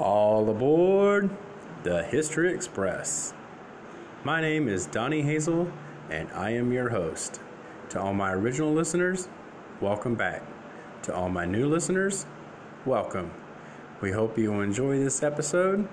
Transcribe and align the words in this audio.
All 0.00 0.48
aboard 0.48 1.28
the 1.82 2.02
History 2.02 2.54
Express. 2.54 3.34
My 4.24 4.40
name 4.40 4.66
is 4.66 4.86
Donnie 4.86 5.20
Hazel, 5.20 5.70
and 6.08 6.30
I 6.32 6.52
am 6.52 6.72
your 6.72 6.88
host. 6.88 7.38
To 7.90 8.00
all 8.00 8.14
my 8.14 8.32
original 8.32 8.72
listeners, 8.72 9.28
welcome 9.78 10.14
back. 10.14 10.42
To 11.02 11.14
all 11.14 11.28
my 11.28 11.44
new 11.44 11.68
listeners, 11.68 12.24
welcome. 12.86 13.30
We 14.00 14.12
hope 14.12 14.38
you 14.38 14.62
enjoy 14.62 14.98
this 14.98 15.22
episode 15.22 15.86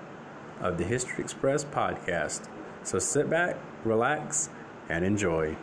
of 0.58 0.78
the 0.78 0.84
History 0.84 1.22
Express 1.22 1.62
podcast. 1.64 2.48
So 2.84 2.98
sit 2.98 3.28
back, 3.28 3.58
relax, 3.84 4.48
and 4.88 5.04
enjoy. 5.04 5.54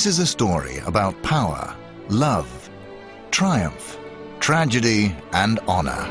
This 0.00 0.18
is 0.18 0.18
a 0.20 0.26
story 0.26 0.78
about 0.86 1.22
power, 1.22 1.76
love, 2.08 2.70
triumph, 3.30 3.98
tragedy, 4.38 5.14
and 5.34 5.60
honor. 5.68 6.08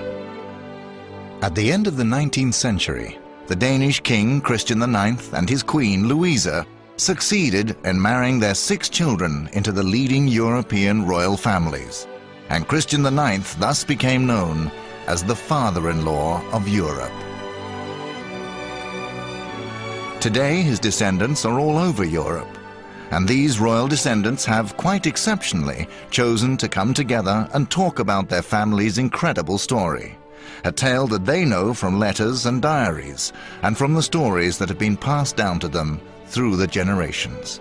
At 1.41 1.55
the 1.55 1.71
end 1.71 1.87
of 1.87 1.97
the 1.97 2.03
19th 2.03 2.53
century, 2.53 3.17
the 3.47 3.55
Danish 3.55 3.99
king 4.01 4.41
Christian 4.41 4.83
IX 4.83 5.33
and 5.33 5.49
his 5.49 5.63
queen 5.63 6.07
Louisa 6.07 6.67
succeeded 6.97 7.77
in 7.83 7.99
marrying 7.99 8.39
their 8.39 8.53
six 8.53 8.89
children 8.89 9.49
into 9.53 9.71
the 9.71 9.81
leading 9.81 10.27
European 10.27 11.07
royal 11.07 11.35
families, 11.35 12.07
and 12.49 12.67
Christian 12.67 13.03
IX 13.03 13.55
thus 13.55 13.83
became 13.83 14.27
known 14.27 14.71
as 15.07 15.23
the 15.23 15.35
father-in-law 15.35 16.47
of 16.51 16.67
Europe. 16.67 17.19
Today 20.21 20.61
his 20.61 20.77
descendants 20.77 21.43
are 21.43 21.59
all 21.59 21.79
over 21.79 22.05
Europe, 22.05 22.58
and 23.11 23.27
these 23.27 23.59
royal 23.59 23.87
descendants 23.87 24.45
have 24.45 24.77
quite 24.77 25.07
exceptionally 25.07 25.87
chosen 26.11 26.57
to 26.57 26.69
come 26.69 26.93
together 26.93 27.47
and 27.53 27.69
talk 27.69 27.99
about 27.99 28.29
their 28.29 28.41
family's 28.41 28.97
incredible 28.97 29.57
story. 29.57 30.17
A 30.63 30.71
tale 30.71 31.07
that 31.07 31.25
they 31.25 31.45
know 31.45 31.73
from 31.73 31.99
letters 31.99 32.45
and 32.45 32.61
diaries, 32.61 33.31
and 33.61 33.77
from 33.77 33.93
the 33.93 34.03
stories 34.03 34.57
that 34.57 34.69
have 34.69 34.79
been 34.79 34.97
passed 34.97 35.35
down 35.35 35.59
to 35.59 35.67
them 35.67 36.01
through 36.27 36.57
the 36.57 36.67
generations. 36.67 37.59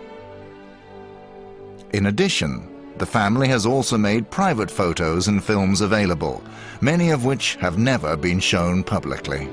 In 1.93 2.07
addition, 2.07 2.69
the 2.99 3.07
family 3.07 3.49
has 3.49 3.65
also 3.65 3.97
made 3.97 4.31
private 4.31 4.71
photos 4.71 5.29
and 5.29 5.43
films 5.43 5.81
available, 5.81 6.43
many 6.81 7.11
of 7.11 7.25
which 7.25 7.55
have 7.57 7.79
never 7.79 8.17
been 8.17 8.41
shown 8.41 8.83
publicly. 8.83 9.49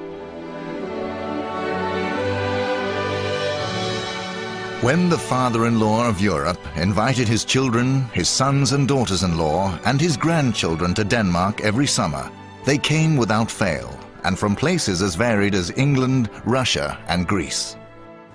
When 4.81 5.09
the 5.09 5.17
father-in-law 5.17 6.07
of 6.07 6.19
Europe 6.19 6.59
invited 6.75 7.29
his 7.29 7.45
children, 7.45 8.03
his 8.09 8.27
sons 8.27 8.73
and 8.73 8.87
daughters-in-law, 8.87 9.79
and 9.85 10.01
his 10.01 10.17
grandchildren 10.17 10.93
to 10.95 11.03
Denmark 11.05 11.61
every 11.61 11.87
summer, 11.87 12.29
they 12.65 12.77
came 12.77 13.15
without 13.15 13.49
fail, 13.49 13.97
and 14.25 14.37
from 14.37 14.53
places 14.53 15.01
as 15.01 15.15
varied 15.15 15.55
as 15.55 15.71
England, 15.77 16.29
Russia, 16.43 16.99
and 17.07 17.25
Greece. 17.25 17.77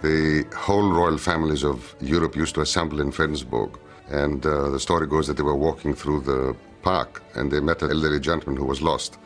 The 0.01 0.47
whole 0.57 0.91
royal 0.91 1.19
families 1.19 1.63
of 1.63 1.95
Europe 2.01 2.35
used 2.35 2.55
to 2.55 2.63
assemble 2.63 3.03
in 3.03 3.13
Fredensborg, 3.13 3.79
and 4.09 4.45
uh, 4.45 4.71
the 4.71 4.81
story 4.81 5.07
goes 5.07 5.27
that 5.27 5.37
they 5.37 5.43
were 5.43 5.55
walking 5.55 5.95
through 5.95 6.23
the 6.23 6.57
park, 6.83 7.23
and 7.35 7.53
they 7.53 7.61
met 7.61 7.83
an 7.83 7.91
elderly 7.91 8.19
gentleman 8.19 8.57
who 8.57 8.65
was 8.65 8.81
lost. 8.81 9.19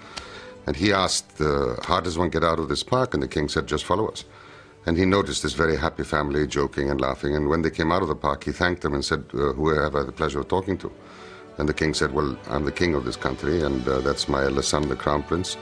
And 0.67 0.75
he 0.75 0.93
asked, 0.93 1.41
uh, 1.41 1.77
how 1.85 2.01
does 2.01 2.19
one 2.19 2.29
get 2.29 2.43
out 2.43 2.59
of 2.59 2.69
this 2.69 2.83
park? 2.83 3.15
And 3.15 3.23
the 3.23 3.29
king 3.29 3.49
said, 3.49 3.69
just 3.69 3.85
follow 3.85 4.09
us. 4.09 4.25
And 4.87 4.97
he 4.97 5.07
noticed 5.07 5.43
this 5.43 5.55
very 5.55 5.77
happy 5.77 6.05
family 6.05 6.47
joking 6.47 6.91
and 6.91 7.01
laughing. 7.01 7.35
And 7.35 7.49
when 7.49 7.63
they 7.63 7.71
came 7.71 7.91
out 7.91 8.03
of 8.03 8.09
the 8.09 8.15
park, 8.15 8.45
he 8.45 8.53
thanked 8.53 8.83
them 8.83 8.95
and 8.95 9.05
said, 9.05 9.25
uh, 9.33 9.53
Who 9.53 9.69
have 9.69 9.97
I 9.97 10.03
the 10.03 10.13
pleasure 10.13 10.41
of 10.41 10.49
talking 10.49 10.77
to? 10.79 10.93
And 11.59 11.69
the 11.69 11.75
king 11.75 11.95
said, 11.95 12.13
Well, 12.13 12.37
I'm 12.51 12.65
the 12.65 12.73
king 12.73 12.95
of 12.95 13.05
this 13.05 13.17
country, 13.17 13.63
and 13.63 13.87
uh, 13.89 14.01
that's 14.01 14.29
my 14.29 14.45
eldest 14.45 14.71
son, 14.71 14.89
the 14.89 14.97
crown 14.97 15.23
prince. 15.23 15.57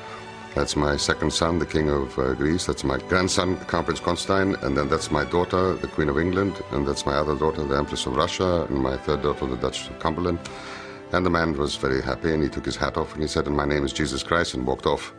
That's 0.54 0.76
my 0.76 0.98
second 0.98 1.32
son, 1.32 1.60
the 1.60 1.66
king 1.66 1.88
of 1.88 2.18
uh, 2.18 2.34
Greece. 2.34 2.66
That's 2.66 2.84
my 2.84 2.98
grandson, 2.98 3.58
the 3.58 3.64
Crown 3.64 3.84
Prince 3.84 4.00
Constantine. 4.00 4.54
And 4.62 4.76
then 4.76 4.90
that's 4.90 5.10
my 5.10 5.24
daughter, 5.24 5.74
the 5.76 5.88
Queen 5.88 6.10
of 6.10 6.18
England. 6.18 6.60
And 6.72 6.86
that's 6.86 7.06
my 7.06 7.14
other 7.14 7.34
daughter, 7.34 7.64
the 7.64 7.74
Empress 7.74 8.04
of 8.04 8.16
Russia. 8.16 8.66
And 8.68 8.76
my 8.76 8.98
third 8.98 9.22
daughter, 9.22 9.46
the 9.46 9.56
Duchess 9.56 9.88
of 9.88 9.98
Cumberland. 9.98 10.38
And 11.12 11.24
the 11.24 11.30
man 11.30 11.56
was 11.56 11.76
very 11.76 12.02
happy, 12.02 12.34
and 12.34 12.42
he 12.42 12.50
took 12.50 12.66
his 12.66 12.76
hat 12.76 12.98
off, 12.98 13.14
and 13.14 13.22
he 13.22 13.28
said, 13.28 13.46
And 13.46 13.56
my 13.56 13.64
name 13.64 13.82
is 13.82 13.94
Jesus 13.94 14.22
Christ, 14.22 14.52
and 14.52 14.66
walked 14.66 14.84
off. 14.84 15.14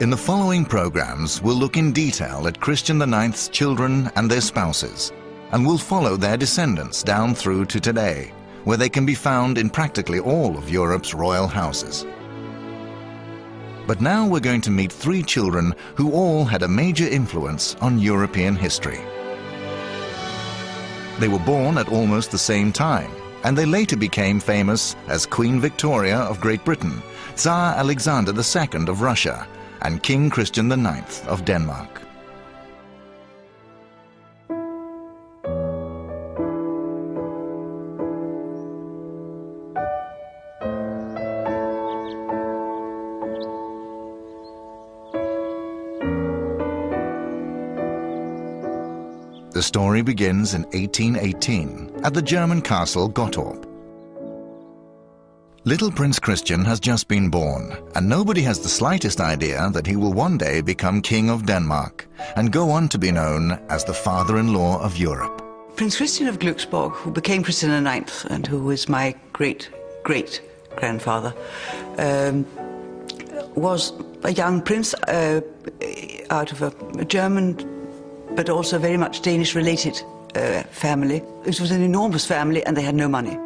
In 0.00 0.08
the 0.08 0.16
following 0.16 0.64
programs, 0.64 1.42
we'll 1.42 1.56
look 1.56 1.76
in 1.76 1.92
detail 1.92 2.48
at 2.48 2.58
Christian 2.58 3.02
IX's 3.02 3.50
children 3.50 4.10
and 4.16 4.30
their 4.30 4.40
spouses, 4.40 5.12
and 5.52 5.66
we'll 5.66 5.76
follow 5.76 6.16
their 6.16 6.38
descendants 6.38 7.02
down 7.02 7.34
through 7.34 7.66
to 7.66 7.78
today, 7.78 8.32
where 8.64 8.78
they 8.78 8.88
can 8.88 9.04
be 9.04 9.14
found 9.14 9.58
in 9.58 9.68
practically 9.68 10.18
all 10.18 10.56
of 10.56 10.70
Europe's 10.70 11.12
royal 11.12 11.46
houses. 11.46 12.06
But 13.86 14.00
now 14.00 14.26
we're 14.26 14.40
going 14.40 14.62
to 14.62 14.70
meet 14.70 14.90
three 14.90 15.22
children 15.22 15.74
who 15.96 16.12
all 16.12 16.46
had 16.46 16.62
a 16.62 16.68
major 16.68 17.06
influence 17.06 17.76
on 17.82 17.98
European 17.98 18.56
history. 18.56 19.02
They 21.18 21.28
were 21.28 21.40
born 21.40 21.76
at 21.76 21.92
almost 21.92 22.30
the 22.30 22.38
same 22.38 22.72
time, 22.72 23.10
and 23.44 23.54
they 23.54 23.66
later 23.66 23.98
became 23.98 24.40
famous 24.40 24.96
as 25.08 25.26
Queen 25.26 25.60
Victoria 25.60 26.20
of 26.20 26.40
Great 26.40 26.64
Britain, 26.64 27.02
Tsar 27.36 27.74
Alexander 27.74 28.32
II 28.32 28.88
of 28.88 29.02
Russia, 29.02 29.46
and 29.82 30.02
King 30.02 30.30
Christian 30.30 30.70
IX 30.70 31.26
of 31.26 31.44
Denmark. 31.44 32.02
The 49.52 49.64
story 49.64 50.00
begins 50.00 50.54
in 50.54 50.62
1818 50.62 52.00
at 52.02 52.14
the 52.14 52.22
German 52.22 52.62
castle 52.62 53.10
Gottorp. 53.10 53.69
Little 55.64 55.92
Prince 55.92 56.18
Christian 56.18 56.64
has 56.64 56.80
just 56.80 57.06
been 57.06 57.28
born, 57.28 57.76
and 57.94 58.08
nobody 58.08 58.40
has 58.40 58.60
the 58.60 58.68
slightest 58.70 59.20
idea 59.20 59.68
that 59.74 59.86
he 59.86 59.94
will 59.94 60.14
one 60.14 60.38
day 60.38 60.62
become 60.62 61.02
King 61.02 61.28
of 61.28 61.44
Denmark 61.44 62.08
and 62.34 62.50
go 62.50 62.70
on 62.70 62.88
to 62.88 62.96
be 62.96 63.10
known 63.10 63.60
as 63.68 63.84
the 63.84 63.92
father-in-law 63.92 64.80
of 64.80 64.96
Europe. 64.96 65.42
Prince 65.76 65.98
Christian 65.98 66.28
of 66.28 66.38
Glücksborg, 66.38 66.92
who 66.92 67.10
became 67.10 67.42
Christian 67.42 67.86
IX 67.86 68.24
and 68.30 68.46
who 68.46 68.70
is 68.70 68.88
my 68.88 69.14
great-great-grandfather, 69.34 71.34
um, 71.98 72.46
was 73.54 73.92
a 74.22 74.32
young 74.32 74.62
prince 74.62 74.94
uh, 75.08 75.42
out 76.30 76.52
of 76.52 76.62
a, 76.62 76.72
a, 76.98 77.04
German 77.04 77.54
but 78.34 78.48
also 78.48 78.78
very 78.78 78.96
much 78.96 79.20
Danish-related 79.20 80.00
uh, 80.36 80.62
family. 80.70 81.22
It 81.44 81.60
was 81.60 81.70
an 81.70 81.82
enormous 81.82 82.24
family 82.24 82.64
and 82.64 82.78
they 82.78 82.82
had 82.82 82.94
no 82.94 83.08
money. 83.08 83.36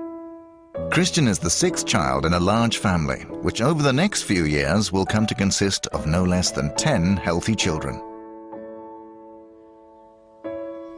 Christian 0.91 1.27
is 1.29 1.39
the 1.39 1.51
sixth 1.51 1.87
child 1.87 2.25
in 2.25 2.35
a 2.35 2.41
large 2.41 2.79
family, 2.79 3.21
which 3.43 3.61
over 3.61 3.83
the 3.83 3.93
next 3.93 4.23
few 4.23 4.45
years 4.45 4.93
will 4.93 5.05
come 5.05 5.27
to 5.27 5.35
consist 5.35 5.87
of 5.89 6.07
no 6.07 6.25
less 6.25 6.51
than 6.51 6.75
10 6.77 7.17
healthy 7.17 7.55
children. 7.55 8.01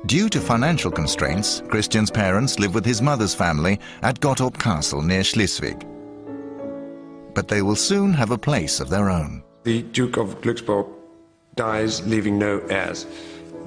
Due 0.06 0.28
to 0.28 0.40
financial 0.40 0.90
constraints, 0.90 1.62
Christian's 1.68 2.10
parents 2.10 2.58
live 2.58 2.74
with 2.74 2.84
his 2.84 3.02
mother's 3.02 3.34
family 3.34 3.80
at 4.02 4.20
Gottorp 4.20 4.58
Castle 4.58 5.02
near 5.02 5.24
Schleswig. 5.24 5.86
But 7.34 7.48
they 7.48 7.62
will 7.62 7.76
soon 7.76 8.12
have 8.12 8.30
a 8.30 8.38
place 8.38 8.80
of 8.80 8.88
their 8.88 9.10
own. 9.10 9.42
The 9.64 9.82
Duke 9.82 10.16
of 10.16 10.40
Glücksborg 10.42 10.88
dies, 11.54 12.06
leaving 12.06 12.38
no 12.38 12.58
heirs. 12.68 13.06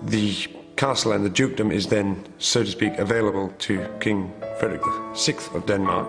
The 0.04 0.48
castle 0.76 1.12
and 1.12 1.26
the 1.26 1.30
dukedom 1.30 1.72
is 1.72 1.88
then, 1.88 2.26
so 2.38 2.64
to 2.64 2.70
speak, 2.70 2.98
available 2.98 3.54
to 3.60 3.88
King 4.00 4.32
Frederick 4.60 4.84
VI 5.16 5.36
of 5.56 5.66
Denmark. 5.66 6.08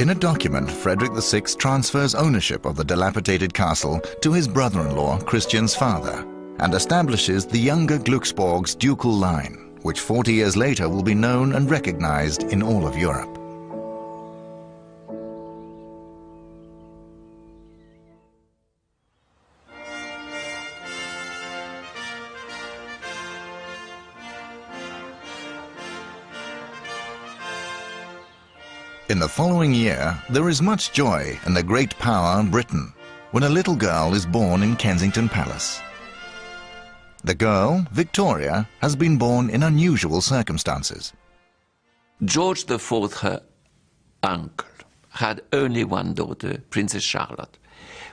In 0.00 0.10
a 0.10 0.14
document, 0.14 0.70
Frederick 0.70 1.12
VI 1.12 1.40
transfers 1.58 2.14
ownership 2.14 2.64
of 2.64 2.76
the 2.76 2.84
dilapidated 2.84 3.54
castle 3.54 4.00
to 4.22 4.32
his 4.32 4.48
brother-in-law, 4.48 5.20
Christian's 5.20 5.76
father, 5.76 6.26
and 6.58 6.74
establishes 6.74 7.46
the 7.46 7.58
younger 7.58 7.98
Glücksborg's 7.98 8.74
ducal 8.74 9.12
line, 9.12 9.72
which 9.82 10.00
40 10.00 10.32
years 10.32 10.56
later 10.56 10.88
will 10.88 11.02
be 11.02 11.14
known 11.14 11.54
and 11.54 11.70
recognized 11.70 12.44
in 12.44 12.62
all 12.62 12.86
of 12.86 12.96
Europe. 12.96 13.41
Following 29.32 29.72
year, 29.72 30.14
there 30.28 30.50
is 30.50 30.60
much 30.60 30.92
joy 30.92 31.38
in 31.46 31.54
the 31.54 31.62
great 31.62 31.98
power 31.98 32.42
Britain 32.42 32.92
when 33.30 33.44
a 33.44 33.48
little 33.48 33.74
girl 33.74 34.12
is 34.12 34.26
born 34.26 34.62
in 34.62 34.76
Kensington 34.76 35.26
Palace. 35.26 35.80
The 37.24 37.34
girl, 37.34 37.86
Victoria, 37.92 38.68
has 38.82 38.94
been 38.94 39.16
born 39.16 39.48
in 39.48 39.62
unusual 39.62 40.20
circumstances. 40.20 41.14
George 42.22 42.70
IV, 42.70 43.14
her 43.22 43.40
uncle, 44.22 44.68
had 45.08 45.40
only 45.54 45.84
one 45.84 46.12
daughter, 46.12 46.62
Princess 46.68 47.02
Charlotte, 47.02 47.56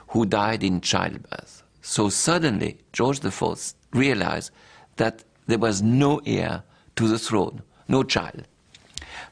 who 0.08 0.24
died 0.24 0.62
in 0.62 0.80
childbirth. 0.80 1.62
So 1.82 2.08
suddenly, 2.08 2.78
George 2.94 3.22
IV 3.22 3.74
realized 3.92 4.52
that 4.96 5.24
there 5.46 5.58
was 5.58 5.82
no 5.82 6.22
heir 6.24 6.62
to 6.96 7.08
the 7.08 7.18
throne, 7.18 7.60
no 7.88 8.04
child. 8.04 8.46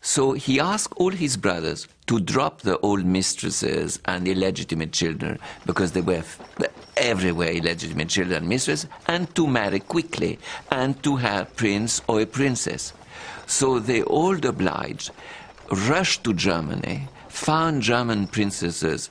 So 0.00 0.32
he 0.32 0.60
asked 0.60 0.94
all 0.96 1.10
his 1.10 1.36
brothers 1.36 1.88
to 2.06 2.20
drop 2.20 2.62
the 2.62 2.78
old 2.78 3.04
mistresses 3.04 3.98
and 4.04 4.26
illegitimate 4.26 4.92
children, 4.92 5.38
because 5.66 5.92
they 5.92 6.00
were 6.00 6.24
everywhere 6.96 7.52
illegitimate 7.52 8.08
children 8.08 8.38
and 8.38 8.48
mistresses, 8.48 8.88
and 9.06 9.34
to 9.34 9.46
marry 9.46 9.80
quickly 9.80 10.38
and 10.70 11.02
to 11.02 11.16
have 11.16 11.54
prince 11.56 12.00
or 12.08 12.20
a 12.20 12.26
princess. 12.26 12.92
So 13.46 13.78
they 13.78 14.02
all 14.02 14.34
obliged, 14.46 15.10
rushed 15.70 16.24
to 16.24 16.34
Germany, 16.34 17.08
found 17.28 17.82
German 17.82 18.26
princesses 18.26 19.10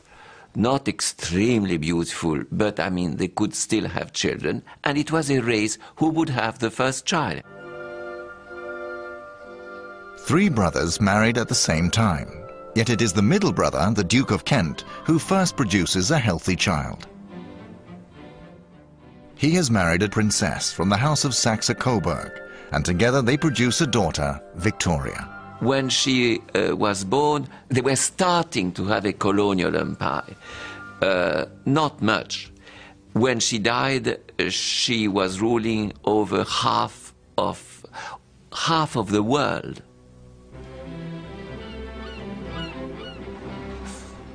not 0.55 0.87
extremely 0.87 1.77
beautiful, 1.77 2.43
but 2.51 2.79
I 2.79 2.89
mean, 2.89 3.17
they 3.17 3.27
could 3.27 3.53
still 3.53 3.87
have 3.87 4.11
children, 4.11 4.63
and 4.83 4.97
it 4.97 5.11
was 5.11 5.29
a 5.29 5.39
race 5.39 5.77
who 5.97 6.09
would 6.09 6.29
have 6.29 6.57
the 6.57 6.71
first 6.71 7.05
child. 7.05 7.43
Three 10.27 10.49
brothers 10.49 10.99
married 10.99 11.37
at 11.37 11.47
the 11.47 11.55
same 11.55 11.89
time, 11.89 12.29
yet 12.75 12.89
it 12.89 13.01
is 13.01 13.13
the 13.13 13.21
middle 13.21 13.53
brother, 13.53 13.89
the 13.95 14.03
Duke 14.03 14.31
of 14.31 14.43
Kent, 14.43 14.83
who 15.05 15.19
first 15.19 15.55
produces 15.55 16.11
a 16.11 16.19
healthy 16.19 16.57
child. 16.57 17.07
He 19.35 19.51
has 19.51 19.71
married 19.71 20.03
a 20.03 20.09
princess 20.09 20.73
from 20.73 20.89
the 20.89 20.97
house 20.97 21.23
of 21.23 21.33
Saxe-Coburg, 21.33 22.41
and 22.73 22.83
together 22.83 23.21
they 23.21 23.37
produce 23.37 23.79
a 23.79 23.87
daughter, 23.87 24.43
Victoria. 24.55 25.29
When 25.61 25.87
she 25.87 26.41
uh, 26.53 26.75
was 26.75 27.05
born, 27.05 27.47
they 27.69 27.79
were 27.79 27.95
starting 27.95 28.73
to 28.73 28.83
have 28.87 29.05
a 29.05 29.13
colonial 29.13 29.77
empire. 29.77 30.35
Uh, 31.01 31.45
not 31.65 32.01
much. 32.01 32.51
When 33.13 33.39
she 33.39 33.59
died, 33.59 34.19
she 34.49 35.07
was 35.07 35.39
ruling 35.39 35.93
over 36.03 36.43
half 36.43 37.13
of 37.37 37.85
half 38.51 38.97
of 38.97 39.09
the 39.11 39.23
world. 39.23 39.83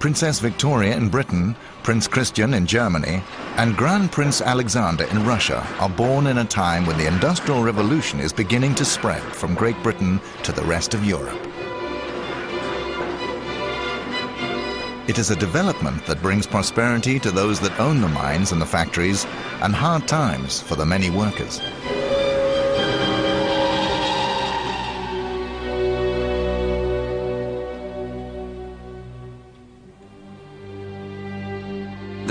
Princess 0.03 0.41
Victoria 0.41 0.97
in 0.97 1.09
Britain, 1.09 1.55
Prince 1.85 2.09
Christian 2.09 2.55
in 2.55 2.67
Germany, 2.67 3.23
and 3.57 3.77
Grand 3.77 4.11
Prince 4.11 4.41
Alexander 4.41 5.05
in 5.05 5.25
Russia 5.25 5.65
are 5.79 5.89
born 5.89 6.27
in 6.27 6.39
a 6.39 6.45
time 6.45 6.85
when 6.85 6.99
the 6.99 7.07
Industrial 7.07 7.63
Revolution 7.63 8.19
is 8.19 8.33
beginning 8.33 8.75
to 8.75 8.85
spread 8.85 9.23
from 9.23 9.55
Great 9.55 9.81
Britain 9.85 10.21
to 10.43 10.51
the 10.51 10.65
rest 10.65 10.95
of 10.95 11.05
Europe. 11.05 11.39
It 15.09 15.19
is 15.19 15.31
a 15.31 15.37
development 15.37 16.05
that 16.07 16.21
brings 16.21 16.49
prosperity 16.49 17.21
to 17.21 17.31
those 17.31 17.61
that 17.61 17.79
own 17.79 18.01
the 18.01 18.09
mines 18.09 18.51
and 18.51 18.61
the 18.61 18.67
factories, 18.67 19.25
and 19.61 19.73
hard 19.73 20.09
times 20.09 20.61
for 20.61 20.75
the 20.75 20.85
many 20.85 21.11
workers. 21.11 21.61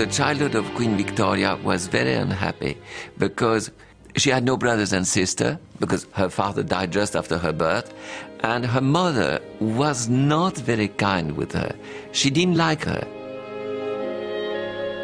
The 0.01 0.07
childhood 0.07 0.55
of 0.55 0.65
Queen 0.73 0.97
Victoria 0.97 1.55
was 1.57 1.85
very 1.85 2.13
unhappy 2.13 2.75
because 3.19 3.69
she 4.15 4.31
had 4.31 4.43
no 4.43 4.57
brothers 4.57 4.93
and 4.93 5.05
sister 5.05 5.59
because 5.79 6.07
her 6.13 6.27
father 6.27 6.63
died 6.63 6.89
just 6.91 7.15
after 7.15 7.37
her 7.37 7.53
birth 7.53 7.93
and 8.39 8.65
her 8.65 8.81
mother 8.81 9.39
was 9.59 10.09
not 10.09 10.57
very 10.57 10.87
kind 10.87 11.37
with 11.37 11.51
her. 11.51 11.75
She 12.13 12.31
didn't 12.31 12.57
like 12.57 12.83
her. 12.83 13.03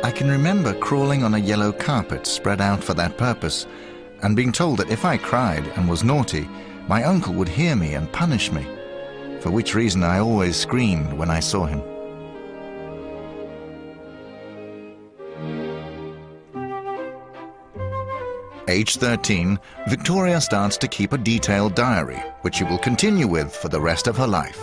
I 0.04 0.10
can 0.10 0.32
remember 0.32 0.74
crawling 0.74 1.24
on 1.24 1.36
a 1.36 1.46
yellow 1.52 1.72
carpet 1.72 2.26
spread 2.26 2.60
out 2.60 2.84
for 2.84 2.96
that 2.96 3.20
purpose 3.20 3.68
and 4.24 4.36
being 4.36 4.52
told 4.52 4.80
that 4.80 4.90
if 4.90 5.06
I 5.06 5.18
cried 5.18 5.68
and 5.76 5.88
was 5.88 6.04
naughty, 6.04 6.50
my 6.88 7.04
uncle 7.04 7.36
would 7.36 7.50
hear 7.50 7.76
me 7.76 7.94
and 7.94 8.12
punish 8.12 8.52
me, 8.52 8.66
for 9.42 9.52
which 9.52 9.76
reason 9.76 10.02
I 10.04 10.18
always 10.18 10.56
screamed 10.56 11.14
when 11.14 11.30
I 11.30 11.40
saw 11.40 11.68
him. 11.68 11.84
Age 18.70 18.98
13, 18.98 19.58
Victoria 19.88 20.42
starts 20.42 20.78
to 20.78 20.90
keep 20.90 21.14
a 21.14 21.18
detailed 21.18 21.74
diary, 21.74 22.22
which 22.42 22.56
she 22.56 22.66
will 22.66 22.78
continue 22.78 23.26
with 23.26 23.56
for 23.56 23.70
the 23.70 23.80
rest 23.80 24.08
of 24.08 24.18
her 24.18 24.28
life. 24.28 24.60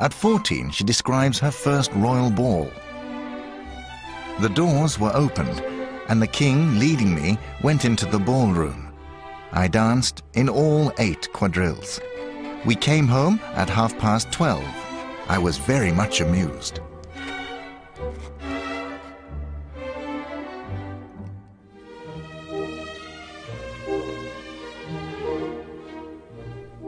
At 0.00 0.12
14, 0.12 0.70
she 0.70 0.84
describes 0.84 1.38
her 1.38 1.50
first 1.50 1.90
royal 1.94 2.30
ball. 2.30 2.70
The 4.40 4.50
doors 4.50 4.98
were 4.98 5.16
opened, 5.16 5.62
and 6.08 6.20
the 6.20 6.26
king, 6.26 6.78
leading 6.78 7.14
me, 7.14 7.38
went 7.62 7.86
into 7.86 8.04
the 8.04 8.18
ballroom. 8.18 8.92
I 9.52 9.66
danced 9.66 10.24
in 10.34 10.50
all 10.50 10.92
eight 10.98 11.32
quadrilles. 11.32 12.00
We 12.66 12.74
came 12.74 13.08
home 13.08 13.40
at 13.54 13.70
half 13.70 13.96
past 13.98 14.30
12. 14.30 14.62
I 15.26 15.38
was 15.38 15.56
very 15.56 15.90
much 15.90 16.20
amused. 16.20 16.80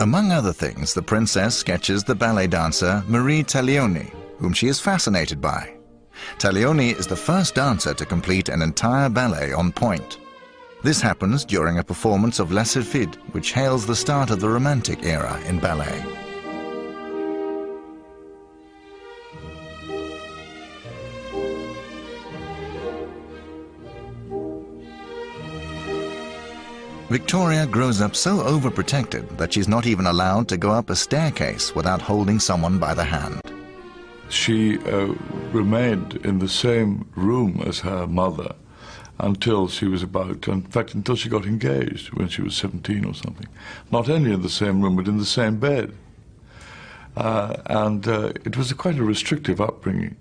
Among 0.00 0.33
other 0.33 0.54
things, 0.54 0.95
the 0.95 1.02
princess 1.02 1.54
sketches 1.54 2.02
the 2.02 2.14
ballet 2.14 2.47
dancer 2.47 3.04
Marie 3.07 3.45
Taglioni, 3.45 4.11
whom 4.38 4.54
she 4.54 4.66
is 4.66 4.80
fascinated 4.80 5.42
by. 5.42 5.75
Taglioni 6.38 6.99
is 6.99 7.07
the 7.07 7.14
first 7.14 7.54
dancer 7.54 7.92
to 7.92 8.07
complete 8.07 8.49
an 8.49 8.62
entire 8.62 9.11
ballet 9.11 9.52
on 9.52 9.71
point. 9.71 10.19
This 10.83 11.02
happens 11.02 11.45
during 11.45 11.78
a 11.78 11.85
performance 11.85 12.38
of 12.38 12.50
Les 12.50 12.75
Sylphides, 12.75 13.16
which 13.33 13.52
hails 13.52 13.85
the 13.85 13.95
start 13.95 14.30
of 14.30 14.40
the 14.40 14.49
Romantic 14.49 15.04
era 15.04 15.38
in 15.47 15.59
ballet. 15.59 16.02
Victoria 27.11 27.67
grows 27.67 28.00
up 28.00 28.14
so 28.14 28.38
overprotected 28.38 29.37
that 29.37 29.52
she's 29.52 29.67
not 29.67 29.85
even 29.85 30.07
allowed 30.07 30.47
to 30.47 30.57
go 30.57 30.71
up 30.71 30.90
a 30.90 30.95
staircase 30.95 31.75
without 31.75 32.00
holding 32.00 32.38
someone 32.38 32.79
by 32.79 32.95
the 32.95 33.02
hand. 33.02 33.43
She 34.29 34.79
uh, 34.79 35.14
remained 35.50 36.25
in 36.25 36.38
the 36.38 36.49
same 36.49 37.11
room 37.17 37.62
as 37.67 37.81
her 37.81 38.07
mother 38.07 38.55
until 39.19 39.67
she 39.67 39.87
was 39.87 40.05
about, 40.05 40.47
in 40.47 40.62
fact, 40.62 40.95
until 40.95 41.17
she 41.17 41.29
got 41.29 41.47
engaged 41.47 42.12
when 42.12 42.29
she 42.29 42.43
was 42.43 42.55
17 42.55 43.05
or 43.05 43.12
something. 43.12 43.49
Not 43.90 44.09
only 44.09 44.33
in 44.33 44.43
the 44.43 44.49
same 44.49 44.81
room, 44.81 44.95
but 44.95 45.09
in 45.09 45.19
the 45.19 45.26
same 45.26 45.57
bed. 45.59 45.93
Uh, 47.17 47.57
and 47.67 48.07
uh, 48.07 48.33
it 48.45 48.57
was 48.57 48.71
a 48.71 48.76
quite 48.76 48.99
a 48.99 49.02
restrictive 49.02 49.61
upbringing. 49.61 50.14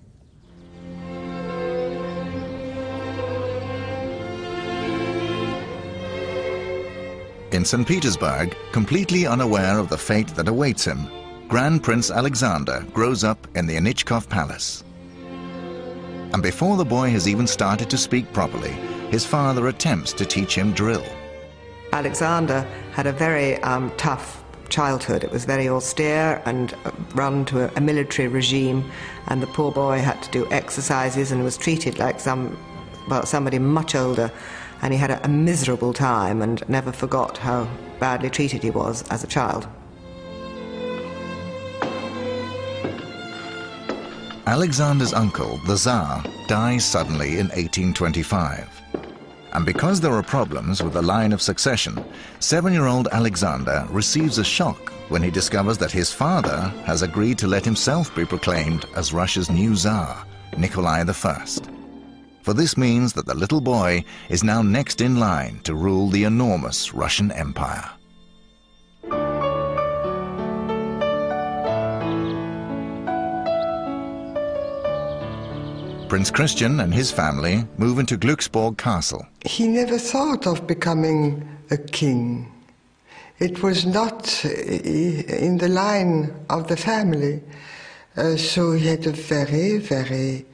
In 7.52 7.64
St. 7.64 7.84
Petersburg, 7.86 8.56
completely 8.70 9.26
unaware 9.26 9.80
of 9.80 9.88
the 9.88 9.98
fate 9.98 10.28
that 10.36 10.46
awaits 10.46 10.84
him, 10.84 11.08
Grand 11.48 11.82
Prince 11.82 12.08
Alexander 12.08 12.86
grows 12.92 13.24
up 13.24 13.44
in 13.56 13.66
the 13.66 13.74
Anichkov 13.74 14.28
Palace. 14.28 14.84
And 16.32 16.44
before 16.44 16.76
the 16.76 16.84
boy 16.84 17.10
has 17.10 17.26
even 17.26 17.48
started 17.48 17.90
to 17.90 17.98
speak 17.98 18.32
properly, 18.32 18.70
his 19.10 19.26
father 19.26 19.66
attempts 19.66 20.12
to 20.12 20.24
teach 20.24 20.54
him 20.54 20.72
drill. 20.72 21.04
Alexander 21.92 22.60
had 22.92 23.08
a 23.08 23.12
very 23.12 23.56
um, 23.64 23.90
tough 23.96 24.44
childhood. 24.68 25.24
It 25.24 25.32
was 25.32 25.44
very 25.44 25.68
austere 25.68 26.40
and 26.46 26.72
run 27.16 27.44
to 27.46 27.64
a, 27.64 27.72
a 27.74 27.80
military 27.80 28.28
regime, 28.28 28.88
and 29.26 29.42
the 29.42 29.48
poor 29.48 29.72
boy 29.72 29.98
had 29.98 30.22
to 30.22 30.30
do 30.30 30.48
exercises 30.52 31.32
and 31.32 31.42
was 31.42 31.56
treated 31.56 31.98
like 31.98 32.20
some, 32.20 32.56
well, 33.08 33.26
somebody 33.26 33.58
much 33.58 33.96
older, 33.96 34.30
and 34.82 34.92
he 34.92 34.98
had 34.98 35.10
a, 35.10 35.24
a 35.24 35.28
miserable 35.28 35.92
time 35.92 36.42
and 36.42 36.62
never 36.68 36.92
forgot 36.92 37.38
how 37.38 37.68
badly 37.98 38.30
treated 38.30 38.62
he 38.62 38.70
was 38.70 39.02
as 39.10 39.24
a 39.24 39.26
child. 39.26 39.68
Alexander's 44.46 45.12
uncle, 45.12 45.58
the 45.66 45.76
Tsar, 45.76 46.24
dies 46.48 46.84
suddenly 46.84 47.38
in 47.38 47.48
1825. 47.50 48.68
And 49.52 49.66
because 49.66 50.00
there 50.00 50.12
are 50.12 50.22
problems 50.22 50.82
with 50.82 50.94
the 50.94 51.02
line 51.02 51.32
of 51.32 51.42
succession, 51.42 52.02
seven-year-old 52.38 53.08
Alexander 53.12 53.86
receives 53.90 54.38
a 54.38 54.44
shock 54.44 54.90
when 55.08 55.22
he 55.22 55.30
discovers 55.30 55.78
that 55.78 55.92
his 55.92 56.12
father 56.12 56.72
has 56.84 57.02
agreed 57.02 57.38
to 57.38 57.48
let 57.48 57.64
himself 57.64 58.14
be 58.14 58.24
proclaimed 58.24 58.86
as 58.96 59.12
Russia's 59.12 59.50
new 59.50 59.74
Tsar, 59.74 60.24
Nikolai 60.56 61.04
I. 61.04 61.79
For 62.42 62.54
this 62.54 62.76
means 62.76 63.12
that 63.12 63.26
the 63.26 63.34
little 63.34 63.60
boy 63.60 64.04
is 64.28 64.42
now 64.42 64.62
next 64.62 65.00
in 65.00 65.20
line 65.20 65.60
to 65.64 65.74
rule 65.74 66.08
the 66.08 66.24
enormous 66.24 66.94
Russian 66.94 67.30
Empire. 67.32 67.90
Prince 76.08 76.30
Christian 76.32 76.80
and 76.80 76.92
his 76.92 77.12
family 77.12 77.64
move 77.76 78.00
into 78.00 78.18
Glücksborg 78.18 78.76
Castle. 78.78 79.24
He 79.44 79.68
never 79.68 79.96
thought 79.96 80.46
of 80.46 80.66
becoming 80.66 81.46
a 81.70 81.76
king. 81.76 82.50
It 83.38 83.62
was 83.62 83.86
not 83.86 84.44
in 84.44 85.58
the 85.58 85.68
line 85.68 86.34
of 86.50 86.66
the 86.66 86.76
family. 86.76 87.42
Uh, 88.16 88.36
so 88.36 88.72
he 88.72 88.88
had 88.88 89.06
a 89.06 89.12
very, 89.12 89.78
very 89.78 90.46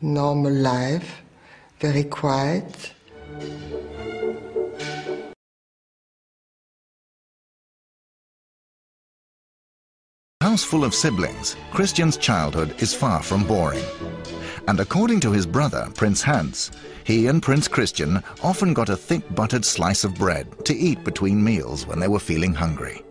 normal 0.00 0.52
life, 0.52 1.22
very 1.84 2.04
quiet. 2.04 2.94
House 10.40 10.64
full 10.64 10.82
of 10.82 10.94
siblings, 10.94 11.56
Christian's 11.72 12.16
childhood 12.16 12.74
is 12.80 12.94
far 12.94 13.22
from 13.22 13.44
boring. 13.44 13.84
And 14.66 14.80
according 14.80 15.20
to 15.20 15.32
his 15.32 15.44
brother, 15.44 15.90
Prince 15.94 16.22
Hans, 16.22 16.70
he 17.04 17.26
and 17.26 17.42
Prince 17.42 17.68
Christian 17.68 18.22
often 18.42 18.72
got 18.72 18.88
a 18.88 18.96
thick 18.96 19.22
buttered 19.34 19.66
slice 19.66 20.04
of 20.04 20.14
bread 20.14 20.46
to 20.64 20.74
eat 20.74 21.04
between 21.04 21.44
meals 21.44 21.86
when 21.86 22.00
they 22.00 22.08
were 22.08 22.30
feeling 22.30 22.54
hungry. 22.54 23.02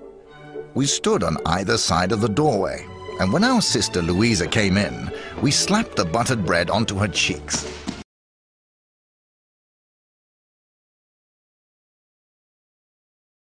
We 0.74 0.88
stood 0.88 1.22
on 1.22 1.38
either 1.46 1.78
side 1.78 2.12
of 2.12 2.22
the 2.22 2.36
doorway, 2.42 2.88
and 3.20 3.32
when 3.32 3.44
our 3.44 3.62
sister 3.62 4.02
Louisa 4.02 4.48
came 4.48 4.78
in, 4.78 5.12
we 5.44 5.52
slapped 5.52 5.96
the 5.96 6.06
buttered 6.06 6.44
bread 6.44 6.72
onto 6.72 6.96
her 6.96 7.08
cheeks. 7.08 7.83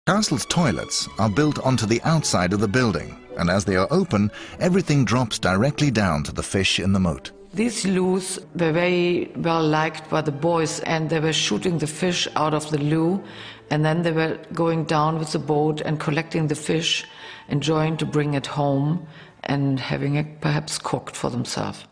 Castle's 0.08 0.46
toilets 0.46 1.06
are 1.18 1.28
built 1.28 1.58
onto 1.58 1.84
the 1.84 2.00
outside 2.02 2.54
of 2.54 2.60
the 2.60 2.66
building, 2.66 3.14
and 3.36 3.50
as 3.50 3.66
they 3.66 3.76
are 3.76 3.86
open, 3.90 4.30
everything 4.58 5.04
drops 5.04 5.38
directly 5.38 5.90
down 5.90 6.22
to 6.22 6.32
the 6.32 6.42
fish 6.42 6.80
in 6.80 6.94
the 6.94 6.98
moat. 6.98 7.30
These 7.52 7.84
loos 7.84 8.38
were 8.58 8.72
very 8.72 9.30
well 9.36 9.62
liked 9.62 10.08
by 10.08 10.22
the 10.22 10.32
boys, 10.32 10.80
and 10.80 11.10
they 11.10 11.20
were 11.20 11.34
shooting 11.34 11.76
the 11.76 11.86
fish 11.86 12.26
out 12.36 12.54
of 12.54 12.70
the 12.70 12.78
loo, 12.78 13.22
and 13.70 13.84
then 13.84 14.00
they 14.00 14.12
were 14.12 14.38
going 14.54 14.84
down 14.84 15.18
with 15.18 15.32
the 15.32 15.38
boat 15.38 15.82
and 15.82 16.00
collecting 16.00 16.46
the 16.46 16.54
fish, 16.54 17.04
enjoying 17.50 17.98
to 17.98 18.06
bring 18.06 18.32
it 18.32 18.46
home 18.46 19.06
and 19.42 19.78
having 19.78 20.14
it 20.14 20.40
perhaps 20.40 20.78
cooked 20.78 21.16
for 21.16 21.28
themselves. 21.28 21.84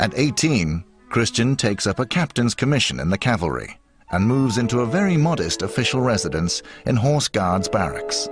At 0.00 0.18
18, 0.18 0.84
Christian 1.10 1.54
takes 1.54 1.86
up 1.86 1.98
a 1.98 2.06
captain's 2.06 2.54
commission 2.54 2.98
in 2.98 3.10
the 3.10 3.18
cavalry 3.18 3.78
and 4.10 4.26
moves 4.26 4.58
into 4.58 4.80
a 4.80 4.86
very 4.86 5.16
modest 5.16 5.62
official 5.62 6.00
residence 6.00 6.62
in 6.86 6.96
Horse 6.96 7.28
Guards 7.28 7.68
Barracks. 7.68 8.28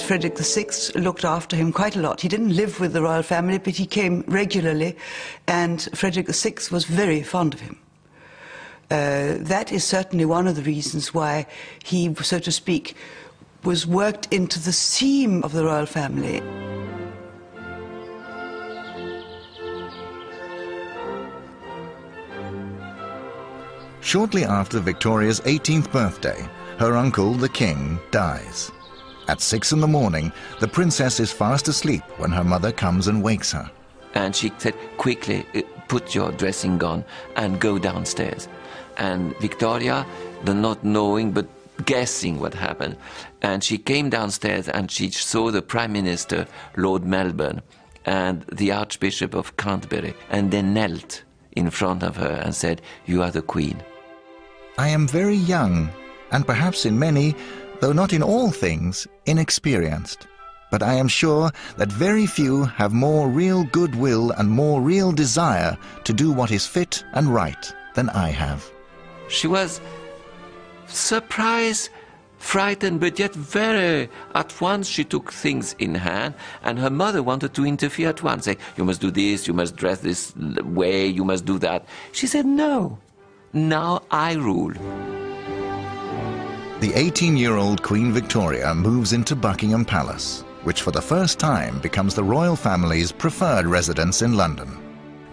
Frederick 0.00 0.36
VI 0.36 0.66
looked 0.96 1.24
after 1.24 1.56
him 1.56 1.72
quite 1.72 1.96
a 1.96 2.00
lot. 2.00 2.20
He 2.20 2.28
didn't 2.28 2.56
live 2.56 2.80
with 2.80 2.92
the 2.92 3.02
royal 3.02 3.22
family, 3.22 3.58
but 3.58 3.74
he 3.74 3.86
came 3.86 4.24
regularly, 4.26 4.96
and 5.46 5.88
Frederick 5.94 6.28
VI 6.28 6.54
was 6.72 6.84
very 6.84 7.22
fond 7.22 7.54
of 7.54 7.60
him. 7.60 7.78
Uh, 8.90 9.34
that 9.38 9.72
is 9.72 9.84
certainly 9.84 10.24
one 10.24 10.46
of 10.46 10.56
the 10.56 10.62
reasons 10.62 11.14
why 11.14 11.46
he, 11.84 12.12
so 12.16 12.38
to 12.38 12.52
speak, 12.52 12.96
was 13.62 13.86
worked 13.86 14.26
into 14.32 14.58
the 14.58 14.72
seam 14.72 15.42
of 15.42 15.52
the 15.52 15.64
royal 15.64 15.86
family. 15.86 16.42
Shortly 24.04 24.44
after 24.44 24.80
Victoria's 24.80 25.40
18th 25.40 25.90
birthday, 25.90 26.46
her 26.78 26.94
uncle, 26.94 27.32
the 27.32 27.48
king, 27.48 27.98
dies. 28.10 28.70
At 29.28 29.40
six 29.40 29.72
in 29.72 29.80
the 29.80 29.88
morning, 29.88 30.30
the 30.60 30.68
princess 30.68 31.20
is 31.20 31.32
fast 31.32 31.68
asleep 31.68 32.02
when 32.18 32.30
her 32.30 32.44
mother 32.44 32.70
comes 32.70 33.08
and 33.08 33.22
wakes 33.22 33.50
her. 33.52 33.68
And 34.12 34.36
she 34.36 34.52
said, 34.58 34.74
quickly, 34.98 35.46
uh, 35.54 35.62
put 35.88 36.14
your 36.14 36.32
dressing 36.32 36.84
on 36.84 37.02
and 37.36 37.58
go 37.58 37.78
downstairs. 37.78 38.46
And 38.98 39.34
Victoria, 39.38 40.04
the 40.44 40.52
not 40.52 40.84
knowing 40.84 41.32
but 41.32 41.48
guessing 41.86 42.38
what 42.38 42.52
happened, 42.52 42.98
and 43.40 43.64
she 43.64 43.78
came 43.78 44.10
downstairs 44.10 44.68
and 44.68 44.90
she 44.90 45.10
saw 45.10 45.50
the 45.50 45.62
Prime 45.62 45.92
Minister, 45.92 46.46
Lord 46.76 47.06
Melbourne, 47.06 47.62
and 48.04 48.42
the 48.52 48.70
Archbishop 48.70 49.34
of 49.34 49.56
Canterbury, 49.56 50.14
and 50.28 50.50
they 50.50 50.60
knelt 50.60 51.22
in 51.52 51.70
front 51.70 52.02
of 52.02 52.16
her 52.16 52.42
and 52.44 52.54
said, 52.54 52.82
You 53.06 53.22
are 53.22 53.30
the 53.30 53.40
Queen. 53.40 53.82
I 54.76 54.88
am 54.88 55.06
very 55.06 55.36
young, 55.36 55.88
and 56.32 56.44
perhaps 56.44 56.84
in 56.84 56.98
many, 56.98 57.36
though 57.80 57.92
not 57.92 58.12
in 58.12 58.22
all 58.22 58.50
things, 58.50 59.06
inexperienced. 59.26 60.26
But 60.70 60.82
I 60.82 60.94
am 60.94 61.06
sure 61.06 61.52
that 61.76 61.92
very 61.92 62.26
few 62.26 62.64
have 62.64 62.92
more 62.92 63.28
real 63.28 63.62
goodwill 63.64 64.32
and 64.32 64.48
more 64.50 64.80
real 64.80 65.12
desire 65.12 65.78
to 66.02 66.12
do 66.12 66.32
what 66.32 66.50
is 66.50 66.66
fit 66.66 67.04
and 67.12 67.28
right 67.28 67.72
than 67.94 68.08
I 68.10 68.30
have. 68.30 68.68
She 69.28 69.46
was 69.46 69.80
surprised, 70.88 71.90
frightened, 72.38 72.98
but 72.98 73.20
yet 73.20 73.32
very. 73.32 74.08
At 74.34 74.60
once 74.60 74.88
she 74.88 75.04
took 75.04 75.32
things 75.32 75.76
in 75.78 75.94
hand, 75.94 76.34
and 76.64 76.80
her 76.80 76.90
mother 76.90 77.22
wanted 77.22 77.54
to 77.54 77.64
interfere 77.64 78.08
at 78.08 78.24
once, 78.24 78.46
say, 78.46 78.56
You 78.76 78.84
must 78.84 79.00
do 79.00 79.12
this, 79.12 79.46
you 79.46 79.54
must 79.54 79.76
dress 79.76 80.00
this 80.00 80.34
way, 80.36 81.06
you 81.06 81.24
must 81.24 81.44
do 81.44 81.58
that. 81.60 81.86
She 82.10 82.26
said, 82.26 82.44
No. 82.44 82.98
Now 83.54 84.02
I 84.10 84.32
rule. 84.32 84.72
The 86.80 86.92
18 86.92 87.36
year 87.36 87.56
old 87.56 87.84
Queen 87.84 88.12
Victoria 88.12 88.74
moves 88.74 89.12
into 89.12 89.36
Buckingham 89.36 89.84
Palace, 89.84 90.42
which 90.64 90.82
for 90.82 90.90
the 90.90 91.00
first 91.00 91.38
time 91.38 91.78
becomes 91.78 92.16
the 92.16 92.24
royal 92.24 92.56
family's 92.56 93.12
preferred 93.12 93.66
residence 93.66 94.22
in 94.22 94.36
London. 94.36 94.76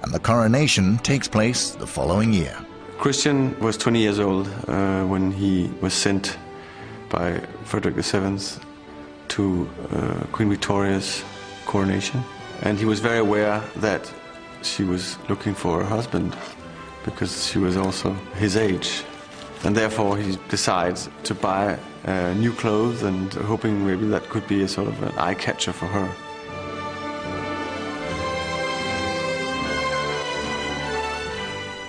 And 0.03 0.13
the 0.13 0.19
coronation 0.19 0.99
takes 0.99 1.27
place 1.27 1.71
the 1.71 1.87
following 1.87 2.31
year. 2.31 2.55
Christian 2.99 3.59
was 3.59 3.75
20 3.75 3.97
years 3.97 4.19
old 4.19 4.47
uh, 4.67 5.03
when 5.05 5.31
he 5.31 5.71
was 5.81 5.95
sent 5.95 6.37
by 7.09 7.39
Frederick 7.63 7.95
VII 7.95 8.37
to 9.29 9.67
uh, 9.93 10.25
Queen 10.31 10.51
Victoria's 10.51 11.23
coronation. 11.65 12.23
And 12.61 12.77
he 12.77 12.85
was 12.85 12.99
very 12.99 13.17
aware 13.17 13.63
that 13.77 14.13
she 14.61 14.83
was 14.83 15.17
looking 15.27 15.55
for 15.55 15.81
a 15.81 15.85
husband 15.87 16.35
because 17.03 17.47
she 17.47 17.59
was 17.59 17.77
also 17.77 18.13
his 18.35 18.55
age. 18.55 19.03
And 19.63 19.75
therefore 19.75 20.17
he 20.17 20.37
decides 20.49 21.09
to 21.23 21.35
buy 21.35 21.77
uh, 22.05 22.33
new 22.33 22.53
clothes 22.53 23.03
and 23.03 23.31
hoping 23.33 23.85
maybe 23.85 24.07
that 24.07 24.27
could 24.29 24.47
be 24.47 24.63
a 24.63 24.67
sort 24.67 24.87
of 24.87 25.01
an 25.03 25.11
eye 25.17 25.35
catcher 25.35 25.73
for 25.73 25.85
her. 25.85 26.09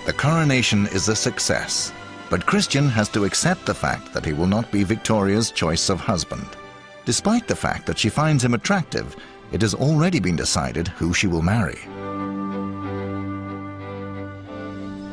The 0.05 0.13
coronation 0.13 0.85
is 0.87 1.07
a 1.07 1.15
success, 1.15 1.93
but 2.29 2.45
Christian 2.45 2.89
has 2.89 3.09
to 3.09 3.23
accept 3.23 3.65
the 3.65 3.73
fact 3.73 4.13
that 4.13 4.25
he 4.25 4.33
will 4.33 4.47
not 4.47 4.69
be 4.71 4.83
Victoria's 4.83 5.49
choice 5.49 5.89
of 5.89 5.99
husband. 5.99 6.47
Despite 7.05 7.47
the 7.47 7.55
fact 7.55 7.85
that 7.85 7.97
she 7.97 8.09
finds 8.09 8.43
him 8.43 8.53
attractive, 8.53 9.15
it 9.51 9.61
has 9.61 9.73
already 9.73 10.19
been 10.19 10.35
decided 10.35 10.87
who 10.89 11.13
she 11.13 11.27
will 11.27 11.41
marry. 11.41 11.79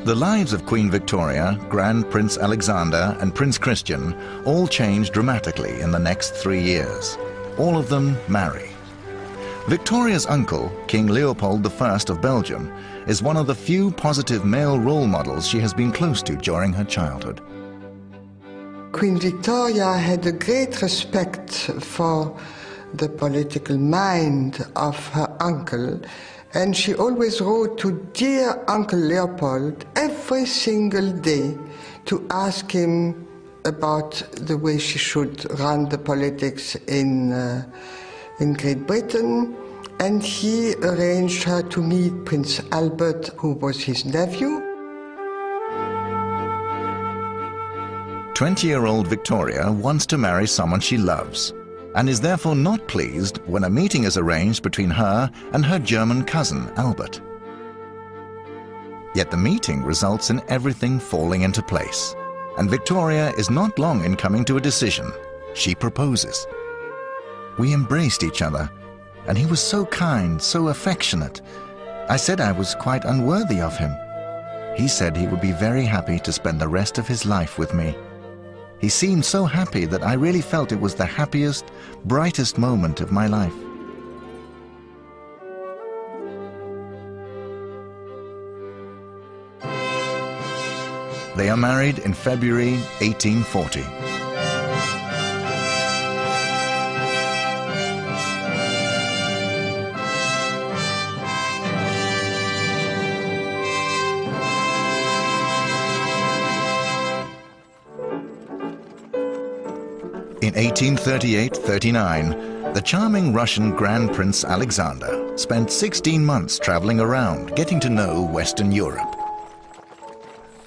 The 0.05 0.15
lives 0.15 0.55
of 0.55 0.65
Queen 0.65 0.91
Victoria, 0.91 1.61
Grand 1.69 2.11
Prince 2.11 2.39
Alexander 2.39 3.15
and 3.21 3.35
Prince 3.35 3.59
Christian 3.59 4.15
all 4.47 4.67
change 4.67 5.11
dramatically 5.11 5.79
in 5.83 5.91
the 5.91 5.99
next 5.99 6.31
three 6.31 6.63
years. 6.63 7.19
All 7.59 7.77
of 7.77 7.91
them 7.91 8.17
marry. 8.27 8.71
Victoria's 9.69 10.25
uncle, 10.25 10.73
King 10.89 11.09
Leopold 11.09 11.67
I 11.67 11.99
of 12.09 12.23
Belgium, 12.23 12.73
is 13.07 13.23
one 13.23 13.37
of 13.37 13.47
the 13.47 13.55
few 13.55 13.91
positive 13.91 14.47
male 14.47 14.81
role 14.81 15.07
models 15.07 15.47
she 15.47 15.61
has 15.61 15.75
been 15.75 15.93
close 15.93 16.23
to 16.23 16.35
during 16.35 16.73
her 16.73 16.85
childhood. 16.85 17.43
Queen 18.93 19.19
Victoria 19.19 19.93
had 19.99 20.25
a 20.25 20.33
great 20.33 20.81
respect 20.81 21.53
for 21.83 22.41
the 22.95 23.09
political 23.11 23.77
mind 23.77 24.67
of 24.77 24.97
her 25.09 25.37
uncle, 25.41 26.01
and 26.55 26.77
she 26.77 26.95
always 26.95 27.41
wrote 27.41 27.79
to 27.79 27.93
dear 28.13 28.63
Uncle 28.67 28.99
Leopold 28.99 29.85
every 29.97 30.47
single 30.47 31.13
day 31.13 31.57
to 32.07 32.27
ask 32.31 32.71
him 32.71 33.27
about 33.65 34.23
the 34.33 34.57
way 34.57 34.79
she 34.79 34.99
should 34.99 35.49
run 35.61 35.89
the 35.89 35.99
politics 35.99 36.75
in, 36.89 37.33
uh, 37.33 37.65
in 38.41 38.55
Great 38.55 38.87
Britain. 38.87 39.55
And 40.01 40.23
he 40.23 40.75
arranged 40.77 41.43
her 41.45 41.63
to 41.63 41.83
meet 41.83 42.25
Prince 42.25 42.61
Albert, 42.73 43.31
who 43.37 43.53
was 43.53 43.83
his 43.83 44.05
nephew. 44.05 44.61
20 48.35 48.67
year 48.67 48.87
old 48.87 49.07
Victoria 49.07 49.71
wants 49.71 50.07
to 50.07 50.17
marry 50.17 50.47
someone 50.47 50.81
she 50.81 50.97
loves 50.97 51.53
and 51.95 52.09
is 52.09 52.21
therefore 52.21 52.55
not 52.55 52.87
pleased 52.87 53.39
when 53.47 53.65
a 53.65 53.71
meeting 53.71 54.05
is 54.05 54.17
arranged 54.17 54.63
between 54.63 54.91
her 54.91 55.31
and 55.53 55.65
her 55.65 55.79
German 55.79 56.25
cousin, 56.25 56.71
Albert. 56.77 57.21
Yet 59.15 59.31
the 59.31 59.37
meeting 59.37 59.83
results 59.83 60.31
in 60.31 60.41
everything 60.49 61.01
falling 61.01 61.43
into 61.43 61.63
place, 61.63 62.15
and 62.59 62.71
Victoria 62.71 63.31
is 63.33 63.51
not 63.51 63.79
long 63.79 64.05
in 64.05 64.15
coming 64.15 64.45
to 64.45 64.57
a 64.57 64.61
decision. 64.61 65.11
She 65.55 65.75
proposes. 65.75 66.47
We 67.59 67.75
embraced 67.75 68.23
each 68.23 68.41
other, 68.41 68.71
and 69.27 69.37
he 69.37 69.47
was 69.47 69.61
so 69.61 69.85
kind, 69.87 70.41
so 70.41 70.69
affectionate. 70.69 71.43
I 72.09 72.17
said 72.17 72.41
I 72.41 72.53
was 72.53 72.75
quite 72.77 73.05
unworthy 73.05 73.61
of 73.61 73.77
him. 73.77 73.93
He 74.77 74.87
said 74.87 75.17
he 75.17 75.27
would 75.27 75.41
be 75.41 75.53
very 75.53 75.85
happy 75.85 76.19
to 76.21 76.33
spend 76.33 76.61
the 76.61 76.69
rest 76.69 76.99
of 76.99 77.09
his 77.09 77.27
life 77.27 77.59
with 77.59 77.75
me. 77.75 77.97
He 78.81 78.89
seemed 78.89 79.25
so 79.25 79.45
happy 79.45 79.85
that 79.85 80.03
I 80.03 80.15
really 80.15 80.41
felt 80.41 80.73
it 80.73 80.81
was 80.81 80.95
the 80.95 81.05
happiest, 81.05 81.67
brightest 82.07 82.57
moment 82.57 83.01
of 83.01 83.13
my 83.13 83.27
life. 83.27 83.55
They 91.37 91.49
are 91.51 91.57
married 91.57 91.99
in 92.01 92.15
February 92.15 92.73
1840. 93.01 94.00
1838-39, 110.61 112.75
the 112.75 112.83
charming 112.83 113.33
Russian 113.33 113.71
Grand 113.71 114.13
Prince 114.13 114.45
Alexander 114.45 115.33
spent 115.39 115.71
16 115.71 116.23
months 116.23 116.59
traveling 116.59 117.01
around, 117.01 117.57
getting 117.57 117.81
to 117.81 117.89
know 117.89 118.27
Western 118.27 118.71
Europe. 118.71 119.17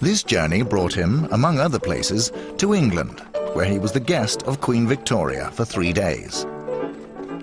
This 0.01 0.23
journey 0.23 0.63
brought 0.63 0.95
him, 0.95 1.27
among 1.31 1.59
other 1.59 1.77
places, 1.77 2.31
to 2.57 2.73
England, 2.73 3.19
where 3.53 3.67
he 3.67 3.77
was 3.77 3.91
the 3.91 3.99
guest 3.99 4.41
of 4.43 4.61
Queen 4.61 4.87
Victoria 4.87 5.51
for 5.51 5.63
three 5.63 5.93
days. 5.93 6.47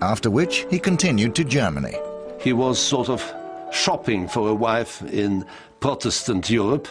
After 0.03 0.29
which 0.29 0.67
he 0.71 0.81
continued 0.81 1.37
to 1.37 1.45
Germany. 1.45 1.95
He 2.41 2.53
was 2.53 2.81
sort 2.81 3.09
of 3.09 3.33
shopping 3.71 4.27
for 4.27 4.49
a 4.49 4.55
wife 4.55 5.03
in 5.03 5.47
Protestant 5.79 6.51
Europe. 6.51 6.89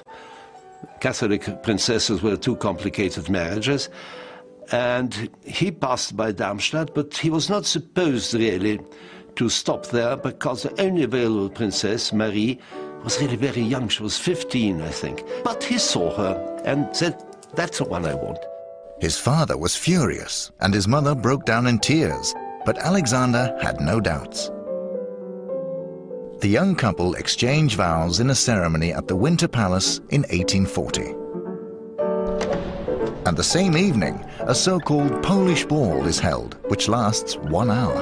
Catholic 1.02 1.64
princesses 1.64 2.22
were 2.22 2.38
too 2.38 2.56
complicated 2.56 3.30
marriages 3.30 3.90
and 4.72 5.30
he 5.46 5.72
passed 5.72 6.16
by 6.16 6.32
Darmstadt, 6.32 6.94
but 6.94 7.18
he 7.18 7.30
was 7.30 7.50
not 7.50 7.66
supposed 7.66 8.34
really 8.34 8.80
to 9.36 9.50
stop 9.50 9.88
there 9.88 10.16
because 10.18 10.64
the 10.64 10.82
only 10.82 11.04
available 11.04 11.50
princess, 11.50 12.14
Marie, 12.14 12.60
was 13.04 13.20
really 13.22 13.36
very 13.36 13.62
young. 13.62 13.88
She 13.88 14.04
was 14.04 14.18
15, 14.18 14.82
I 14.82 14.90
think. 14.90 15.24
But 15.44 15.64
he 15.64 15.78
saw 15.78 16.16
her 16.16 16.62
and 16.66 16.96
said, 16.96 17.24
That's 17.56 17.78
the 17.78 17.86
one 17.86 18.06
I 18.06 18.14
want. 18.14 18.40
His 19.00 19.18
father 19.18 19.58
was 19.58 19.76
furious, 19.76 20.52
and 20.60 20.74
his 20.74 20.88
mother 20.88 21.16
broke 21.16 21.46
down 21.46 21.68
in 21.68 21.80
tears, 21.80 22.36
but 22.66 22.78
Alexander 22.80 23.58
had 23.62 23.80
no 23.80 24.02
doubts. 24.02 24.52
The 26.42 26.50
young 26.50 26.76
couple 26.76 27.16
exchanged 27.16 27.76
vows 27.76 28.20
in 28.20 28.30
a 28.30 28.36
ceremony 28.36 28.94
at 28.94 29.08
the 29.08 29.16
Winter 29.16 29.48
Palace 29.48 30.00
in 30.10 30.22
1840. 30.24 31.19
And 33.30 33.38
the 33.38 33.44
same 33.44 33.78
evening, 33.78 34.26
a 34.40 34.56
so-called 34.56 35.22
Polish 35.22 35.64
ball 35.64 36.08
is 36.08 36.18
held, 36.18 36.58
which 36.70 36.88
lasts 36.88 37.36
one 37.38 37.70
hour. 37.70 38.02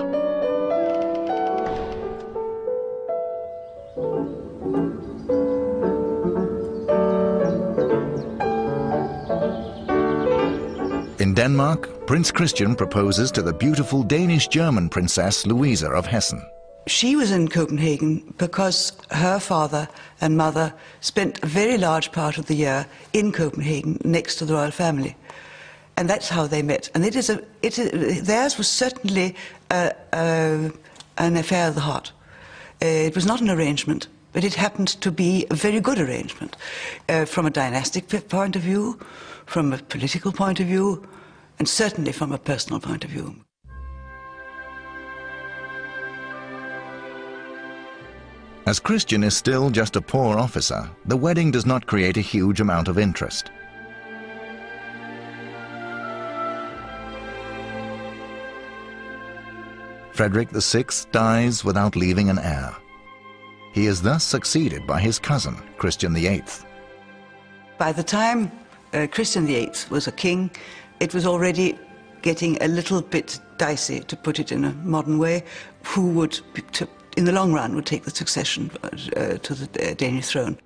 In 11.20 11.34
Denmark, 11.34 12.08
Prince 12.08 12.32
Christian 12.32 12.74
proposes 12.74 13.30
to 13.32 13.42
the 13.42 13.52
beautiful 13.52 14.04
Danish-German 14.04 14.88
princess 14.88 15.46
Louisa 15.46 15.90
of 15.90 16.06
Hessen. 16.06 16.42
She 16.88 17.18
was 17.18 17.32
in 17.32 17.50
Copenhagen 17.50 18.34
because 18.38 18.94
her 19.12 19.40
father 19.40 19.90
and 20.22 20.38
mother 20.38 20.74
spent 21.02 21.44
a 21.44 21.48
very 21.48 21.78
large 21.78 22.12
part 22.14 22.38
of 22.38 22.46
the 22.46 22.56
year 22.56 22.88
in 23.12 23.32
Copenhagen 23.34 24.00
next 24.06 24.38
to 24.38 24.46
the 24.46 24.54
royal 24.54 24.72
family. 24.72 25.16
And 25.98 26.10
that's 26.10 26.30
how 26.30 26.48
they 26.48 26.62
met. 26.62 26.90
And 26.94 27.06
it 27.06 27.16
is 27.16 27.30
a, 27.30 27.44
it 27.62 27.78
is, 27.78 28.22
theirs 28.24 28.58
was 28.58 28.70
certainly 28.70 29.36
a, 29.70 29.94
a, 30.14 30.72
an 31.18 31.36
affair 31.36 31.68
of 31.68 31.76
the 31.76 31.82
heart. 31.82 32.14
Uh, 32.82 32.86
it 32.86 33.16
was 33.16 33.26
not 33.26 33.42
an 33.42 33.50
arrangement, 33.50 34.08
but 34.32 34.44
it 34.44 34.54
happened 34.54 34.90
to 35.02 35.12
be 35.12 35.46
a 35.50 35.56
very 35.56 35.82
good 35.82 36.00
arrangement 36.00 36.56
uh, 37.10 37.26
from 37.26 37.46
a 37.46 37.50
dynastic 37.50 38.08
point 38.30 38.56
of 38.56 38.62
view, 38.62 38.98
from 39.46 39.74
a 39.74 39.78
political 39.78 40.32
point 40.32 40.60
of 40.60 40.68
view, 40.68 41.06
and 41.60 41.68
certainly 41.68 42.14
from 42.14 42.32
a 42.32 42.38
personal 42.38 42.80
point 42.80 43.04
of 43.04 43.10
view. 43.10 43.36
As 48.68 48.82
Christian 48.82 49.24
is 49.24 49.34
still 49.34 49.70
just 49.70 49.96
a 49.96 50.02
poor 50.02 50.38
officer, 50.38 50.90
the 51.06 51.16
wedding 51.16 51.52
does 51.52 51.66
not 51.66 51.86
create 51.86 52.18
a 52.18 52.32
huge 52.36 52.60
amount 52.60 52.90
of 52.90 53.00
interest. 53.00 53.50
Frederick 60.12 60.50
VI 60.50 60.84
dies 61.14 61.64
without 61.64 61.96
leaving 61.96 62.30
an 62.30 62.40
heir. 62.40 62.76
He 63.72 63.86
is 63.86 64.02
thus 64.02 64.26
succeeded 64.26 64.86
by 64.86 65.00
his 65.00 65.18
cousin, 65.18 65.56
Christian 65.78 66.14
VIII. 66.14 66.44
By 67.78 67.94
the 67.94 68.04
time 68.04 68.52
uh, 68.94 69.08
Christian 69.10 69.48
VIII 69.48 69.72
was 69.90 70.08
a 70.08 70.12
king, 70.12 70.52
it 71.00 71.14
was 71.14 71.26
already 71.26 71.80
getting 72.22 72.62
a 72.62 72.68
little 72.68 73.02
bit 73.02 73.40
dicey, 73.58 74.02
to 74.02 74.18
put 74.18 74.42
it 74.42 74.52
in 74.52 74.66
a 74.66 74.74
modern 74.84 75.20
way, 75.20 75.46
who 75.84 76.10
would, 76.10 76.38
in 77.18 77.26
the 77.26 77.32
long 77.32 77.52
run, 77.52 77.76
would 77.76 77.86
take 77.86 78.04
the 78.04 78.12
succession 78.12 78.72
uh, 78.84 79.38
to 79.38 79.54
the 79.54 79.92
uh, 79.92 79.94
Danish 79.96 80.28
throne. 80.28 80.58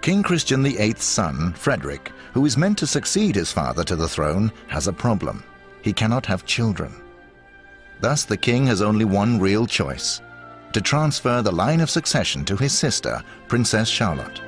King 0.00 0.22
Christian 0.22 0.62
VIII's 0.62 1.02
son, 1.02 1.52
Frederick, 1.52 2.10
who 2.32 2.46
is 2.46 2.56
meant 2.56 2.78
to 2.78 2.86
succeed 2.86 3.34
his 3.34 3.52
father 3.52 3.84
to 3.84 3.94
the 3.94 4.08
throne, 4.08 4.50
has 4.68 4.88
a 4.88 4.92
problem. 4.92 5.44
He 5.82 5.92
cannot 5.92 6.24
have 6.26 6.46
children. 6.46 6.94
Thus, 8.00 8.24
the 8.24 8.36
king 8.36 8.66
has 8.66 8.80
only 8.80 9.04
one 9.04 9.38
real 9.38 9.66
choice 9.66 10.20
to 10.72 10.80
transfer 10.80 11.42
the 11.42 11.52
line 11.52 11.80
of 11.80 11.90
succession 11.90 12.44
to 12.44 12.56
his 12.56 12.72
sister, 12.72 13.22
Princess 13.48 13.88
Charlotte. 13.88 14.40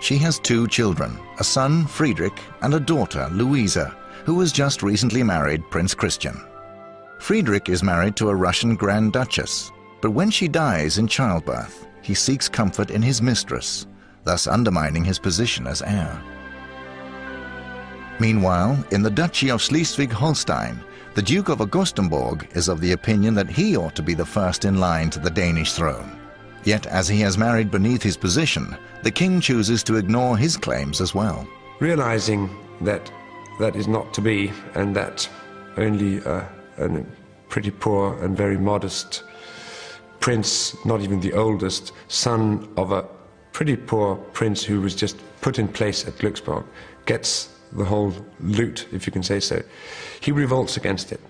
She 0.00 0.16
has 0.18 0.38
two 0.38 0.68
children, 0.68 1.18
a 1.38 1.44
son, 1.44 1.86
Friedrich, 1.86 2.40
and 2.62 2.74
a 2.74 2.80
daughter, 2.80 3.28
Louisa, 3.32 3.96
who 4.24 4.38
has 4.40 4.52
just 4.52 4.82
recently 4.82 5.22
married 5.22 5.68
Prince 5.70 5.94
Christian. 5.94 6.40
Friedrich 7.18 7.68
is 7.68 7.82
married 7.82 8.16
to 8.16 8.30
a 8.30 8.34
Russian 8.34 8.74
Grand 8.74 9.12
Duchess, 9.12 9.70
but 10.00 10.10
when 10.10 10.30
she 10.30 10.48
dies 10.48 10.98
in 10.98 11.06
childbirth, 11.06 11.86
he 12.00 12.14
seeks 12.14 12.48
comfort 12.48 12.90
in 12.90 13.02
his 13.02 13.20
mistress, 13.20 13.86
thus 14.24 14.46
undermining 14.46 15.04
his 15.04 15.18
position 15.18 15.66
as 15.66 15.82
heir. 15.82 16.22
Meanwhile, 18.20 18.82
in 18.90 19.02
the 19.02 19.10
Duchy 19.10 19.50
of 19.50 19.60
Schleswig-Holstein, 19.60 20.80
the 21.14 21.22
Duke 21.22 21.48
of 21.48 21.60
Augustenborg 21.60 22.56
is 22.56 22.68
of 22.68 22.80
the 22.80 22.92
opinion 22.92 23.34
that 23.34 23.50
he 23.50 23.76
ought 23.76 23.94
to 23.96 24.02
be 24.02 24.14
the 24.14 24.24
first 24.24 24.64
in 24.64 24.78
line 24.80 25.10
to 25.10 25.18
the 25.18 25.30
Danish 25.30 25.72
throne. 25.72 26.18
Yet 26.64 26.86
as 26.86 27.08
he 27.08 27.20
has 27.20 27.38
married 27.38 27.70
beneath 27.70 28.02
his 28.02 28.16
position, 28.16 28.76
the 29.02 29.10
king 29.10 29.40
chooses 29.40 29.82
to 29.84 29.96
ignore 29.96 30.36
his 30.36 30.56
claims 30.56 31.00
as 31.00 31.14
well. 31.14 31.46
Realizing 31.80 32.48
that 32.80 33.10
that 33.60 33.76
is 33.76 33.88
not 33.88 34.12
to 34.14 34.20
be, 34.20 34.52
and 34.74 34.94
that 34.94 35.28
only 35.76 36.22
uh, 36.24 36.44
a 36.78 37.04
pretty 37.48 37.70
poor 37.70 38.22
and 38.22 38.36
very 38.36 38.58
modest 38.58 39.24
prince, 40.20 40.76
not 40.84 41.00
even 41.00 41.20
the 41.20 41.32
oldest, 41.32 41.92
son 42.08 42.68
of 42.76 42.92
a 42.92 43.04
pretty 43.52 43.76
poor 43.76 44.16
prince 44.32 44.62
who 44.62 44.80
was 44.80 44.94
just 44.94 45.16
put 45.40 45.58
in 45.58 45.68
place 45.68 46.06
at 46.06 46.14
Glücksborg, 46.14 46.64
gets 47.06 47.48
the 47.72 47.84
whole 47.84 48.12
loot, 48.40 48.86
if 48.92 49.06
you 49.06 49.12
can 49.12 49.22
say 49.22 49.40
so. 49.40 49.62
He 50.20 50.32
revolts 50.32 50.76
against 50.76 51.12
it. 51.12 51.20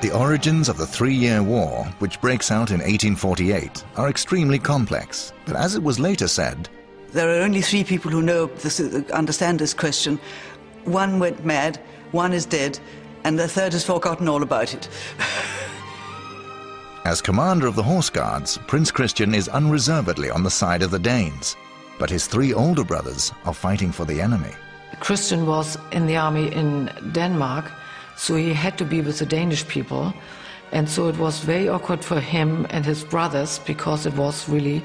The 0.00 0.12
origins 0.12 0.68
of 0.68 0.76
the 0.76 0.86
Three-Year 0.86 1.42
War, 1.42 1.84
which 1.98 2.20
breaks 2.20 2.52
out 2.52 2.70
in 2.70 2.78
1848, 2.78 3.84
are 3.96 4.08
extremely 4.08 4.56
complex, 4.56 5.32
but 5.44 5.56
as 5.56 5.74
it 5.74 5.82
was 5.82 5.98
later 5.98 6.28
said, 6.28 6.68
There 7.08 7.28
are 7.28 7.42
only 7.42 7.62
three 7.62 7.82
people 7.82 8.12
who 8.12 8.22
know 8.22 8.46
this, 8.46 8.78
uh, 8.78 9.02
understand 9.12 9.58
this 9.58 9.74
question. 9.74 10.20
One 10.84 11.18
went 11.18 11.44
mad, 11.44 11.80
one 12.12 12.32
is 12.32 12.46
dead, 12.46 12.78
and 13.24 13.36
the 13.36 13.48
third 13.48 13.72
has 13.72 13.84
forgotten 13.84 14.28
all 14.28 14.44
about 14.44 14.72
it. 14.72 14.88
As 17.04 17.20
commander 17.20 17.66
of 17.66 17.74
the 17.74 17.82
Horse 17.82 18.10
Guards, 18.10 18.56
Prince 18.68 18.92
Christian 18.92 19.34
is 19.34 19.48
unreservedly 19.48 20.30
on 20.30 20.44
the 20.44 20.50
side 20.50 20.84
of 20.84 20.92
the 20.92 21.00
Danes, 21.00 21.56
but 21.98 22.08
his 22.08 22.28
three 22.28 22.54
older 22.54 22.84
brothers 22.84 23.32
are 23.46 23.54
fighting 23.54 23.90
for 23.90 24.04
the 24.04 24.20
enemy. 24.20 24.52
Christian 25.00 25.44
was 25.44 25.76
in 25.90 26.06
the 26.06 26.16
army 26.16 26.52
in 26.52 26.88
Denmark, 27.10 27.72
so 28.18 28.34
he 28.34 28.52
had 28.52 28.76
to 28.76 28.84
be 28.84 29.00
with 29.00 29.20
the 29.20 29.26
Danish 29.26 29.66
people. 29.68 30.12
And 30.72 30.90
so 30.90 31.08
it 31.08 31.16
was 31.16 31.38
very 31.38 31.68
awkward 31.68 32.04
for 32.04 32.20
him 32.20 32.66
and 32.68 32.84
his 32.84 33.04
brothers 33.04 33.60
because 33.60 34.06
it 34.06 34.14
was 34.14 34.48
really 34.48 34.82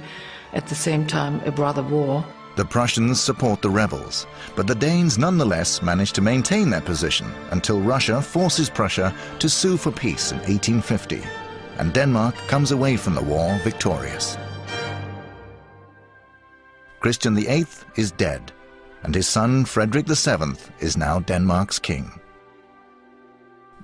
at 0.54 0.68
the 0.68 0.76
same 0.76 1.08
time 1.08 1.42
a 1.46 1.52
brother 1.52 1.82
war. 1.82 2.24
The 2.56 2.64
Prussians 2.64 3.20
support 3.20 3.64
the 3.64 3.72
rebels, 3.72 4.28
but 4.56 4.68
the 4.68 4.76
Danes 4.76 5.18
nonetheless 5.18 5.82
manage 5.82 6.12
to 6.14 6.22
maintain 6.22 6.70
their 6.70 6.82
position 6.82 7.26
until 7.50 7.82
Russia 7.82 8.22
forces 8.22 8.70
Prussia 8.70 9.12
to 9.40 9.50
sue 9.50 9.76
for 9.76 9.92
peace 9.92 10.32
in 10.32 10.38
1850, 10.38 11.24
and 11.80 11.92
Denmark 11.92 12.36
comes 12.48 12.70
away 12.72 12.96
from 12.96 13.16
the 13.16 13.24
war 13.24 13.60
victorious. 13.64 14.38
Christian 17.00 17.34
VIII 17.34 17.66
is 17.96 18.12
dead, 18.12 18.52
and 19.02 19.16
his 19.16 19.28
son 19.28 19.66
Frederick 19.66 20.06
VII 20.06 20.54
is 20.80 20.96
now 20.96 21.20
Denmark's 21.20 21.80
king. 21.80 22.20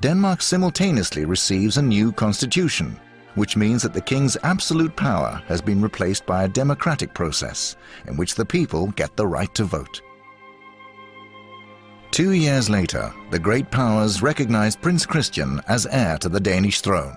Denmark 0.01 0.41
simultaneously 0.41 1.25
receives 1.25 1.77
a 1.77 1.81
new 1.81 2.13
constitution, 2.13 2.97
which 3.35 3.57
means 3.57 3.83
that 3.83 3.93
the 3.93 4.01
king's 4.01 4.38
absolute 4.43 4.95
power 4.95 5.41
has 5.47 5.62
been 5.62 5.81
replaced 5.81 6.25
by 6.25 6.43
a 6.43 6.47
democratic 6.47 7.13
process 7.13 7.75
in 8.07 8.15
which 8.15 8.35
the 8.35 8.45
people 8.45 8.88
get 8.95 9.15
the 9.17 9.27
right 9.27 9.53
to 9.55 9.65
vote. 9.65 10.01
Two 12.12 12.31
years 12.31 12.69
later, 12.69 13.13
the 13.29 13.39
great 13.39 13.69
powers 13.71 14.21
recognize 14.21 14.75
Prince 14.75 15.05
Christian 15.05 15.62
as 15.67 15.85
heir 15.85 16.17
to 16.19 16.29
the 16.29 16.39
Danish 16.39 16.81
throne. 16.81 17.15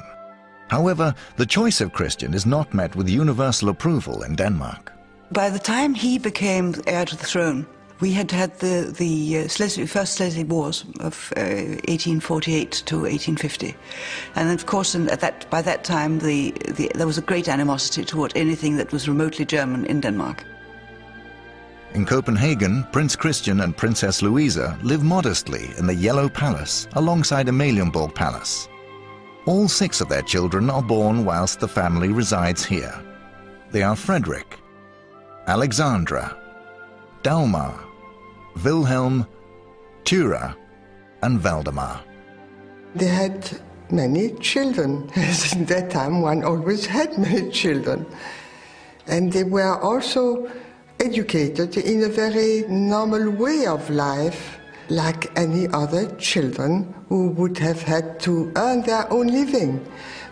However, 0.69 1.15
the 1.37 1.47
choice 1.47 1.81
of 1.81 1.93
Christian 1.93 2.35
is 2.35 2.47
not 2.47 2.75
met 2.75 2.97
with 2.97 3.09
universal 3.09 3.69
approval 3.69 4.23
in 4.23 4.35
Denmark. 4.35 4.93
By 5.31 5.51
the 5.51 5.59
time 5.59 5.95
he 5.95 6.19
became 6.19 6.75
heir 6.87 7.05
to 7.05 7.17
the 7.17 7.25
throne, 7.25 7.67
we 8.03 8.11
had 8.11 8.33
had 8.33 8.59
the, 8.59 8.93
the 8.99 9.39
uh, 9.39 9.87
first 9.87 10.17
Schleswig 10.17 10.49
Wars 10.49 10.85
of 10.99 11.33
uh, 11.37 11.79
1848 11.87 12.73
to 12.87 12.97
1850. 12.97 13.77
And 14.35 14.51
of 14.51 14.67
course, 14.67 14.97
at 14.97 15.21
that, 15.21 15.49
by 15.51 15.63
that 15.63 15.85
time, 15.85 16.19
the, 16.19 16.51
the, 16.77 16.91
there 16.97 17.07
was 17.07 17.17
a 17.17 17.23
great 17.23 17.49
animosity 17.49 18.05
toward 18.05 18.37
anything 18.37 18.77
that 18.79 18.91
was 18.91 19.09
remotely 19.09 19.45
German 19.45 19.87
in 19.87 20.01
Denmark. 20.01 20.45
In 21.95 22.05
Copenhagen, 22.05 22.85
Prince 22.91 23.15
Christian 23.15 23.61
and 23.61 23.77
Princess 23.77 24.21
Louisa 24.21 24.77
live 24.83 25.05
modestly 25.05 25.71
in 25.79 25.87
the 25.87 25.95
Yellow 25.95 26.29
Palace 26.29 26.89
alongside 26.95 27.47
Amalienborg 27.47 28.17
Palace. 28.17 28.69
All 29.47 29.69
six 29.69 30.01
of 30.01 30.09
their 30.09 30.23
children 30.23 30.71
are 30.71 30.83
born 30.83 31.25
whilst 31.25 31.61
the 31.61 31.69
family 31.69 32.09
resides 32.09 32.65
here. 32.65 33.01
They 33.71 33.85
are 33.85 33.95
Frederick, 33.95 34.59
Alexandra, 35.47 36.37
Dagmar, 37.23 37.92
Wilhelm, 38.65 39.27
Thyra, 40.05 40.55
and 41.23 41.41
Valdemar. 41.41 42.01
They 42.95 43.07
had 43.07 43.61
many 43.91 44.33
children. 44.35 45.11
In 45.53 45.65
that 45.67 45.91
time, 45.91 46.21
one 46.21 46.45
always 46.45 46.87
had 46.87 47.17
many 47.19 47.51
children. 47.51 48.07
And 49.07 49.33
they 49.33 49.45
were 49.45 49.81
also 49.81 50.51
educated 51.01 51.77
in 51.77 52.05
a 52.05 52.09
very 52.09 52.63
normal 52.69 53.31
way 53.31 53.67
of 53.67 53.91
life, 53.91 54.59
like 54.89 55.37
any 55.37 55.67
other 55.69 56.09
children 56.17 56.95
who 57.09 57.31
would 57.31 57.59
have 57.59 57.83
had 57.83 58.21
to 58.21 58.53
earn 58.57 58.83
their 58.83 59.13
own 59.13 59.27
living. 59.27 59.85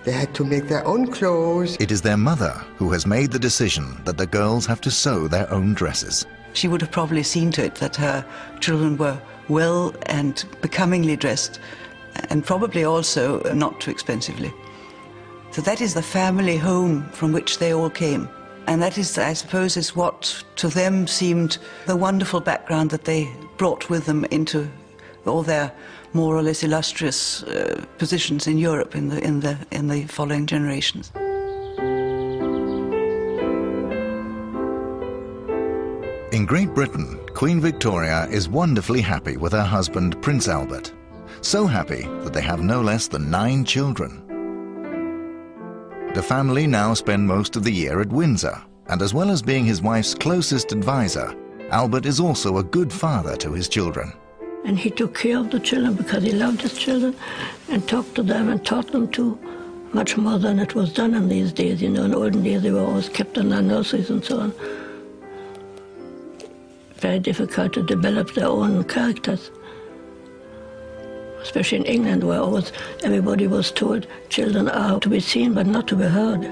They 0.04 0.12
had 0.12 0.32
to 0.34 0.44
make 0.44 0.68
their 0.68 0.86
own 0.86 1.10
clothes. 1.10 1.76
It 1.80 1.90
is 1.90 2.02
their 2.02 2.16
mother 2.16 2.52
who 2.76 2.92
has 2.92 3.06
made 3.06 3.32
the 3.32 3.38
decision 3.38 4.00
that 4.04 4.16
the 4.16 4.26
girls 4.26 4.64
have 4.66 4.80
to 4.82 4.90
sew 4.90 5.28
their 5.28 5.50
own 5.52 5.74
dresses. 5.74 6.26
She 6.52 6.68
would 6.68 6.80
have 6.80 6.90
probably 6.90 7.22
seen 7.22 7.50
to 7.52 7.64
it 7.64 7.76
that 7.76 7.96
her 7.96 8.24
children 8.60 8.96
were 8.96 9.20
well 9.48 9.94
and 10.06 10.44
becomingly 10.60 11.16
dressed, 11.16 11.60
and 12.28 12.44
probably 12.44 12.84
also 12.84 13.42
not 13.54 13.80
too 13.80 13.90
expensively. 13.90 14.52
So 15.52 15.62
that 15.62 15.80
is 15.80 15.94
the 15.94 16.02
family 16.02 16.56
home 16.56 17.08
from 17.10 17.32
which 17.32 17.58
they 17.58 17.72
all 17.72 17.90
came. 17.90 18.28
And 18.66 18.80
that 18.82 18.98
is, 18.98 19.18
I 19.18 19.32
suppose, 19.32 19.76
is 19.76 19.96
what 19.96 20.44
to 20.56 20.68
them 20.68 21.06
seemed 21.06 21.58
the 21.86 21.96
wonderful 21.96 22.40
background 22.40 22.90
that 22.90 23.04
they 23.04 23.28
brought 23.56 23.90
with 23.90 24.06
them 24.06 24.24
into 24.26 24.70
all 25.26 25.42
their 25.42 25.72
more 26.12 26.36
or 26.36 26.42
less 26.42 26.62
illustrious 26.62 27.42
uh, 27.44 27.84
positions 27.98 28.46
in 28.46 28.58
Europe 28.58 28.94
in 28.94 29.08
the, 29.08 29.22
in, 29.24 29.40
the, 29.40 29.58
in 29.70 29.88
the 29.88 30.04
following 30.04 30.46
generations. 30.46 31.12
In 36.32 36.46
Great 36.46 36.72
Britain, 36.72 37.18
Queen 37.34 37.60
Victoria 37.60 38.28
is 38.30 38.48
wonderfully 38.48 39.00
happy 39.00 39.36
with 39.36 39.50
her 39.50 39.64
husband, 39.64 40.22
Prince 40.22 40.46
Albert. 40.46 40.92
So 41.40 41.66
happy 41.66 42.02
that 42.22 42.32
they 42.32 42.40
have 42.40 42.62
no 42.62 42.80
less 42.80 43.08
than 43.08 43.32
nine 43.32 43.64
children. 43.64 44.22
The 46.14 46.22
family 46.22 46.68
now 46.68 46.94
spend 46.94 47.26
most 47.26 47.56
of 47.56 47.64
the 47.64 47.72
year 47.72 48.00
at 48.00 48.10
Windsor, 48.10 48.56
and 48.86 49.02
as 49.02 49.12
well 49.12 49.28
as 49.28 49.42
being 49.42 49.64
his 49.64 49.82
wife's 49.82 50.14
closest 50.14 50.70
advisor, 50.70 51.34
Albert 51.70 52.06
is 52.06 52.20
also 52.20 52.58
a 52.58 52.64
good 52.64 52.92
father 52.92 53.36
to 53.38 53.52
his 53.52 53.68
children. 53.68 54.12
And 54.64 54.78
he 54.78 54.90
took 54.90 55.18
care 55.18 55.38
of 55.38 55.50
the 55.50 55.58
children 55.58 55.94
because 55.94 56.22
he 56.22 56.30
loved 56.30 56.60
his 56.60 56.78
children 56.78 57.16
and 57.68 57.88
talked 57.88 58.14
to 58.14 58.22
them 58.22 58.50
and 58.50 58.64
taught 58.64 58.92
them 58.92 59.10
to 59.12 59.36
much 59.92 60.16
more 60.16 60.38
than 60.38 60.60
it 60.60 60.76
was 60.76 60.92
done 60.92 61.14
in 61.14 61.28
these 61.28 61.52
days. 61.52 61.82
You 61.82 61.88
know, 61.88 62.04
in 62.04 62.14
olden 62.14 62.44
days 62.44 62.62
they 62.62 62.70
were 62.70 62.84
always 62.84 63.08
kept 63.08 63.36
in 63.36 63.48
their 63.48 63.62
nurseries 63.62 64.10
and 64.10 64.24
so 64.24 64.38
on. 64.38 64.54
Very 67.00 67.18
difficult 67.18 67.72
to 67.72 67.82
develop 67.82 68.34
their 68.34 68.46
own 68.46 68.84
characters. 68.84 69.50
especially 71.42 71.78
in 71.78 71.84
England, 71.84 72.22
where 72.22 72.40
always 72.40 72.72
everybody 73.02 73.46
was 73.46 73.72
told 73.72 74.06
children 74.28 74.68
are 74.68 75.00
to 75.00 75.08
be 75.08 75.20
seen 75.20 75.54
but 75.54 75.66
not 75.66 75.88
to 75.88 75.96
be 75.96 76.04
heard. 76.04 76.42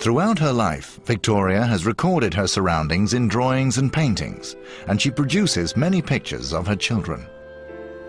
Throughout 0.00 0.38
her 0.38 0.52
life, 0.52 1.00
Victoria 1.06 1.62
has 1.62 1.86
recorded 1.86 2.34
her 2.34 2.46
surroundings 2.46 3.14
in 3.14 3.26
drawings 3.26 3.78
and 3.78 3.90
paintings, 3.90 4.54
and 4.86 5.00
she 5.00 5.10
produces 5.10 5.78
many 5.78 6.02
pictures 6.02 6.52
of 6.52 6.66
her 6.66 6.76
children. 6.76 7.26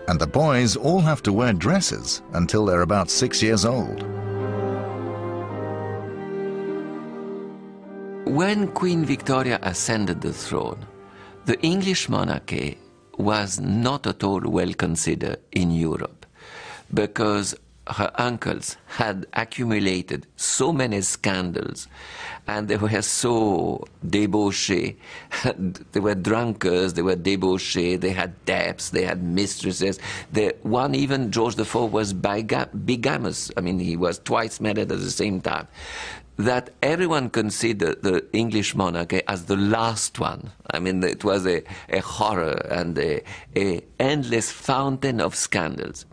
And 0.06 0.20
the 0.20 0.26
boys 0.26 0.76
all 0.76 1.00
have 1.00 1.22
to 1.22 1.32
wear 1.32 1.54
dresses 1.54 2.20
until 2.34 2.66
they're 2.66 2.82
about 2.82 3.10
six 3.10 3.42
years 3.42 3.64
old. 3.64 4.04
When 8.26 8.66
Queen 8.72 9.04
Victoria 9.04 9.60
ascended 9.62 10.20
the 10.20 10.32
throne, 10.32 10.84
the 11.44 11.60
English 11.60 12.08
monarchy 12.08 12.76
was 13.16 13.60
not 13.60 14.04
at 14.08 14.24
all 14.24 14.40
well 14.40 14.74
considered 14.74 15.38
in 15.52 15.70
Europe 15.70 16.26
because 16.92 17.54
her 17.86 18.10
uncles 18.16 18.76
had 18.86 19.26
accumulated 19.32 20.26
so 20.34 20.72
many 20.72 21.02
scandals 21.02 21.86
and 22.48 22.66
they 22.66 22.76
were 22.76 23.00
so 23.00 23.84
debauchee. 24.04 24.96
they 25.92 26.00
were 26.00 26.16
drunkards, 26.16 26.94
they 26.94 27.02
were 27.02 27.14
debauchee, 27.14 27.94
they 27.94 28.10
had 28.10 28.44
debts, 28.44 28.90
they 28.90 29.04
had 29.04 29.22
mistresses. 29.22 30.00
One, 30.62 30.96
even 30.96 31.30
George 31.30 31.56
IV, 31.56 31.92
was 31.92 32.12
bigamous. 32.12 33.52
I 33.56 33.60
mean, 33.60 33.78
he 33.78 33.96
was 33.96 34.18
twice 34.18 34.60
married 34.60 34.90
at 34.90 34.98
the 34.98 35.10
same 35.12 35.40
time. 35.40 35.68
That 36.38 36.70
everyone 36.82 37.30
considered 37.30 38.02
the 38.02 38.24
English 38.32 38.74
monarchy 38.74 39.22
as 39.26 39.46
the 39.46 39.56
last 39.56 40.18
one. 40.20 40.50
I 40.70 40.78
mean, 40.78 41.02
it 41.02 41.24
was 41.24 41.46
a, 41.46 41.62
a 41.88 42.00
horror 42.00 42.60
and 42.70 42.98
a, 42.98 43.22
a 43.56 43.80
endless 43.98 44.50
fountain 44.50 45.20
of 45.20 45.34
scandals. 45.34 46.04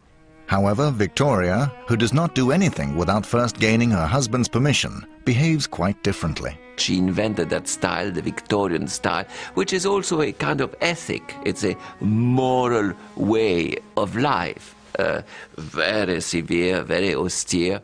However, 0.47 0.91
Victoria, 0.91 1.71
who 1.87 1.97
does 1.97 2.13
not 2.13 2.35
do 2.35 2.51
anything 2.51 2.95
without 2.95 3.25
first 3.25 3.59
gaining 3.59 3.91
her 3.91 4.05
husband's 4.05 4.47
permission, 4.47 5.05
behaves 5.25 5.67
quite 5.67 6.01
differently. 6.03 6.57
She 6.77 6.97
invented 6.97 7.49
that 7.49 7.67
style, 7.67 8.11
the 8.11 8.21
Victorian 8.21 8.87
style, 8.87 9.25
which 9.55 9.73
is 9.73 9.85
also 9.85 10.21
a 10.21 10.31
kind 10.31 10.61
of 10.61 10.75
ethic. 10.81 11.35
It's 11.45 11.63
a 11.63 11.75
moral 12.01 12.93
way 13.15 13.77
of 13.95 14.15
life, 14.15 14.75
uh, 14.99 15.21
very 15.57 16.21
severe, 16.21 16.81
very 16.83 17.13
austere. 17.13 17.81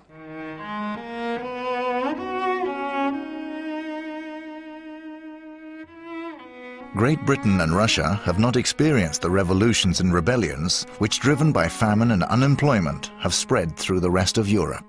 Great 6.95 7.23
Britain 7.23 7.61
and 7.61 7.75
Russia 7.75 8.19
have 8.23 8.39
not 8.39 8.55
experienced 8.55 9.21
the 9.21 9.29
revolutions 9.29 9.99
and 9.99 10.11
rebellions 10.11 10.87
which, 10.97 11.19
driven 11.19 11.51
by 11.51 11.69
famine 11.69 12.11
and 12.11 12.23
unemployment, 12.23 13.11
have 13.19 13.33
spread 13.33 13.77
through 13.77 13.99
the 13.99 14.09
rest 14.09 14.39
of 14.39 14.49
Europe. 14.49 14.83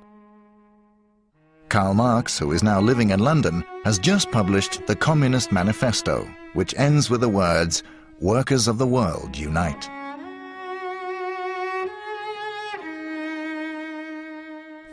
Karl 1.68 1.92
Marx, 1.92 2.38
who 2.38 2.52
is 2.52 2.62
now 2.62 2.80
living 2.80 3.10
in 3.10 3.20
London, 3.20 3.62
has 3.84 3.98
just 3.98 4.30
published 4.30 4.86
the 4.86 4.96
Communist 4.96 5.52
Manifesto, 5.52 6.26
which 6.54 6.74
ends 6.78 7.10
with 7.10 7.20
the 7.20 7.28
words, 7.28 7.82
Workers 8.18 8.66
of 8.66 8.78
the 8.78 8.86
world 8.86 9.36
unite. 9.36 9.88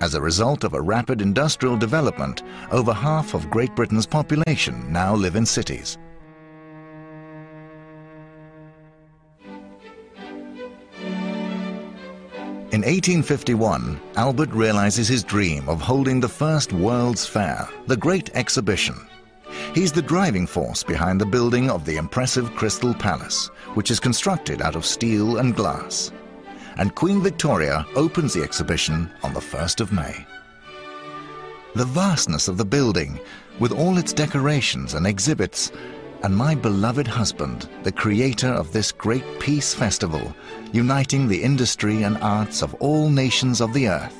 As 0.02 0.14
a 0.14 0.22
result 0.22 0.64
of 0.64 0.74
a 0.74 0.82
rapid 0.82 1.22
industrial 1.22 1.78
development, 1.78 2.44
over 2.72 2.94
half 2.94 3.34
of 3.34 3.50
Great 3.50 3.76
Britain's 3.76 4.06
population 4.06 4.92
now 4.92 5.16
live 5.16 5.36
in 5.36 5.46
cities. 5.46 5.98
In 12.78 12.84
1851, 12.84 14.00
Albert 14.18 14.52
realizes 14.52 15.08
his 15.08 15.24
dream 15.24 15.68
of 15.68 15.82
holding 15.82 16.20
the 16.20 16.30
first 16.30 16.72
World's 16.72 17.26
Fair, 17.26 17.68
the 17.88 17.98
Great 17.98 18.30
Exhibition. 18.36 18.96
He's 19.74 19.92
the 19.92 20.04
driving 20.04 20.46
force 20.46 20.84
behind 20.84 21.20
the 21.20 21.26
building 21.26 21.72
of 21.72 21.86
the 21.86 21.98
impressive 21.98 22.54
Crystal 22.54 22.94
Palace, 22.94 23.48
which 23.74 23.90
is 23.90 24.00
constructed 24.00 24.62
out 24.62 24.76
of 24.76 24.86
steel 24.86 25.38
and 25.38 25.56
glass. 25.56 26.12
And 26.76 26.94
Queen 26.94 27.20
Victoria 27.20 27.84
opens 27.96 28.36
the 28.36 28.44
exhibition 28.44 29.10
on 29.24 29.34
the 29.34 29.40
1st 29.40 29.82
of 29.82 29.92
May. 29.92 30.28
The 31.74 31.86
vastness 31.86 32.48
of 32.48 32.58
the 32.58 32.66
building, 32.66 33.20
with 33.58 33.72
all 33.72 33.98
its 33.98 34.14
decorations 34.14 34.94
and 34.94 35.08
exhibits, 35.08 35.72
and 36.24 36.36
my 36.36 36.56
beloved 36.56 37.08
husband, 37.08 37.70
the 37.84 37.92
creator 37.92 38.48
of 38.48 38.74
this 38.74 38.92
great 38.92 39.40
peace 39.40 39.74
festival, 39.74 40.36
uniting 40.72 41.28
the 41.28 41.42
industry 41.42 42.04
and 42.04 42.18
arts 42.18 42.62
of 42.62 42.74
all 42.76 43.10
nations 43.10 43.62
of 43.62 43.74
the 43.74 43.88
earth. 43.88 44.16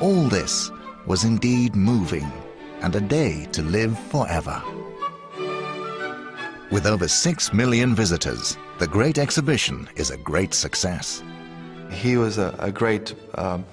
All 0.00 0.24
this 0.24 0.70
was 1.06 1.24
indeed 1.24 1.74
moving 1.74 2.30
and 2.82 2.94
a 2.94 3.00
day 3.00 3.46
to 3.52 3.62
live 3.62 3.98
forever. 4.10 4.62
With 6.70 6.86
over 6.86 7.08
six 7.08 7.52
million 7.52 7.94
visitors, 7.94 8.58
the 8.78 8.86
Great 8.86 9.18
Exhibition 9.18 9.88
is 9.96 10.10
a 10.10 10.16
great 10.18 10.52
success. 10.52 11.22
He 11.90 12.16
was 12.16 12.38
a, 12.38 12.54
a 12.58 12.72
great 12.72 13.14
um, 13.36 13.64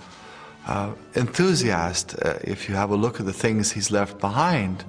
uh, 0.67 0.93
enthusiast. 1.15 2.15
Uh, 2.21 2.37
if 2.43 2.69
you 2.69 2.75
have 2.75 2.91
a 2.91 2.95
look 2.95 3.19
at 3.19 3.25
the 3.25 3.33
things 3.33 3.71
he's 3.71 3.91
left 3.91 4.19
behind, 4.19 4.83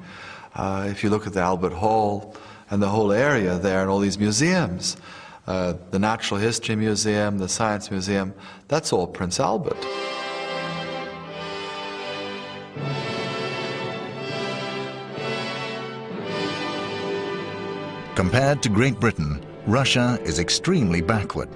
uh, 0.54 0.86
if 0.90 1.02
you 1.02 1.10
look 1.10 1.26
at 1.26 1.32
the 1.32 1.40
Albert 1.40 1.72
Hall, 1.72 2.36
and 2.72 2.82
the 2.82 2.88
whole 2.88 3.12
area 3.12 3.58
there 3.58 3.82
and 3.82 3.90
all 3.90 3.98
these 3.98 4.18
museums. 4.18 4.96
Uh, 5.46 5.74
the 5.90 5.98
Natural 5.98 6.40
History 6.40 6.74
Museum, 6.74 7.36
the 7.36 7.48
Science 7.48 7.90
Museum, 7.90 8.32
that's 8.66 8.94
all 8.94 9.06
Prince 9.06 9.38
Albert. 9.38 9.76
Compared 18.14 18.62
to 18.62 18.70
Great 18.70 18.98
Britain, 18.98 19.44
Russia 19.66 20.18
is 20.24 20.38
extremely 20.38 21.02
backward. 21.02 21.50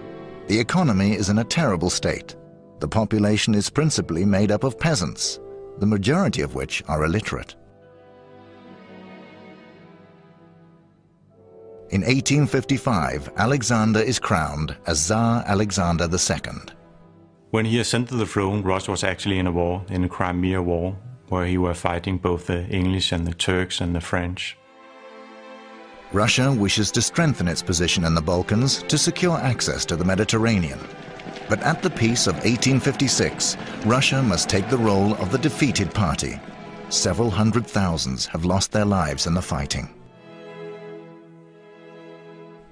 The 0.49 0.59
economy 0.59 1.13
is 1.13 1.31
in 1.31 1.39
a 1.39 1.45
terrible 1.45 1.89
state. 1.89 2.37
The 2.81 2.89
population 2.89 3.55
is 3.55 3.71
principally 3.71 4.27
made 4.27 4.51
up 4.51 4.65
of 4.65 4.79
peasants, 4.79 5.41
the 5.79 5.87
majority 5.87 6.43
of 6.43 6.55
which 6.55 6.83
are 6.89 7.05
illiterate. 7.05 7.57
In 11.89 12.01
1855, 12.01 13.31
Alexander 13.37 14.01
is 14.01 14.19
crowned 14.19 14.77
as 14.87 14.99
Tsar 14.99 15.45
Alexander 15.47 16.09
II. 16.13 16.75
When 17.51 17.65
he 17.65 17.79
ascended 17.79 18.19
the 18.19 18.27
throne, 18.27 18.63
Russia 18.63 18.91
was 18.91 19.05
actually 19.05 19.39
in 19.39 19.47
a 19.47 19.53
war, 19.53 19.85
in 19.89 20.03
the 20.03 20.09
Crimea 20.09 20.61
War, 20.61 20.97
where 21.29 21.47
he 21.47 21.59
were 21.59 21.75
fighting 21.75 22.19
both 22.19 22.49
the 22.49 22.67
English 22.67 23.13
and 23.13 23.25
the 23.25 23.35
Turks 23.35 23.81
and 23.81 23.95
the 23.95 24.01
French. 24.01 24.59
Russia 26.13 26.53
wishes 26.53 26.91
to 26.91 27.01
strengthen 27.01 27.47
its 27.47 27.63
position 27.63 28.05
in 28.05 28.17
the 28.17 28.21
Balkans 28.21 28.83
to 28.85 28.99
secure 28.99 29.39
access 29.39 29.85
to 29.85 29.95
the 29.95 30.05
Mediterranean. 30.05 30.81
But 31.49 31.63
at 31.63 31.83
the 31.83 31.91
peace 31.91 32.27
of 32.27 32.35
1856, 32.35 33.57
Russia 33.85 34.21
must 34.25 34.49
take 34.49 34.69
the 34.69 34.79
role 34.79 35.15
of 35.15 35.31
the 35.31 35.39
defeated 35.39 35.95
party. 35.95 36.41
Several 36.89 37.31
hundred 37.31 37.65
thousands 37.65 38.27
have 38.27 38.45
lost 38.45 38.73
their 38.73 38.85
lives 38.85 39.29
in 39.29 39.35
the 39.35 39.43
fighting. 39.43 39.96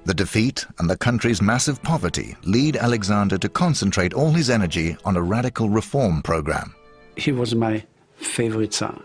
The 0.06 0.14
defeat 0.14 0.66
and 0.78 0.88
the 0.88 0.98
country's 0.98 1.40
massive 1.40 1.82
poverty 1.82 2.36
lead 2.44 2.76
Alexander 2.76 3.38
to 3.38 3.48
concentrate 3.48 4.12
all 4.12 4.32
his 4.32 4.50
energy 4.50 4.96
on 5.04 5.16
a 5.16 5.22
radical 5.22 5.70
reform 5.70 6.20
program. 6.20 6.74
He 7.16 7.32
was 7.32 7.54
my 7.54 7.84
favorite 8.16 8.72
Tsar. 8.74 9.00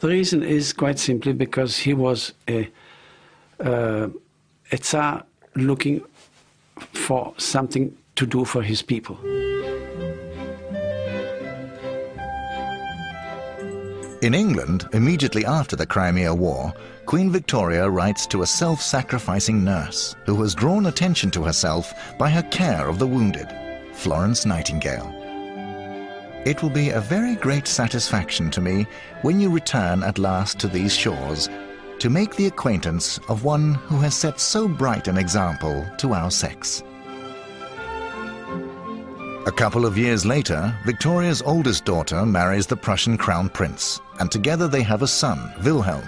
The 0.00 0.08
reason 0.08 0.42
is 0.44 0.72
quite 0.72 0.98
simply 0.98 1.32
because 1.32 1.78
he 1.78 1.94
was 1.94 2.32
a, 2.48 2.70
uh, 3.58 4.08
a 4.70 4.78
Tsar 4.78 5.24
looking 5.56 6.02
for 6.92 7.34
something 7.38 7.96
to 8.14 8.26
do 8.26 8.44
for 8.44 8.62
his 8.62 8.82
people. 8.82 9.18
In 14.26 14.34
England, 14.34 14.88
immediately 14.92 15.46
after 15.46 15.76
the 15.76 15.86
Crimea 15.86 16.34
War, 16.34 16.74
Queen 17.04 17.30
Victoria 17.30 17.88
writes 17.88 18.26
to 18.26 18.42
a 18.42 18.46
self-sacrificing 18.46 19.62
nurse 19.62 20.16
who 20.24 20.42
has 20.42 20.52
drawn 20.52 20.86
attention 20.86 21.30
to 21.30 21.44
herself 21.44 21.94
by 22.18 22.28
her 22.30 22.42
care 22.42 22.88
of 22.88 22.98
the 22.98 23.06
wounded, 23.06 23.46
Florence 23.92 24.44
Nightingale. 24.44 25.14
It 26.44 26.60
will 26.60 26.70
be 26.70 26.90
a 26.90 27.00
very 27.00 27.36
great 27.36 27.68
satisfaction 27.68 28.50
to 28.50 28.60
me 28.60 28.88
when 29.22 29.38
you 29.38 29.48
return 29.48 30.02
at 30.02 30.18
last 30.18 30.58
to 30.58 30.66
these 30.66 30.92
shores 30.92 31.48
to 32.00 32.10
make 32.10 32.34
the 32.34 32.48
acquaintance 32.48 33.20
of 33.28 33.44
one 33.44 33.74
who 33.74 34.00
has 34.00 34.16
set 34.16 34.40
so 34.40 34.66
bright 34.66 35.06
an 35.06 35.18
example 35.18 35.86
to 35.98 36.14
our 36.14 36.32
sex. 36.32 36.82
A 39.46 39.52
couple 39.52 39.86
of 39.86 39.96
years 39.96 40.26
later, 40.26 40.76
Victoria's 40.84 41.42
oldest 41.42 41.84
daughter 41.84 42.26
marries 42.26 42.66
the 42.66 42.76
Prussian 42.76 43.16
crown 43.16 43.48
prince, 43.48 44.00
and 44.18 44.30
together 44.30 44.68
they 44.68 44.82
have 44.82 45.02
a 45.02 45.06
son, 45.06 45.52
Wilhelm, 45.64 46.04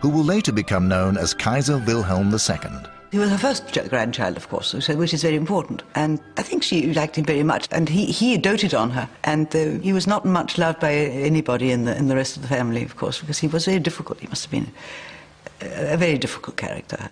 who 0.00 0.08
will 0.08 0.24
later 0.24 0.52
become 0.52 0.88
known 0.88 1.16
as 1.16 1.34
Kaiser 1.34 1.78
Wilhelm 1.78 2.32
II. 2.32 2.90
He 3.12 3.18
was 3.18 3.28
her 3.28 3.36
first 3.36 3.78
grandchild, 3.90 4.38
of 4.38 4.48
course, 4.48 4.72
which 4.72 5.12
is 5.12 5.22
very 5.22 5.36
important. 5.36 5.82
And 5.94 6.18
I 6.38 6.42
think 6.42 6.62
she 6.62 6.94
liked 6.94 7.16
him 7.16 7.26
very 7.26 7.42
much. 7.42 7.68
And 7.70 7.86
he, 7.86 8.06
he 8.06 8.38
doted 8.38 8.72
on 8.72 8.88
her. 8.90 9.06
And 9.24 9.54
uh, 9.54 9.78
he 9.82 9.92
was 9.92 10.06
not 10.06 10.24
much 10.24 10.56
loved 10.56 10.80
by 10.80 10.94
anybody 10.94 11.72
in 11.72 11.84
the, 11.84 11.94
in 11.94 12.08
the 12.08 12.16
rest 12.16 12.36
of 12.36 12.42
the 12.42 12.48
family, 12.48 12.82
of 12.82 12.96
course, 12.96 13.20
because 13.20 13.38
he 13.38 13.48
was 13.48 13.66
very 13.66 13.80
difficult. 13.80 14.18
He 14.18 14.28
must 14.28 14.44
have 14.44 14.50
been 14.50 14.72
a, 15.60 15.92
a 15.92 15.96
very 15.98 16.16
difficult 16.16 16.56
character. 16.56 17.10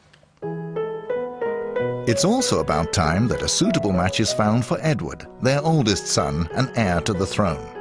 It's 2.08 2.24
also 2.24 2.60
about 2.60 2.94
time 2.94 3.28
that 3.28 3.42
a 3.42 3.48
suitable 3.48 3.92
match 3.92 4.20
is 4.20 4.32
found 4.32 4.64
for 4.64 4.78
Edward, 4.80 5.26
their 5.42 5.62
oldest 5.62 6.06
son 6.06 6.48
and 6.54 6.72
heir 6.76 7.02
to 7.02 7.12
the 7.12 7.26
throne. 7.26 7.79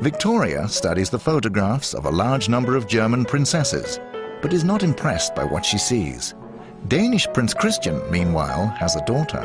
Victoria 0.00 0.68
studies 0.68 1.10
the 1.10 1.18
photographs 1.18 1.92
of 1.92 2.06
a 2.06 2.10
large 2.10 2.48
number 2.48 2.76
of 2.76 2.86
German 2.86 3.24
princesses, 3.24 3.98
but 4.40 4.52
is 4.52 4.62
not 4.62 4.84
impressed 4.84 5.34
by 5.34 5.42
what 5.42 5.66
she 5.66 5.76
sees. 5.76 6.34
Danish 6.86 7.26
Prince 7.34 7.52
Christian, 7.52 8.00
meanwhile, 8.08 8.68
has 8.78 8.94
a 8.94 9.04
daughter. 9.06 9.42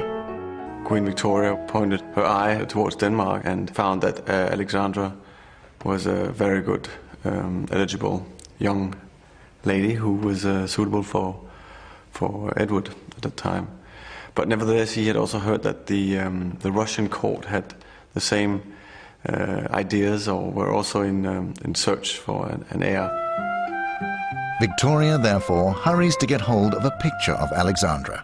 Queen 0.86 1.06
Victoria 1.06 1.56
pointed 1.68 2.02
her 2.13 2.24
eye 2.24 2.63
towards 2.66 2.96
Denmark 2.96 3.42
and 3.46 3.76
found 3.76 4.04
that 4.04 4.30
uh, 4.30 4.52
Alexandra 4.52 5.16
was 5.84 6.06
a 6.06 6.32
very 6.32 6.62
good, 6.62 6.88
um, 7.26 7.66
eligible 7.72 8.24
young 8.60 8.94
lady 9.66 9.96
who 9.96 10.13
was 10.13 10.46
uh, 10.46 10.68
suitable 10.68 11.02
for, 11.02 11.39
for 12.12 12.54
Edward 12.56 12.89
at 13.16 13.24
that 13.24 13.38
time. 13.38 13.70
But 14.36 14.48
nevertheless, 14.48 14.92
he 14.92 15.08
had 15.08 15.16
also 15.16 15.39
heard 15.39 15.63
that 15.63 15.88
the, 15.88 16.20
um, 16.20 16.58
the 16.60 16.72
Russian 16.72 17.10
court 17.10 17.46
had 17.46 17.74
the 18.13 18.22
same 18.22 18.73
ideas 19.30 20.28
or 20.28 20.52
were 20.52 20.72
also 20.72 21.02
in, 21.02 21.26
um, 21.26 21.54
in 21.64 21.76
search 21.76 22.18
for 22.18 22.50
an, 22.50 22.66
an 22.72 22.84
heir. 22.84 23.10
Victoria, 24.60 25.18
therefore, 25.18 25.74
hurries 25.74 26.16
to 26.18 26.26
get 26.26 26.42
hold 26.42 26.74
of 26.74 26.86
a 26.86 26.92
picture 27.02 27.34
of 27.34 27.52
Alexandra. 27.52 28.24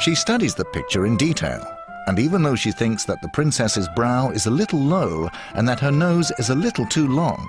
She 0.00 0.14
studies 0.14 0.54
the 0.54 0.64
picture 0.66 1.06
in 1.06 1.16
detail, 1.16 1.64
and 2.06 2.18
even 2.18 2.42
though 2.42 2.54
she 2.54 2.72
thinks 2.72 3.04
that 3.04 3.20
the 3.20 3.30
princess's 3.30 3.88
brow 3.96 4.30
is 4.30 4.46
a 4.46 4.50
little 4.50 4.80
low 4.80 5.28
and 5.54 5.68
that 5.68 5.80
her 5.80 5.90
nose 5.90 6.30
is 6.38 6.50
a 6.50 6.54
little 6.54 6.86
too 6.86 7.08
long, 7.08 7.46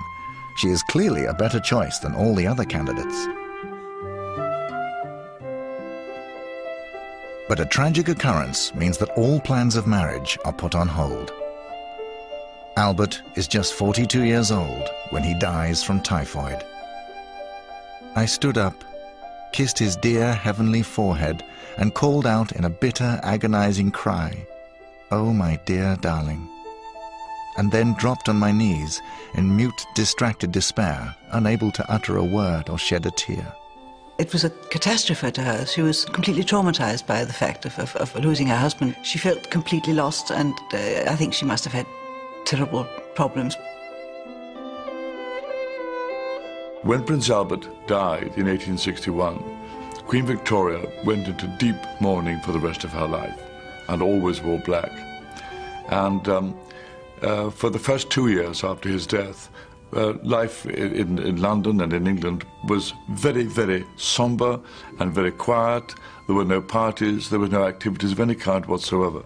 she 0.56 0.68
is 0.68 0.82
clearly 0.84 1.24
a 1.24 1.34
better 1.34 1.60
choice 1.60 1.98
than 1.98 2.14
all 2.14 2.34
the 2.34 2.46
other 2.46 2.64
candidates. 2.64 3.26
But 7.48 7.60
a 7.60 7.66
tragic 7.66 8.08
occurrence 8.08 8.74
means 8.74 8.98
that 8.98 9.10
all 9.16 9.40
plans 9.40 9.76
of 9.76 9.86
marriage 9.86 10.38
are 10.44 10.52
put 10.52 10.74
on 10.74 10.86
hold. 10.86 11.32
Albert 12.76 13.22
is 13.34 13.48
just 13.48 13.74
42 13.74 14.24
years 14.24 14.50
old 14.50 14.88
when 15.10 15.22
he 15.22 15.34
dies 15.38 15.82
from 15.82 16.00
typhoid. 16.00 16.64
I 18.14 18.26
stood 18.26 18.58
up, 18.58 18.84
kissed 19.52 19.78
his 19.78 19.96
dear 19.96 20.32
heavenly 20.32 20.82
forehead, 20.82 21.44
and 21.78 21.94
called 21.94 22.26
out 22.26 22.52
in 22.52 22.64
a 22.64 22.70
bitter, 22.70 23.20
agonizing 23.22 23.90
cry, 23.90 24.46
Oh, 25.10 25.32
my 25.32 25.58
dear 25.64 25.96
darling, 26.00 26.48
and 27.56 27.72
then 27.72 27.94
dropped 27.94 28.28
on 28.28 28.36
my 28.36 28.52
knees 28.52 29.02
in 29.34 29.56
mute, 29.56 29.86
distracted 29.94 30.52
despair, 30.52 31.14
unable 31.32 31.72
to 31.72 31.92
utter 31.92 32.16
a 32.16 32.24
word 32.24 32.68
or 32.68 32.78
shed 32.78 33.06
a 33.06 33.10
tear. 33.10 33.52
It 34.18 34.32
was 34.32 34.44
a 34.44 34.50
catastrophe 34.50 35.32
to 35.32 35.42
her. 35.42 35.66
She 35.66 35.82
was 35.82 36.04
completely 36.04 36.44
traumatized 36.44 37.06
by 37.06 37.24
the 37.24 37.32
fact 37.32 37.64
of, 37.64 37.78
of, 37.78 37.96
of 37.96 38.14
losing 38.16 38.46
her 38.48 38.56
husband. 38.56 38.94
She 39.02 39.18
felt 39.18 39.50
completely 39.50 39.94
lost, 39.94 40.30
and 40.30 40.52
uh, 40.72 41.10
I 41.10 41.16
think 41.16 41.32
she 41.34 41.46
must 41.46 41.64
have 41.64 41.72
had 41.72 41.86
terrible 42.44 42.84
problems. 43.14 43.56
When 46.82 47.04
Prince 47.04 47.28
Albert 47.28 47.68
died 47.86 48.32
in 48.36 48.46
1861, 48.46 49.44
Queen 50.06 50.24
Victoria 50.24 50.90
went 51.04 51.28
into 51.28 51.46
deep 51.58 51.76
mourning 52.00 52.40
for 52.40 52.52
the 52.52 52.58
rest 52.58 52.84
of 52.84 52.90
her 52.90 53.06
life 53.06 53.38
and 53.88 54.02
always 54.02 54.40
wore 54.40 54.58
black. 54.60 54.90
And 55.88 56.26
um, 56.28 56.58
uh, 57.22 57.50
for 57.50 57.68
the 57.70 57.78
first 57.78 58.10
two 58.10 58.28
years 58.28 58.64
after 58.64 58.88
his 58.88 59.06
death, 59.06 59.50
uh, 59.92 60.14
life 60.22 60.66
in, 60.66 61.18
in 61.18 61.40
London 61.42 61.80
and 61.80 61.92
in 61.92 62.06
England 62.06 62.46
was 62.64 62.94
very, 63.10 63.44
very 63.44 63.84
somber 63.96 64.58
and 65.00 65.12
very 65.12 65.32
quiet. 65.32 65.94
There 66.26 66.36
were 66.36 66.44
no 66.44 66.62
parties, 66.62 67.28
there 67.28 67.40
were 67.40 67.48
no 67.48 67.64
activities 67.64 68.12
of 68.12 68.20
any 68.20 68.36
kind 68.36 68.64
whatsoever. 68.66 69.22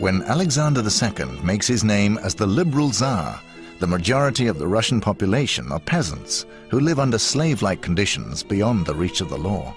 When 0.00 0.22
Alexander 0.22 0.80
II 0.80 1.42
makes 1.42 1.66
his 1.66 1.84
name 1.84 2.16
as 2.22 2.34
the 2.34 2.46
liberal 2.46 2.88
Tsar, 2.88 3.38
the 3.80 3.86
majority 3.86 4.46
of 4.46 4.58
the 4.58 4.66
Russian 4.66 4.98
population 4.98 5.70
are 5.70 5.78
peasants 5.78 6.46
who 6.70 6.80
live 6.80 6.98
under 6.98 7.18
slave-like 7.18 7.82
conditions 7.82 8.42
beyond 8.42 8.86
the 8.86 8.94
reach 8.94 9.20
of 9.20 9.28
the 9.28 9.36
law. 9.36 9.76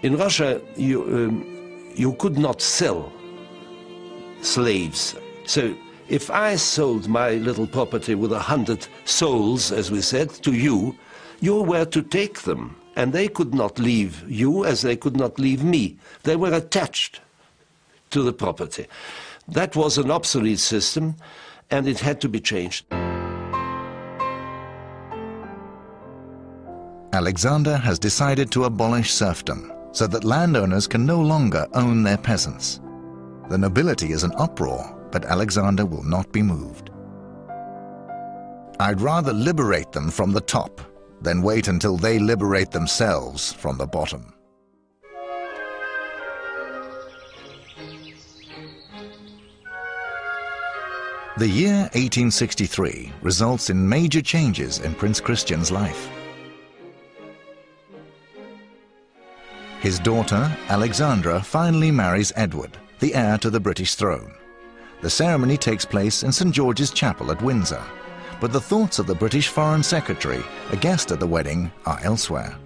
In 0.00 0.16
Russia, 0.16 0.58
you, 0.74 1.02
um, 1.02 1.92
you 1.94 2.14
could 2.14 2.38
not 2.38 2.62
sell 2.62 3.12
slaves. 4.40 5.16
So 5.44 5.76
if 6.08 6.30
I 6.30 6.56
sold 6.56 7.06
my 7.06 7.32
little 7.32 7.66
property 7.66 8.14
with 8.14 8.32
a 8.32 8.38
hundred 8.38 8.86
souls, 9.04 9.70
as 9.70 9.90
we 9.90 10.00
said, 10.00 10.30
to 10.44 10.54
you, 10.54 10.96
you 11.40 11.60
were 11.62 11.84
to 11.84 12.00
take 12.00 12.40
them. 12.40 12.74
And 12.96 13.12
they 13.12 13.28
could 13.28 13.52
not 13.52 13.78
leave 13.78 14.24
you 14.26 14.64
as 14.64 14.80
they 14.80 14.96
could 14.96 15.18
not 15.18 15.38
leave 15.38 15.62
me. 15.62 15.98
They 16.22 16.36
were 16.36 16.54
attached 16.54 17.20
to 18.12 18.22
the 18.22 18.32
property. 18.32 18.86
That 19.48 19.74
was 19.76 19.98
an 19.98 20.10
obsolete 20.10 20.58
system, 20.58 21.16
and 21.70 21.88
it 21.88 21.98
had 21.98 22.20
to 22.20 22.28
be 22.28 22.40
changed. 22.40 22.86
Alexander 27.14 27.76
has 27.76 27.98
decided 27.98 28.50
to 28.52 28.64
abolish 28.64 29.12
serfdom 29.12 29.72
so 29.92 30.06
that 30.06 30.24
landowners 30.24 30.86
can 30.86 31.04
no 31.04 31.20
longer 31.20 31.66
own 31.74 32.02
their 32.02 32.16
peasants. 32.16 32.80
The 33.50 33.58
nobility 33.58 34.12
is 34.12 34.24
in 34.24 34.32
uproar, 34.38 34.98
but 35.10 35.26
Alexander 35.26 35.84
will 35.84 36.04
not 36.04 36.32
be 36.32 36.42
moved. 36.42 36.90
I'd 38.80 39.00
rather 39.00 39.32
liberate 39.32 39.92
them 39.92 40.10
from 40.10 40.32
the 40.32 40.40
top 40.40 40.80
than 41.20 41.42
wait 41.42 41.68
until 41.68 41.96
they 41.96 42.18
liberate 42.18 42.70
themselves 42.70 43.52
from 43.52 43.76
the 43.76 43.86
bottom. 43.86 44.31
The 51.38 51.48
year 51.48 51.88
1863 51.94 53.10
results 53.22 53.70
in 53.70 53.88
major 53.88 54.20
changes 54.20 54.80
in 54.80 54.94
Prince 54.94 55.18
Christian's 55.18 55.70
life. 55.70 56.10
His 59.80 59.98
daughter, 59.98 60.54
Alexandra, 60.68 61.40
finally 61.42 61.90
marries 61.90 62.34
Edward, 62.36 62.76
the 62.98 63.14
heir 63.14 63.38
to 63.38 63.48
the 63.48 63.58
British 63.58 63.94
throne. 63.94 64.34
The 65.00 65.08
ceremony 65.08 65.56
takes 65.56 65.86
place 65.86 66.22
in 66.22 66.32
St. 66.32 66.54
George's 66.54 66.90
Chapel 66.90 67.30
at 67.30 67.40
Windsor, 67.40 67.82
but 68.38 68.52
the 68.52 68.60
thoughts 68.60 68.98
of 68.98 69.06
the 69.06 69.14
British 69.14 69.48
Foreign 69.48 69.82
Secretary, 69.82 70.42
a 70.70 70.76
guest 70.76 71.12
at 71.12 71.18
the 71.18 71.26
wedding, 71.26 71.72
are 71.86 71.98
elsewhere. 72.02 72.58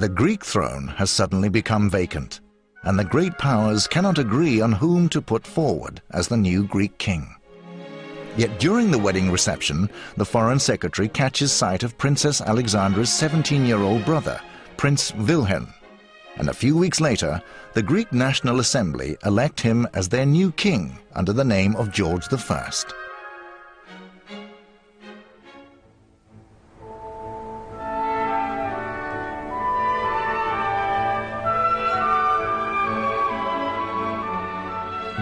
The 0.00 0.08
Greek 0.08 0.44
throne 0.44 0.88
has 0.96 1.12
suddenly 1.12 1.48
become 1.48 1.88
vacant, 1.88 2.40
and 2.82 2.98
the 2.98 3.04
great 3.04 3.36
powers 3.38 3.86
cannot 3.86 4.18
agree 4.18 4.60
on 4.60 4.72
whom 4.72 5.08
to 5.08 5.20
put 5.20 5.46
forward 5.46 6.00
as 6.10 6.28
the 6.28 6.36
new 6.36 6.64
Greek 6.64 6.96
king. 6.98 7.34
Yet 8.36 8.60
during 8.60 8.90
the 8.90 8.98
wedding 8.98 9.30
reception, 9.30 9.90
the 10.16 10.24
Foreign 10.24 10.60
Secretary 10.60 11.08
catches 11.08 11.50
sight 11.50 11.82
of 11.82 11.98
Princess 11.98 12.40
Alexandra's 12.40 13.08
17-year-old 13.10 14.04
brother, 14.04 14.40
Prince 14.76 15.12
Wilhelm. 15.14 15.74
And 16.36 16.48
a 16.48 16.54
few 16.54 16.76
weeks 16.76 17.00
later, 17.00 17.42
the 17.74 17.82
Greek 17.82 18.12
National 18.12 18.60
Assembly 18.60 19.16
elect 19.24 19.60
him 19.60 19.88
as 19.92 20.08
their 20.08 20.24
new 20.24 20.52
king 20.52 20.96
under 21.16 21.32
the 21.32 21.44
name 21.44 21.74
of 21.74 21.90
George 21.90 22.32
I. 22.32 22.70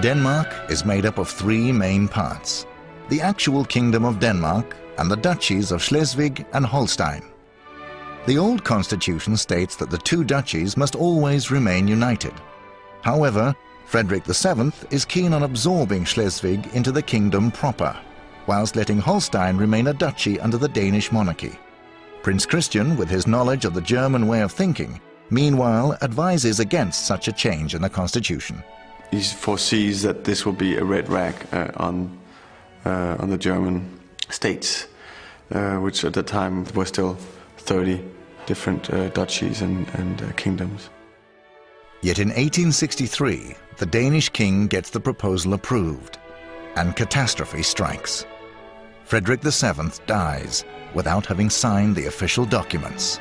Denmark 0.07 0.71
is 0.71 0.85
made 0.85 1.05
up 1.05 1.19
of 1.19 1.29
three 1.29 1.73
main 1.73 2.07
parts. 2.07 2.65
The 3.09 3.21
actual 3.21 3.65
Kingdom 3.65 4.05
of 4.05 4.21
Denmark 4.21 4.77
and 4.99 5.11
the 5.11 5.17
duchies 5.17 5.73
of 5.73 5.83
Schleswig 5.83 6.47
and 6.53 6.65
Holstein. 6.65 7.25
The 8.27 8.39
old 8.39 8.63
constitution 8.63 9.37
states 9.37 9.75
that 9.75 9.91
the 9.91 9.99
two 9.99 10.23
duchies 10.23 10.77
must 10.77 10.95
always 10.95 11.51
remain 11.51 11.89
united. 11.89 12.35
However, 13.03 13.53
Frederick 13.87 14.25
VII 14.27 14.71
is 14.93 15.05
keen 15.05 15.33
on 15.33 15.43
absorbing 15.43 16.05
Schleswig 16.05 16.73
into 16.73 16.93
the 16.93 17.03
kingdom 17.03 17.51
proper, 17.51 17.97
whilst 18.47 18.77
letting 18.77 19.01
Holstein 19.01 19.57
remain 19.57 19.89
a 19.89 19.93
duchy 19.93 20.39
under 20.39 20.57
the 20.57 20.69
Danish 20.69 21.11
monarchy. 21.11 21.59
Prince 22.23 22.47
Christian, 22.47 22.97
with 22.97 23.11
his 23.11 23.27
knowledge 23.27 23.65
of 23.65 23.75
the 23.75 23.81
German 23.81 24.29
way 24.29 24.43
of 24.43 24.53
thinking, 24.53 25.01
meanwhile 25.31 25.99
advises 26.01 26.61
against 26.61 27.07
such 27.07 27.27
a 27.27 27.33
change 27.33 27.75
in 27.75 27.83
the 27.83 27.91
constitution. 27.91 28.63
He 29.11 29.23
foresees 29.23 30.03
that 30.03 30.25
this 30.25 30.45
will 30.45 30.53
be 30.53 30.77
a 30.77 30.85
red 30.85 31.09
rag 31.09 31.35
uh, 31.53 31.71
on, 31.77 32.19
uh, 32.85 33.17
on 33.19 33.31
the 33.31 33.39
German 33.39 34.01
states, 34.31 34.89
uh, 35.53 35.77
which 35.77 36.05
at 36.05 36.15
the 36.15 36.23
time 36.23 36.65
were 36.75 36.85
still 36.85 37.17
30 37.59 38.03
different 38.47 38.91
uh, 38.91 39.09
duchies 39.11 39.63
and, 39.63 39.89
and 39.95 40.23
uh, 40.23 40.33
kingdoms. 40.33 40.91
Yet 42.03 42.19
in 42.19 42.29
1863, 42.29 43.55
the 43.79 43.87
Danish 43.87 44.29
king 44.29 44.67
gets 44.67 44.91
the 44.91 45.01
proposal 45.01 45.55
approved, 45.55 46.19
and 46.77 46.95
catastrophe 46.95 47.63
strikes. 47.63 48.27
Frederick 49.05 49.43
VII 49.43 49.91
dies 50.07 50.65
without 50.95 51.27
having 51.27 51.51
signed 51.51 51.97
the 51.97 52.07
official 52.07 52.45
documents. 52.45 53.19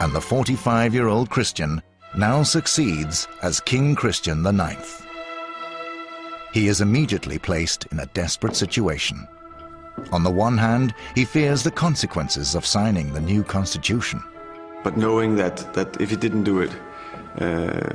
And 0.00 0.12
the 0.12 0.20
45-year-old 0.20 1.30
Christian 1.30 1.82
now 2.16 2.42
succeeds 2.42 3.28
as 3.42 3.60
King 3.60 3.94
Christian 3.94 4.44
IX. 4.46 5.02
He 6.52 6.68
is 6.68 6.80
immediately 6.80 7.38
placed 7.38 7.86
in 7.86 8.00
a 8.00 8.06
desperate 8.06 8.56
situation. 8.56 9.26
On 10.10 10.22
the 10.22 10.30
one 10.30 10.58
hand, 10.58 10.94
he 11.14 11.24
fears 11.24 11.62
the 11.62 11.70
consequences 11.70 12.54
of 12.54 12.66
signing 12.66 13.12
the 13.12 13.20
new 13.20 13.42
constitution. 13.42 14.22
But 14.82 14.96
knowing 14.96 15.36
that, 15.36 15.72
that 15.74 16.00
if 16.00 16.10
he 16.10 16.16
didn't 16.16 16.44
do 16.44 16.60
it, 16.60 16.70
uh, 17.40 17.94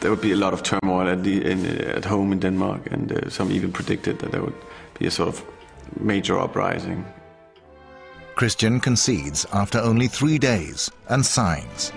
there 0.00 0.10
would 0.10 0.20
be 0.20 0.32
a 0.32 0.36
lot 0.36 0.52
of 0.52 0.62
turmoil 0.62 1.08
at, 1.08 1.22
the, 1.22 1.44
in, 1.44 1.66
at 1.66 2.04
home 2.04 2.32
in 2.32 2.40
Denmark, 2.40 2.90
and 2.90 3.12
uh, 3.12 3.28
some 3.28 3.52
even 3.52 3.70
predicted 3.70 4.18
that 4.20 4.32
there 4.32 4.42
would 4.42 4.54
be 4.98 5.06
a 5.06 5.10
sort 5.10 5.28
of 5.28 5.44
major 6.00 6.38
uprising. 6.38 7.04
Christian 8.34 8.80
concedes 8.80 9.46
after 9.52 9.78
only 9.78 10.08
three 10.08 10.38
days 10.38 10.90
and 11.08 11.24
signs. 11.24 11.92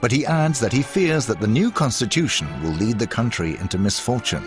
But 0.00 0.12
he 0.12 0.26
adds 0.26 0.60
that 0.60 0.72
he 0.72 0.82
fears 0.82 1.26
that 1.26 1.40
the 1.40 1.46
new 1.46 1.70
constitution 1.70 2.48
will 2.62 2.72
lead 2.72 2.98
the 2.98 3.06
country 3.06 3.56
into 3.58 3.78
misfortune. 3.78 4.44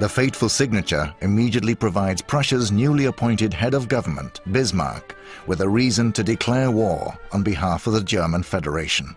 The 0.00 0.08
fateful 0.08 0.48
signature 0.48 1.14
immediately 1.20 1.76
provides 1.76 2.22
Prussia's 2.22 2.72
newly 2.72 3.04
appointed 3.04 3.54
head 3.54 3.72
of 3.72 3.86
government, 3.86 4.40
Bismarck, 4.50 5.14
with 5.46 5.60
a 5.60 5.68
reason 5.68 6.12
to 6.14 6.24
declare 6.24 6.72
war 6.72 7.16
on 7.30 7.44
behalf 7.44 7.86
of 7.86 7.92
the 7.92 8.02
German 8.02 8.42
Federation. 8.42 9.14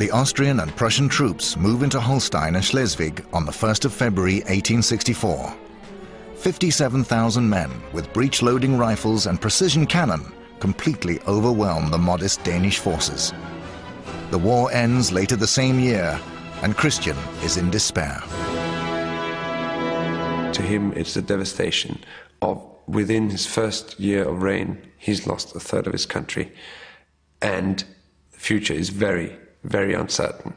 The 0.00 0.10
Austrian 0.12 0.60
and 0.60 0.74
Prussian 0.76 1.10
troops 1.10 1.58
move 1.58 1.82
into 1.82 2.00
Holstein 2.00 2.54
and 2.54 2.64
Schleswig 2.64 3.22
on 3.34 3.44
the 3.44 3.52
1st 3.52 3.84
of 3.84 3.92
February 3.92 4.36
1864. 4.36 5.54
57,000 6.36 7.46
men 7.46 7.70
with 7.92 8.10
breech-loading 8.14 8.78
rifles 8.78 9.26
and 9.26 9.38
precision 9.38 9.84
cannon 9.84 10.32
completely 10.58 11.20
overwhelm 11.28 11.90
the 11.90 11.98
modest 11.98 12.42
Danish 12.44 12.78
forces. 12.78 13.34
The 14.30 14.38
war 14.38 14.72
ends 14.72 15.12
later 15.12 15.36
the 15.36 15.46
same 15.46 15.78
year, 15.78 16.18
and 16.62 16.74
Christian 16.74 17.18
is 17.44 17.58
in 17.58 17.68
despair. 17.68 18.22
To 20.54 20.62
him, 20.62 20.94
it's 20.96 21.12
the 21.12 21.20
devastation 21.20 22.02
of 22.40 22.66
within 22.88 23.28
his 23.28 23.44
first 23.44 24.00
year 24.00 24.26
of 24.26 24.40
reign, 24.40 24.80
he's 24.96 25.26
lost 25.26 25.54
a 25.54 25.60
third 25.60 25.86
of 25.86 25.92
his 25.92 26.06
country, 26.06 26.54
and 27.42 27.84
the 28.32 28.38
future 28.38 28.72
is 28.72 28.88
very, 28.88 29.36
very 29.64 29.94
uncertain. 29.94 30.54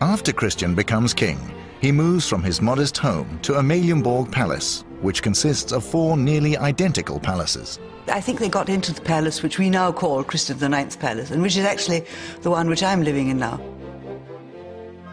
After 0.00 0.32
Christian 0.32 0.74
becomes 0.74 1.14
king, 1.14 1.38
he 1.80 1.92
moves 1.92 2.28
from 2.28 2.42
his 2.42 2.60
modest 2.60 2.96
home 2.98 3.38
to 3.42 3.52
Amalienborg 3.52 4.30
Palace, 4.30 4.84
which 5.00 5.22
consists 5.22 5.72
of 5.72 5.84
four 5.84 6.16
nearly 6.16 6.56
identical 6.56 7.20
palaces. 7.20 7.78
I 8.08 8.20
think 8.20 8.38
they 8.38 8.48
got 8.48 8.68
into 8.68 8.92
the 8.92 9.00
palace 9.00 9.42
which 9.42 9.58
we 9.58 9.68
now 9.70 9.92
call 9.92 10.22
Christian 10.22 10.72
IX's 10.72 10.96
palace, 10.96 11.30
and 11.30 11.42
which 11.42 11.56
is 11.56 11.64
actually 11.64 12.04
the 12.42 12.50
one 12.50 12.68
which 12.68 12.82
I'm 12.82 13.02
living 13.02 13.28
in 13.28 13.38
now. 13.38 13.60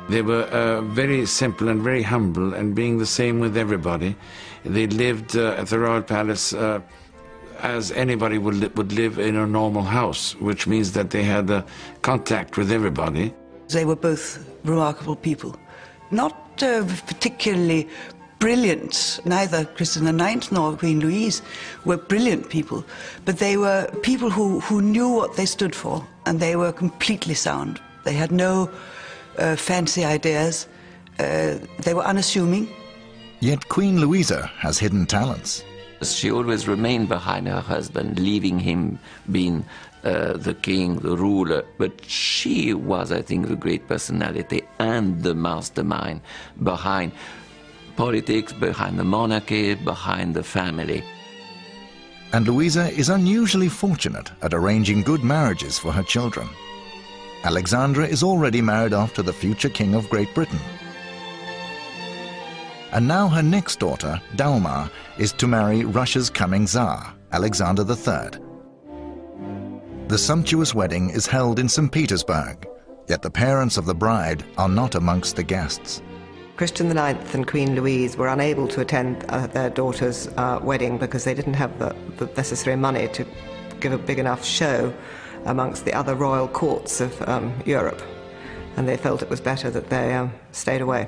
They 0.09 0.21
were 0.21 0.43
uh, 0.43 0.81
very 0.81 1.25
simple 1.25 1.69
and 1.69 1.81
very 1.81 2.03
humble, 2.03 2.53
and 2.53 2.75
being 2.75 2.97
the 2.97 3.05
same 3.05 3.39
with 3.39 3.55
everybody. 3.57 4.15
They 4.63 4.87
lived 4.87 5.35
uh, 5.35 5.55
at 5.57 5.67
the 5.67 5.79
royal 5.79 6.01
palace 6.01 6.53
uh, 6.53 6.81
as 7.63 7.91
anybody 7.93 8.37
would, 8.37 8.55
li 8.55 8.67
would 8.75 8.91
live 8.91 9.17
in 9.17 9.35
a 9.35 9.47
normal 9.47 9.83
house, 9.83 10.35
which 10.35 10.67
means 10.67 10.91
that 10.91 11.09
they 11.09 11.23
had 11.23 11.49
uh, 11.49 11.63
contact 12.01 12.57
with 12.57 12.71
everybody. 12.71 13.33
They 13.69 13.85
were 13.85 13.95
both 13.95 14.45
remarkable 14.63 15.15
people. 15.15 15.55
Not 16.11 16.33
uh, 16.61 16.85
particularly 17.07 17.87
brilliant. 18.39 19.21
Neither 19.23 19.63
Christian 19.63 20.19
IX 20.19 20.51
nor 20.51 20.75
Queen 20.75 20.99
Louise 20.99 21.41
were 21.85 21.97
brilliant 21.97 22.49
people, 22.49 22.83
but 23.23 23.37
they 23.37 23.55
were 23.55 23.87
people 24.03 24.29
who, 24.29 24.59
who 24.59 24.81
knew 24.81 25.09
what 25.09 25.37
they 25.37 25.45
stood 25.45 25.73
for, 25.73 26.05
and 26.25 26.39
they 26.41 26.57
were 26.57 26.73
completely 26.73 27.33
sound. 27.33 27.79
They 28.03 28.13
had 28.13 28.31
no 28.31 28.69
uh, 29.37 29.55
fancy 29.55 30.03
ideas. 30.03 30.67
Uh, 31.19 31.57
they 31.79 31.93
were 31.93 32.03
unassuming. 32.03 32.67
Yet 33.39 33.69
Queen 33.69 34.01
Louisa 34.01 34.47
has 34.57 34.77
hidden 34.77 35.05
talents. 35.05 35.63
She 36.11 36.31
always 36.31 36.67
remained 36.67 37.07
behind 37.07 37.47
her 37.47 37.61
husband, 37.61 38.19
leaving 38.19 38.59
him 38.59 38.99
being 39.31 39.65
uh, 40.03 40.33
the 40.33 40.53
king, 40.53 40.99
the 40.99 41.15
ruler. 41.15 41.63
But 41.77 42.03
she 42.05 42.73
was, 42.73 43.11
I 43.11 43.21
think, 43.21 43.47
the 43.47 43.55
great 43.55 43.87
personality 43.87 44.63
and 44.79 45.23
the 45.23 45.33
mastermind 45.33 46.21
behind 46.61 47.13
politics, 47.95 48.51
behind 48.51 48.99
the 48.99 49.03
monarchy, 49.03 49.75
behind 49.75 50.35
the 50.35 50.43
family. 50.43 51.03
And 52.33 52.47
Louisa 52.47 52.89
is 52.89 53.09
unusually 53.09 53.69
fortunate 53.69 54.31
at 54.41 54.53
arranging 54.53 55.03
good 55.03 55.23
marriages 55.23 55.77
for 55.77 55.91
her 55.91 56.03
children. 56.03 56.49
Alexandra 57.43 58.07
is 58.07 58.23
already 58.23 58.61
married 58.61 58.93
off 58.93 59.13
to 59.13 59.21
the 59.21 59.33
future 59.33 59.69
King 59.69 59.93
of 59.93 60.09
Great 60.09 60.33
Britain. 60.33 60.59
And 62.91 63.07
now 63.07 63.27
her 63.27 63.43
next 63.43 63.79
daughter, 63.79 64.21
Dagmar, 64.35 64.89
is 65.17 65.33
to 65.33 65.47
marry 65.47 65.85
Russia's 65.85 66.29
coming 66.29 66.65
Tsar, 66.65 67.13
Alexander 67.31 67.83
III. 67.83 68.39
The 70.07 70.17
sumptuous 70.17 70.75
wedding 70.75 71.09
is 71.09 71.25
held 71.25 71.59
in 71.59 71.69
St. 71.69 71.91
Petersburg, 71.91 72.67
yet 73.07 73.21
the 73.21 73.31
parents 73.31 73.77
of 73.77 73.85
the 73.85 73.95
bride 73.95 74.43
are 74.57 74.69
not 74.69 74.95
amongst 74.95 75.35
the 75.35 75.43
guests. 75.43 76.01
Christian 76.55 76.95
IX 76.95 77.33
and 77.33 77.47
Queen 77.47 77.75
Louise 77.75 78.15
were 78.15 78.27
unable 78.27 78.67
to 78.67 78.81
attend 78.81 79.25
uh, 79.29 79.47
their 79.47 79.71
daughter's 79.71 80.27
uh, 80.37 80.59
wedding 80.61 80.99
because 80.99 81.23
they 81.23 81.33
didn't 81.33 81.55
have 81.55 81.79
the, 81.79 81.95
the, 82.17 82.27
necessary 82.35 82.75
money 82.75 83.07
to 83.09 83.25
give 83.79 83.91
a 83.91 83.97
big 83.97 84.19
enough 84.19 84.45
show 84.45 84.93
amongst 85.45 85.85
the 85.85 85.93
other 85.93 86.13
royal 86.13 86.47
courts 86.47 87.01
of 87.01 87.19
um, 87.27 87.53
Europe. 87.65 88.01
And 88.77 88.87
they 88.87 88.97
felt 88.97 89.21
it 89.23 89.29
was 89.29 89.41
better 89.41 89.71
that 89.71 89.89
they 89.89 90.13
um, 90.13 90.31
stayed 90.51 90.81
away. 90.81 91.07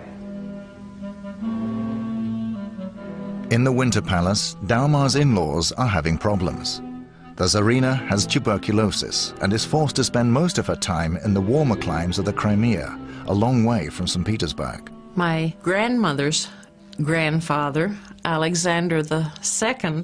In 3.51 3.63
the 3.63 3.71
Winter 3.71 4.01
Palace, 4.01 4.55
Dagmar's 4.65 5.15
in-laws 5.15 5.71
are 5.73 5.87
having 5.87 6.17
problems. 6.17 6.81
The 7.35 7.43
Tsarina 7.43 7.95
has 8.07 8.25
tuberculosis 8.25 9.35
and 9.39 9.53
is 9.53 9.63
forced 9.63 9.95
to 9.97 10.03
spend 10.03 10.33
most 10.33 10.57
of 10.57 10.65
her 10.65 10.75
time 10.75 11.17
in 11.17 11.35
the 11.35 11.41
warmer 11.41 11.75
climes 11.75 12.17
of 12.17 12.25
the 12.25 12.33
Crimea, 12.33 12.99
a 13.27 13.33
long 13.33 13.63
way 13.63 13.89
from 13.89 14.07
St. 14.07 14.25
Petersburg. 14.25 14.91
My 15.15 15.53
grandmother's 15.61 16.49
grandfather, 17.03 17.95
Alexander 18.23 19.03
II, 19.03 20.03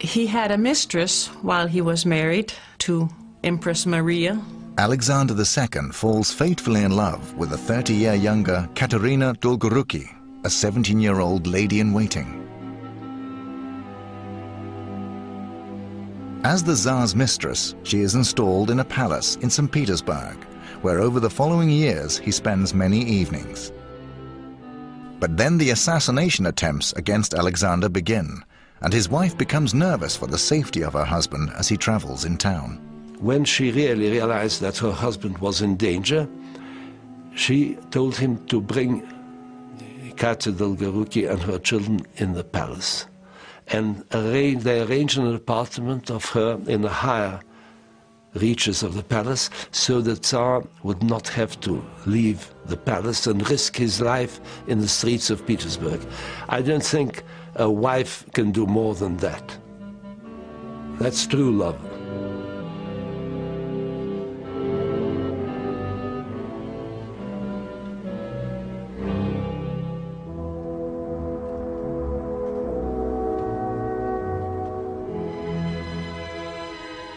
he 0.00 0.26
had 0.26 0.50
a 0.50 0.58
mistress 0.58 1.26
while 1.42 1.66
he 1.66 1.82
was 1.82 2.06
married 2.06 2.54
to 2.78 3.10
Empress 3.44 3.84
Maria. 3.84 4.40
Alexander 4.78 5.34
II 5.34 5.90
falls 5.92 6.32
fatefully 6.32 6.84
in 6.84 6.96
love 6.96 7.34
with 7.34 7.52
a 7.52 7.56
30-year 7.56 8.14
younger 8.14 8.66
Katerina 8.74 9.34
Dolgoruki, 9.34 10.08
a 10.46 10.48
17-year-old 10.48 11.48
lady-in-waiting. 11.48 12.28
As 16.44 16.62
the 16.62 16.76
Tsar's 16.76 17.16
mistress, 17.16 17.74
she 17.82 17.98
is 17.98 18.14
installed 18.14 18.70
in 18.70 18.78
a 18.78 18.84
palace 18.84 19.34
in 19.42 19.50
St. 19.50 19.72
Petersburg, 19.72 20.36
where 20.82 21.00
over 21.00 21.18
the 21.18 21.28
following 21.28 21.68
years 21.68 22.16
he 22.16 22.30
spends 22.30 22.72
many 22.72 23.00
evenings. 23.00 23.72
But 25.18 25.36
then 25.36 25.58
the 25.58 25.70
assassination 25.70 26.46
attempts 26.46 26.92
against 26.92 27.34
Alexander 27.34 27.88
begin, 27.88 28.44
and 28.82 28.92
his 28.92 29.08
wife 29.08 29.36
becomes 29.36 29.74
nervous 29.74 30.14
for 30.14 30.28
the 30.28 30.38
safety 30.38 30.84
of 30.84 30.92
her 30.92 31.04
husband 31.04 31.50
as 31.56 31.66
he 31.66 31.76
travels 31.76 32.24
in 32.24 32.36
town. 32.36 32.76
When 33.18 33.44
she 33.44 33.72
really 33.72 34.12
realized 34.12 34.60
that 34.60 34.78
her 34.78 34.92
husband 34.92 35.38
was 35.38 35.60
in 35.60 35.76
danger, 35.76 36.28
she 37.34 37.76
told 37.90 38.14
him 38.14 38.46
to 38.46 38.60
bring 38.60 39.02
Katya 40.16 40.52
Dolgoruki 40.52 41.30
and 41.30 41.42
her 41.42 41.58
children 41.58 42.06
in 42.16 42.32
the 42.32 42.44
palace. 42.44 43.06
And 43.68 44.04
arrange, 44.12 44.62
they 44.62 44.80
arranged 44.80 45.18
an 45.18 45.34
apartment 45.34 46.10
of 46.10 46.24
her 46.30 46.60
in 46.66 46.82
the 46.82 46.88
higher 46.88 47.40
reaches 48.34 48.82
of 48.82 48.94
the 48.94 49.02
palace 49.02 49.50
so 49.70 50.00
the 50.00 50.16
Tsar 50.16 50.64
would 50.82 51.02
not 51.02 51.28
have 51.28 51.58
to 51.60 51.84
leave 52.04 52.54
the 52.66 52.76
palace 52.76 53.26
and 53.26 53.48
risk 53.50 53.76
his 53.76 54.00
life 54.00 54.40
in 54.66 54.80
the 54.80 54.88
streets 54.88 55.30
of 55.30 55.46
Petersburg. 55.46 56.00
I 56.48 56.62
don't 56.62 56.84
think 56.84 57.22
a 57.54 57.70
wife 57.70 58.24
can 58.32 58.52
do 58.52 58.66
more 58.66 58.94
than 58.94 59.16
that. 59.18 59.58
That's 60.98 61.26
true 61.26 61.52
love. 61.52 61.78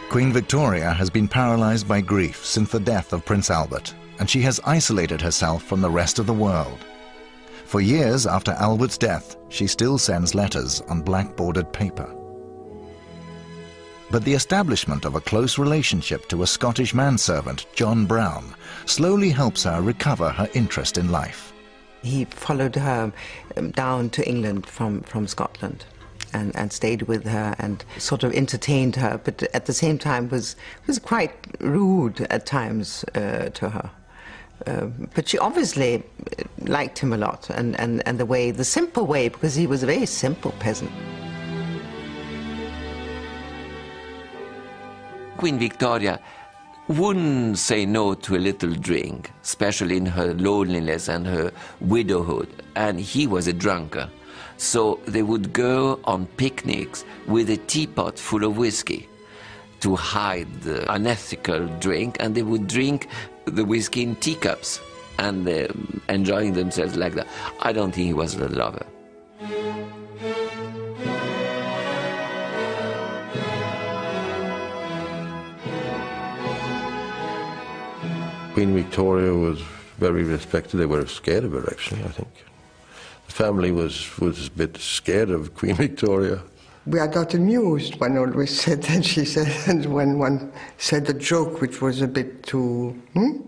Queen 0.10 0.34
Victoria 0.34 0.91
has 0.91 1.07
been 1.12 1.28
paralyzed 1.28 1.88
by 1.88 2.01
grief 2.01 2.43
since 2.43 2.72
the 2.72 2.80
death 2.80 3.14
of 3.14 3.24
Prince 3.24 3.51
Albert, 3.51 3.93
and 4.18 4.28
she 4.28 4.41
has 4.41 4.60
isolated 4.66 5.22
herself 5.22 5.62
from 5.62 5.82
the 5.82 5.89
rest 5.89 6.18
of 6.18 6.26
the 6.26 6.34
world. 6.34 6.80
For 7.66 7.80
years 7.80 8.26
after 8.26 8.53
Albert's 8.53 8.97
death, 8.97 9.36
she 9.49 9.68
still 9.68 9.99
sends 9.99 10.34
letters 10.34 10.82
on 10.89 11.03
black-bordered 11.03 11.72
paper. 11.72 12.12
But 14.10 14.26
the 14.26 14.34
establishment 14.34 15.05
of 15.05 15.14
a 15.14 15.22
close 15.22 15.60
relationship 15.60 16.28
to 16.30 16.41
a 16.41 16.47
Scottish 16.47 16.95
manservant, 16.95 17.68
John 17.76 18.07
Brown, 18.07 18.55
slowly 18.88 19.30
helps 19.30 19.62
her 19.66 19.80
recover 19.80 20.30
her 20.32 20.49
interest 20.55 20.97
in 20.97 21.12
life. 21.12 21.53
He 22.01 22.26
followed 22.26 22.76
her 22.78 23.14
um, 23.55 23.70
down 23.72 24.10
to 24.10 24.28
England 24.28 24.66
from, 24.66 25.01
from 25.01 25.28
Scotland 25.28 25.86
and, 26.34 26.56
and 26.56 26.72
stayed 26.72 27.04
with 27.04 27.26
her 27.26 27.56
and 27.60 27.84
sort 27.98 28.24
of 28.24 28.34
entertained 28.34 28.96
her, 28.96 29.20
but 29.24 29.44
at 29.54 29.66
the 29.66 29.74
same 29.74 29.98
time 29.98 30.30
was, 30.30 30.56
was 30.88 31.00
quite 31.00 31.32
rude 31.60 32.22
at 32.30 32.46
times 32.46 33.04
uh, 33.16 33.50
to 33.54 33.70
her. 33.70 33.92
Uh, 34.68 34.88
but 35.16 35.28
she 35.30 35.38
obviously 35.38 36.04
liked 36.60 37.00
him 37.00 37.14
a 37.14 37.18
lot 37.18 37.50
and, 37.50 37.80
and, 37.80 38.06
and 38.06 38.20
the 38.20 38.26
way, 38.26 38.52
the 38.52 38.66
simple 38.66 39.06
way, 39.06 39.30
because 39.30 39.56
he 39.56 39.66
was 39.66 39.84
a 39.84 39.86
very 39.86 40.06
simple 40.06 40.52
peasant. 40.60 40.92
Queen 45.38 45.58
Victoria 45.58 46.20
wouldn't 46.90 47.58
say 47.58 47.86
no 47.86 48.16
to 48.16 48.36
a 48.36 48.40
little 48.40 48.74
drink, 48.74 49.32
especially 49.44 49.96
in 49.96 50.06
her 50.06 50.34
loneliness 50.34 51.08
and 51.08 51.26
her 51.26 51.52
widowhood, 51.80 52.50
and 52.76 53.00
he 53.00 53.28
was 53.28 53.48
a 53.48 53.54
drunkard. 53.54 54.10
So 54.60 54.99
they 55.05 55.24
would 55.24 55.53
go 55.53 56.01
on 56.03 56.28
picnics 56.36 57.05
with 57.28 57.49
a 57.49 57.55
teapot 57.55 58.20
full 58.20 58.43
of 58.43 58.57
whiskey 58.57 59.07
to 59.80 59.95
hide 59.95 60.53
the 60.62 60.91
unethical 60.91 61.66
drink, 61.80 62.18
and 62.20 62.36
they 62.36 62.43
would 62.43 62.68
drink 62.68 63.07
the 63.45 63.64
whiskey 63.64 64.03
in 64.03 64.18
teacups 64.18 64.82
and 65.18 65.47
uh, 65.47 65.68
enjoying 66.10 66.53
themselves 66.53 66.97
like 66.97 67.14
that. 67.14 67.28
I 67.62 67.72
don't 67.72 67.93
think 67.93 68.07
he 68.07 68.14
was 68.14 68.36
a 68.36 68.49
lover. 68.49 68.86
Queen 78.53 78.76
Victoria 78.76 79.34
was 79.34 79.62
very 79.99 80.24
respected. 80.24 80.78
They 80.78 80.86
were 80.86 81.07
scared 81.07 81.45
of 81.45 81.53
her, 81.53 81.66
actually, 81.72 82.03
I 82.03 82.10
think 82.10 82.49
family 83.32 83.72
was, 83.72 84.18
was 84.20 84.48
a 84.48 84.52
bit 84.52 84.78
scared 84.78 85.30
of 85.30 85.56
Queen 85.56 85.76
Victoria. 85.76 86.42
We 86.86 87.00
are 87.00 87.08
not 87.08 87.34
amused, 87.34 88.00
one 88.00 88.18
always 88.18 88.60
said, 88.60 88.86
and 88.90 89.06
she 89.06 89.26
said, 89.26 89.48
and 89.68 89.86
when 89.86 90.18
one 90.18 90.52
said 90.78 91.10
a 91.10 91.14
joke 91.14 91.62
which 91.62 91.82
was 91.82 92.02
a 92.02 92.08
bit 92.08 92.44
too. 92.44 92.92
Hmm? 93.14 93.42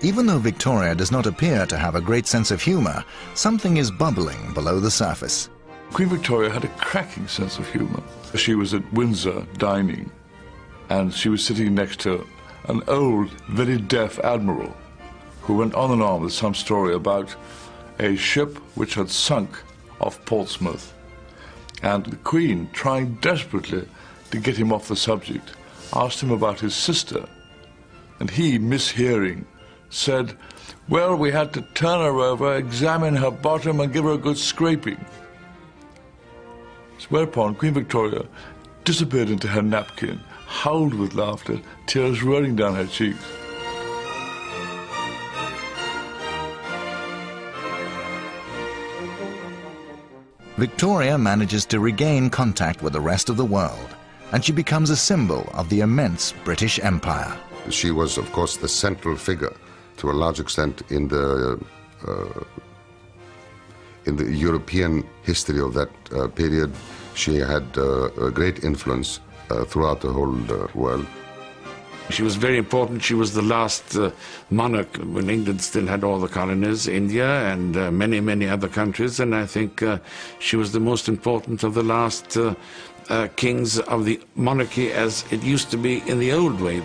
Even 0.00 0.26
though 0.26 0.38
Victoria 0.38 0.94
does 0.94 1.10
not 1.10 1.26
appear 1.26 1.66
to 1.66 1.76
have 1.76 1.96
a 1.96 2.00
great 2.00 2.26
sense 2.26 2.50
of 2.50 2.62
humour, 2.62 3.04
something 3.34 3.78
is 3.78 3.90
bubbling 3.90 4.54
below 4.54 4.78
the 4.78 4.90
surface. 4.90 5.48
Queen 5.92 6.08
Victoria 6.08 6.50
had 6.50 6.64
a 6.64 6.68
cracking 6.68 7.26
sense 7.26 7.58
of 7.58 7.68
humour. 7.72 8.02
She 8.36 8.54
was 8.54 8.74
at 8.74 8.92
Windsor 8.92 9.44
dining, 9.56 10.10
and 10.88 11.12
she 11.12 11.28
was 11.28 11.44
sitting 11.44 11.74
next 11.74 12.00
to 12.00 12.26
an 12.68 12.82
old, 12.86 13.30
very 13.48 13.78
deaf 13.78 14.18
admiral 14.20 14.74
who 15.42 15.56
went 15.56 15.74
on 15.74 15.90
and 15.90 16.02
on 16.02 16.22
with 16.22 16.32
some 16.32 16.54
story 16.54 16.94
about 16.94 17.34
a 17.98 18.16
ship 18.16 18.56
which 18.74 18.94
had 18.94 19.10
sunk 19.10 19.50
off 20.00 20.24
Portsmouth. 20.24 20.94
And 21.82 22.04
the 22.06 22.16
Queen, 22.16 22.68
trying 22.72 23.14
desperately 23.16 23.88
to 24.30 24.38
get 24.38 24.56
him 24.56 24.72
off 24.72 24.88
the 24.88 24.96
subject, 24.96 25.52
asked 25.92 26.22
him 26.22 26.30
about 26.30 26.60
his 26.60 26.74
sister. 26.74 27.28
And 28.20 28.30
he, 28.30 28.58
mishearing, 28.58 29.44
said, 29.90 30.36
Well, 30.88 31.16
we 31.16 31.30
had 31.30 31.52
to 31.54 31.62
turn 31.74 32.00
her 32.00 32.18
over, 32.18 32.56
examine 32.56 33.16
her 33.16 33.30
bottom, 33.30 33.80
and 33.80 33.92
give 33.92 34.04
her 34.04 34.12
a 34.12 34.18
good 34.18 34.38
scraping. 34.38 35.04
So 36.98 37.06
whereupon 37.10 37.54
Queen 37.54 37.74
Victoria 37.74 38.26
disappeared 38.84 39.30
into 39.30 39.48
her 39.48 39.62
napkin, 39.62 40.20
howled 40.46 40.94
with 40.94 41.14
laughter, 41.14 41.60
tears 41.86 42.22
rolling 42.22 42.56
down 42.56 42.74
her 42.74 42.86
cheeks. 42.86 43.24
Victoria 50.58 51.16
manages 51.16 51.64
to 51.66 51.78
regain 51.78 52.28
contact 52.28 52.82
with 52.82 52.92
the 52.92 53.00
rest 53.00 53.28
of 53.28 53.36
the 53.36 53.44
world, 53.44 53.94
and 54.32 54.44
she 54.44 54.50
becomes 54.50 54.90
a 54.90 54.96
symbol 54.96 55.48
of 55.54 55.68
the 55.68 55.82
immense 55.82 56.34
British 56.42 56.80
Empire. 56.80 57.38
She 57.70 57.92
was, 57.92 58.18
of 58.18 58.32
course, 58.32 58.56
the 58.56 58.66
central 58.66 59.14
figure 59.14 59.54
to 59.98 60.10
a 60.10 60.18
large 60.22 60.40
extent 60.40 60.82
in 60.90 61.06
the 61.06 61.60
uh, 62.08 62.42
in 64.06 64.16
the 64.16 64.32
European 64.32 65.04
history 65.22 65.60
of 65.60 65.74
that 65.74 65.90
uh, 66.12 66.26
period. 66.26 66.72
She 67.14 67.36
had 67.36 67.66
uh, 67.76 68.10
a 68.26 68.32
great 68.32 68.64
influence 68.64 69.20
uh, 69.50 69.64
throughout 69.64 70.00
the 70.00 70.12
whole 70.12 70.34
uh, 70.50 70.66
world. 70.74 71.06
She 72.10 72.22
was 72.22 72.36
very 72.36 72.56
important. 72.56 73.02
She 73.02 73.14
was 73.14 73.34
the 73.34 73.42
last 73.42 73.94
uh, 73.94 74.10
monarch 74.50 74.96
when 74.96 75.28
England 75.28 75.60
still 75.60 75.86
had 75.86 76.02
all 76.02 76.18
the 76.18 76.28
colonies, 76.28 76.88
India 76.88 77.28
and 77.52 77.76
uh, 77.76 77.90
many, 77.90 78.18
many 78.20 78.48
other 78.48 78.68
countries. 78.68 79.20
And 79.20 79.34
I 79.34 79.44
think 79.44 79.82
uh, 79.82 79.98
she 80.38 80.56
was 80.56 80.72
the 80.72 80.80
most 80.80 81.08
important 81.08 81.62
of 81.64 81.74
the 81.74 81.82
last 81.82 82.36
uh, 82.36 82.54
uh, 83.10 83.28
kings 83.36 83.78
of 83.78 84.06
the 84.06 84.20
monarchy 84.36 84.90
as 84.90 85.24
it 85.30 85.42
used 85.42 85.70
to 85.70 85.76
be 85.76 86.02
in 86.08 86.18
the 86.18 86.32
old 86.32 86.60
way. 86.60 86.82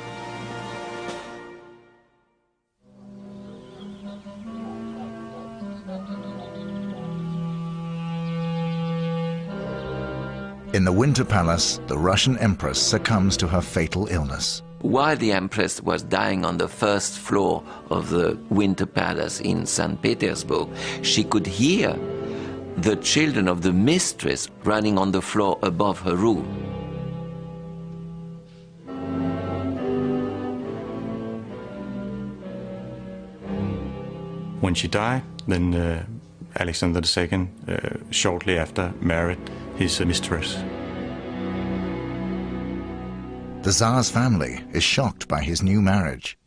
In 10.73 10.83
the 10.83 10.91
Winter 10.91 11.23
Palace, 11.23 11.79
the 11.87 11.97
Russian 11.97 12.37
Empress 12.39 12.81
succumbs 12.81 13.37
to 13.37 13.47
her 13.47 13.61
fatal 13.61 14.07
illness 14.07 14.63
while 14.83 15.15
the 15.15 15.31
Empress 15.31 15.81
was 15.81 16.03
dying 16.03 16.43
on 16.43 16.57
the 16.57 16.67
first 16.67 17.17
floor 17.17 17.63
of 17.89 18.09
the 18.09 18.37
Winter 18.49 18.85
Palace 18.85 19.39
in 19.39 19.65
St. 19.65 19.99
Petersburg, 20.01 20.67
she 21.01 21.23
could 21.23 21.47
hear 21.47 21.97
the 22.75 22.97
children 22.97 23.47
of 23.47 23.61
the 23.61 23.71
mistress 23.71 24.49
running 24.65 24.97
on 24.97 25.11
the 25.11 25.21
floor 25.21 25.57
above 25.63 26.01
her 26.01 26.15
room. 26.17 26.43
When 34.59 34.73
she 34.73 34.89
died, 34.89 35.23
then 35.47 35.73
uh, 35.73 36.05
Alexander 36.59 37.01
II, 37.01 37.47
uh, 37.67 38.11
shortly 38.11 38.57
after, 38.57 38.93
married 39.01 39.39
his 39.77 39.99
mistress. 40.01 40.57
The 43.63 43.71
Tsar's 43.71 44.09
family 44.09 44.61
is 44.73 44.83
shocked 44.83 45.29
by 45.29 45.41
his 45.41 45.63
new 45.63 45.81
marriage. 45.81 46.37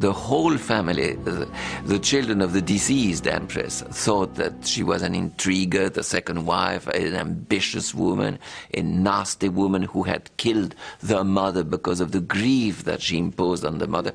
The 0.00 0.12
whole 0.12 0.56
family, 0.56 1.14
the, 1.14 1.48
the, 1.84 2.00
children 2.00 2.40
of 2.40 2.52
the 2.52 2.60
deceased 2.60 3.28
empress, 3.28 3.82
thought 3.82 4.34
that 4.34 4.66
she 4.66 4.82
was 4.82 5.02
an 5.02 5.14
intriguer, 5.14 5.88
the 5.88 6.02
second 6.02 6.44
wife, 6.44 6.88
an 6.88 7.14
ambitious 7.14 7.94
woman, 7.94 8.40
a 8.74 8.82
nasty 8.82 9.48
woman 9.48 9.82
who 9.82 10.02
had 10.02 10.36
killed 10.36 10.74
their 11.00 11.22
mother 11.22 11.62
because 11.62 12.00
of 12.00 12.10
the 12.10 12.20
grief 12.20 12.82
that 12.82 13.00
she 13.00 13.18
imposed 13.18 13.64
on 13.64 13.78
the 13.78 13.86
mother. 13.86 14.12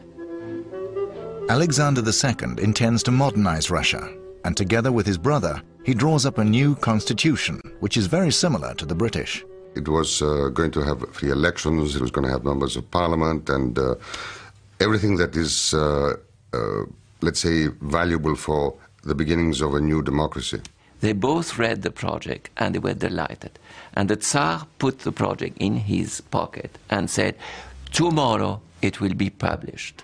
Alexander 1.48 2.02
II 2.02 2.62
intends 2.62 3.04
to 3.04 3.12
modernize 3.12 3.72
Russia, 3.72 4.14
and 4.44 4.58
together 4.58 4.92
with 4.92 5.08
his 5.08 5.18
brother, 5.18 5.62
he 5.86 5.94
draws 5.94 6.26
up 6.26 6.40
a 6.40 6.44
new 6.44 6.76
constitution, 6.76 7.62
which 7.80 7.96
is 7.96 8.08
very 8.08 8.34
similar 8.34 8.74
to 8.74 8.86
the 8.86 8.94
British. 8.94 9.46
It 9.76 9.88
was 9.88 10.22
uh, 10.22 10.50
going 10.54 10.72
to 10.72 10.82
have 10.82 11.08
free 11.14 11.30
elections, 11.30 11.96
it 11.96 12.02
was 12.02 12.12
going 12.12 12.26
to 12.26 12.32
have 12.32 12.44
members 12.44 12.76
of 12.76 12.90
parliament, 12.92 13.50
and 13.50 13.78
uh, 13.78 13.96
everything 14.80 15.18
that 15.18 15.36
is, 15.36 15.74
uh, 15.74 16.16
uh, 16.54 16.84
let's 17.22 17.40
say, 17.40 17.68
valuable 17.82 18.36
for 18.36 18.74
the 19.04 19.16
beginnings 19.16 19.62
of 19.62 19.76
a 19.76 19.82
new 19.82 20.02
democracy. 20.02 20.62
They 21.02 21.14
both 21.14 21.58
read 21.58 21.82
the 21.82 21.92
project 21.92 22.50
and 22.58 22.76
they 22.76 22.80
were 22.80 22.94
delighted. 22.94 23.58
And 23.94 24.10
the 24.10 24.18
Tsar 24.18 24.68
put 24.80 25.00
the 25.00 25.12
project 25.12 25.58
in 25.60 25.78
his 25.78 26.22
pocket 26.22 26.78
and 26.90 27.10
said, 27.10 27.36
Tomorrow 27.92 28.62
it 28.82 29.00
will 29.00 29.14
be 29.14 29.30
published. 29.30 30.04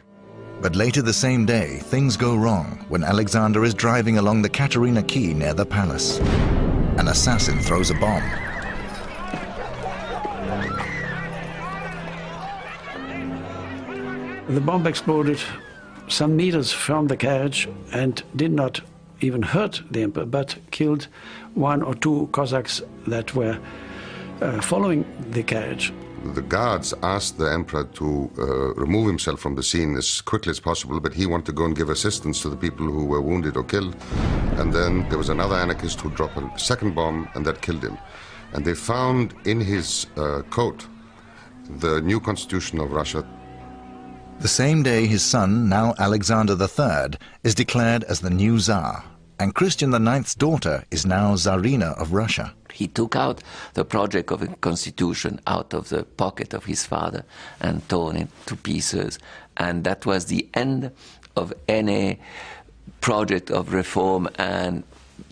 But 0.62 0.76
later 0.76 1.02
the 1.02 1.14
same 1.14 1.46
day, 1.46 1.80
things 1.80 2.16
go 2.16 2.36
wrong 2.36 2.86
when 2.88 3.04
Alexander 3.04 3.66
is 3.66 3.74
driving 3.74 4.18
along 4.18 4.42
the 4.42 4.50
Katerina 4.50 5.04
Quay 5.04 5.34
near 5.34 5.54
the 5.54 5.66
palace. 5.66 6.20
An 6.98 7.10
assassin 7.10 7.60
throws 7.60 7.92
a 7.92 7.94
bomb. 7.96 8.24
The 14.48 14.62
bomb 14.62 14.86
exploded 14.86 15.40
some 16.08 16.36
meters 16.36 16.72
from 16.72 17.08
the 17.08 17.18
carriage 17.18 17.68
and 17.92 18.22
did 18.36 18.52
not 18.52 18.80
even 19.22 19.42
hurt 19.42 19.82
the 19.90 20.04
emperor, 20.04 20.26
but 20.26 20.56
killed 20.70 21.08
one 21.56 21.82
or 21.82 21.96
two 21.96 22.30
Cossacks 22.32 22.82
that 23.08 23.34
were 23.34 23.58
uh, 24.42 24.62
following 24.62 25.04
the 25.32 25.42
carriage. 25.42 25.92
The 26.34 26.44
guards 26.44 26.94
asked 27.02 27.40
the 27.40 27.52
emperor 27.52 27.86
to 27.86 28.32
uh, 28.38 28.44
remove 28.76 29.08
himself 29.08 29.40
from 29.40 29.56
the 29.56 29.64
scene 29.64 29.96
as 29.98 30.22
quickly 30.22 30.52
as 30.52 30.60
possible, 30.60 31.00
but 31.00 31.14
he 31.14 31.26
wanted 31.26 31.48
to 31.48 31.52
go 31.52 31.66
and 31.66 31.76
give 31.76 31.90
assistance 31.90 32.42
to 32.44 32.50
the 32.50 32.58
people 32.58 32.86
who 32.86 33.06
were 33.06 33.22
wounded 33.22 33.58
or 33.58 33.64
killed. 33.64 33.96
And 34.58 34.72
then 34.72 35.10
there 35.10 35.18
was 35.18 35.30
another 35.30 35.56
anarchist 35.56 36.02
who 36.02 36.12
dropped 36.12 36.38
a 36.38 36.52
second 36.60 36.94
bomb, 36.94 37.30
and 37.34 37.44
that 37.48 37.62
killed 37.62 37.84
him. 37.84 37.98
And 38.54 38.64
they 38.64 38.76
found 38.76 39.34
in 39.46 39.60
his 39.60 40.06
uh, 40.18 40.44
coat 40.52 40.86
the 41.80 42.00
new 42.02 42.20
constitution 42.20 42.80
of 42.80 42.92
Russia 42.92 43.28
the 44.40 44.48
same 44.48 44.84
day 44.84 45.08
his 45.08 45.24
son, 45.24 45.70
now 45.70 45.94
Alexander 45.98 46.56
III, 46.60 47.18
is 47.44 47.56
declared 47.56 48.04
as 48.06 48.20
the 48.20 48.30
new 48.30 48.60
Tsar, 48.60 49.04
and 49.40 49.56
Christian 49.56 49.94
IX's 49.94 50.36
daughter 50.36 50.84
is 50.92 51.06
now 51.06 51.36
Tsarina 51.36 51.98
of 52.00 52.14
Russia. 52.14 52.54
He 52.74 52.88
took 52.88 53.16
out 53.16 53.42
the 53.74 53.86
project 53.86 54.32
of 54.32 54.42
a 54.42 54.48
constitution 54.48 55.40
out 55.48 55.74
of 55.74 55.90
the 55.90 56.04
pocket 56.04 56.54
of 56.54 56.66
his 56.66 56.86
father 56.86 57.24
and 57.60 57.88
torn 57.90 58.18
it 58.18 58.30
to 58.48 58.56
pieces, 58.56 59.20
and 59.58 59.84
that 59.84 60.06
was 60.06 60.26
the 60.26 60.48
end 60.54 60.92
of 61.36 61.54
any 61.68 62.20
project 63.02 63.52
of 63.52 63.74
reform 63.74 64.28
and 64.36 64.84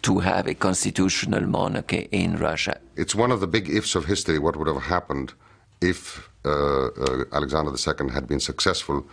to 0.01 0.19
have 0.19 0.47
a 0.47 0.53
constitutional 0.53 1.45
monarchy 1.47 2.07
in 2.11 2.37
Russia. 2.37 2.79
It's 2.95 3.15
one 3.15 3.31
of 3.31 3.39
the 3.39 3.47
big 3.47 3.69
ifs 3.69 3.95
of 3.95 4.05
history 4.05 4.39
what 4.39 4.55
would 4.55 4.67
have 4.67 4.83
happened 4.83 5.33
if 5.81 6.29
Uh, 6.45 6.49
uh, 6.49 7.23
Alexander 7.31 7.71
II 7.71 8.09
had 8.09 8.27
been 8.27 8.39
successful 8.39 9.05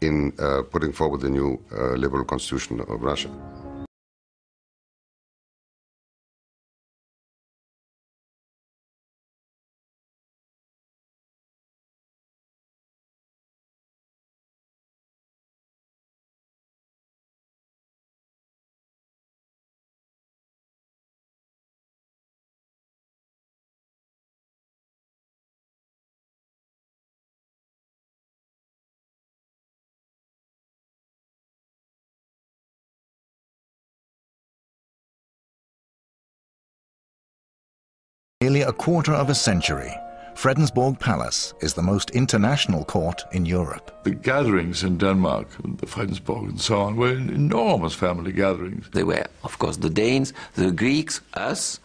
in 0.00 0.32
uh, 0.38 0.62
putting 0.70 0.92
forward 0.92 1.20
the 1.20 1.30
new 1.30 1.58
uh, 1.72 1.94
liberal 1.94 2.24
constitution 2.24 2.80
of 2.80 3.02
Russia. 3.02 3.30
A 38.66 38.72
quarter 38.72 39.12
of 39.12 39.30
a 39.30 39.34
century, 39.34 39.94
Fredensborg 40.34 40.98
Palace 40.98 41.54
is 41.60 41.74
the 41.74 41.82
most 41.82 42.10
international 42.10 42.84
court 42.84 43.22
in 43.32 43.46
Europe. 43.46 44.02
The 44.02 44.10
gatherings 44.10 44.82
in 44.82 44.98
Denmark, 44.98 45.48
the 45.78 45.86
Fredensborg 45.86 46.48
and 46.48 46.60
so 46.60 46.80
on, 46.80 46.96
were 46.96 47.12
enormous 47.12 47.94
family 47.94 48.32
gatherings. 48.32 48.90
They 48.92 49.04
were, 49.04 49.24
of 49.44 49.58
course, 49.58 49.76
the 49.76 49.88
Danes, 49.88 50.32
the 50.54 50.72
Greeks, 50.72 51.20
us, 51.34 51.78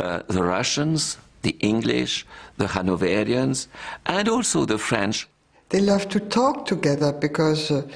uh, 0.00 0.22
the 0.28 0.42
Russians, 0.42 1.16
the 1.42 1.56
English, 1.60 2.26
the 2.58 2.66
Hanoverians, 2.66 3.66
and 4.04 4.28
also 4.28 4.66
the 4.66 4.78
French. 4.78 5.26
They 5.70 5.80
loved 5.80 6.10
to 6.10 6.20
talk 6.20 6.66
together 6.66 7.12
because 7.12 7.70
uh, 7.70 7.88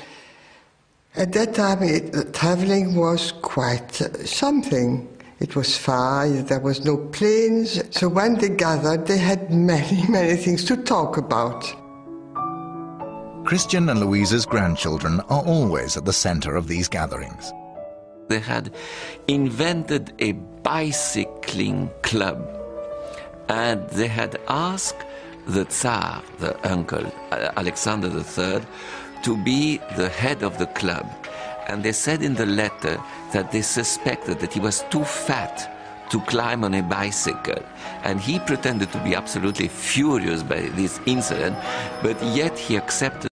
at 1.16 1.32
that 1.32 1.54
time 1.54 1.82
it, 1.82 2.32
traveling 2.32 2.96
was 2.96 3.32
quite 3.42 4.00
uh, 4.00 4.24
something. 4.24 5.06
It 5.42 5.56
was 5.56 5.76
far, 5.76 6.28
there 6.28 6.60
was 6.60 6.84
no 6.84 6.96
planes. 6.96 7.82
So 7.90 8.08
when 8.08 8.36
they 8.36 8.48
gathered, 8.48 9.08
they 9.08 9.18
had 9.18 9.50
many, 9.50 10.06
many 10.08 10.36
things 10.36 10.64
to 10.66 10.76
talk 10.76 11.16
about. 11.16 11.64
Christian 13.44 13.88
and 13.88 13.98
Louisa's 13.98 14.46
grandchildren 14.46 15.18
are 15.28 15.42
always 15.44 15.96
at 15.96 16.04
the 16.04 16.12
center 16.12 16.54
of 16.54 16.68
these 16.68 16.86
gatherings. 16.86 17.52
They 18.28 18.38
had 18.38 18.72
invented 19.26 20.12
a 20.20 20.30
bicycling 20.62 21.90
club 22.02 22.38
and 23.48 23.90
they 23.90 24.06
had 24.06 24.38
asked 24.46 25.04
the 25.48 25.64
Tsar, 25.64 26.22
the 26.38 26.54
uncle, 26.70 27.04
uh, 27.32 27.50
Alexander 27.56 28.06
III, 28.16 28.62
to 29.24 29.36
be 29.42 29.78
the 29.96 30.08
head 30.08 30.44
of 30.44 30.58
the 30.58 30.66
club. 30.66 31.21
And 31.68 31.82
they 31.82 31.92
said 31.92 32.22
in 32.22 32.34
the 32.34 32.46
letter 32.46 33.00
that 33.32 33.50
they 33.52 33.62
suspected 33.62 34.40
that 34.40 34.52
he 34.52 34.60
was 34.60 34.84
too 34.90 35.04
fat 35.04 35.70
to 36.10 36.20
climb 36.20 36.64
on 36.64 36.74
a 36.74 36.82
bicycle. 36.82 37.62
And 38.04 38.20
he 38.20 38.38
pretended 38.38 38.92
to 38.92 38.98
be 38.98 39.14
absolutely 39.14 39.68
furious 39.68 40.42
by 40.42 40.60
this 40.76 41.00
incident, 41.06 41.56
but 42.02 42.22
yet 42.22 42.58
he 42.58 42.76
accepted. 42.76 43.31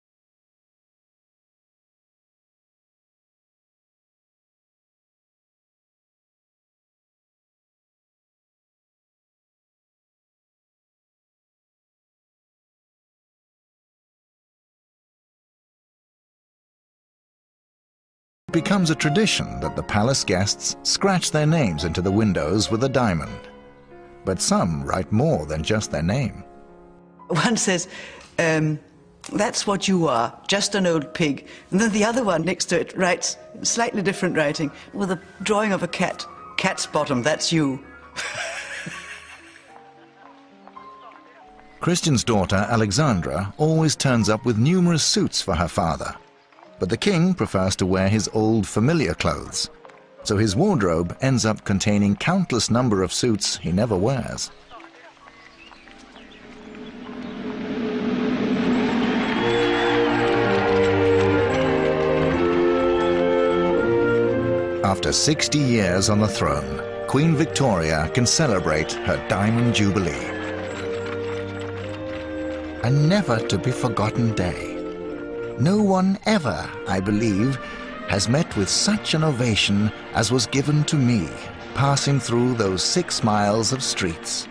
Becomes 18.53 18.89
a 18.91 18.95
tradition 18.95 19.59
that 19.59 19.75
the 19.75 19.81
palace 19.81 20.23
guests 20.23 20.77
scratch 20.83 21.31
their 21.31 21.47
names 21.47 21.83
into 21.85 22.01
the 22.03 22.11
windows 22.11 22.69
with 22.69 22.83
a 22.83 22.89
diamond. 22.89 23.39
But 24.25 24.39
some 24.39 24.83
write 24.83 25.11
more 25.11 25.47
than 25.47 25.63
just 25.63 25.89
their 25.91 26.03
name. 26.03 26.43
One 27.27 27.57
says, 27.57 27.87
um, 28.37 28.79
that's 29.33 29.65
what 29.65 29.87
you 29.87 30.07
are, 30.07 30.39
just 30.47 30.75
an 30.75 30.85
old 30.85 31.15
pig. 31.15 31.47
And 31.71 31.79
then 31.79 31.91
the 31.91 32.05
other 32.05 32.23
one 32.23 32.43
next 32.43 32.65
to 32.65 32.79
it 32.79 32.95
writes 32.95 33.37
slightly 33.63 34.03
different 34.03 34.37
writing 34.37 34.71
with 34.93 35.09
a 35.11 35.19
drawing 35.41 35.73
of 35.73 35.81
a 35.81 35.87
cat. 35.87 36.23
Cat's 36.57 36.85
bottom, 36.85 37.23
that's 37.23 37.51
you. 37.51 37.83
Christian's 41.79 42.23
daughter, 42.23 42.67
Alexandra, 42.69 43.51
always 43.57 43.95
turns 43.95 44.29
up 44.29 44.45
with 44.45 44.59
numerous 44.59 45.03
suits 45.03 45.41
for 45.41 45.55
her 45.55 45.67
father 45.67 46.15
but 46.79 46.89
the 46.89 46.97
king 46.97 47.33
prefers 47.33 47.75
to 47.77 47.85
wear 47.85 48.09
his 48.09 48.29
old 48.33 48.67
familiar 48.67 49.13
clothes, 49.13 49.69
so 50.23 50.37
his 50.37 50.55
wardrobe 50.55 51.15
ends 51.21 51.45
up 51.45 51.63
containing 51.63 52.15
countless 52.15 52.69
number 52.69 53.03
of 53.03 53.13
suits 53.13 53.57
he 53.57 53.71
never 53.71 53.97
wears. 53.97 54.51
After 64.83 65.11
60 65.11 65.57
years 65.57 66.09
on 66.09 66.19
the 66.19 66.27
throne, 66.27 66.81
Queen 67.07 67.35
Victoria 67.35 68.09
can 68.13 68.25
celebrate 68.25 68.91
her 68.91 69.17
Diamond 69.27 69.75
Jubilee. 69.75 70.29
A 72.83 72.89
never-to-be-forgotten 72.89 74.33
day. 74.35 74.72
No 75.59 75.81
one 75.81 76.17
ever, 76.25 76.69
I 76.87 76.99
believe, 76.99 77.57
has 78.07 78.27
met 78.27 78.55
with 78.57 78.69
such 78.69 79.13
an 79.13 79.23
ovation 79.23 79.91
as 80.13 80.31
was 80.31 80.47
given 80.47 80.83
to 80.85 80.95
me 80.95 81.29
passing 81.73 82.19
through 82.19 82.53
those 82.53 82.83
six 82.83 83.23
miles 83.23 83.71
of 83.73 83.83
streets. 83.83 84.47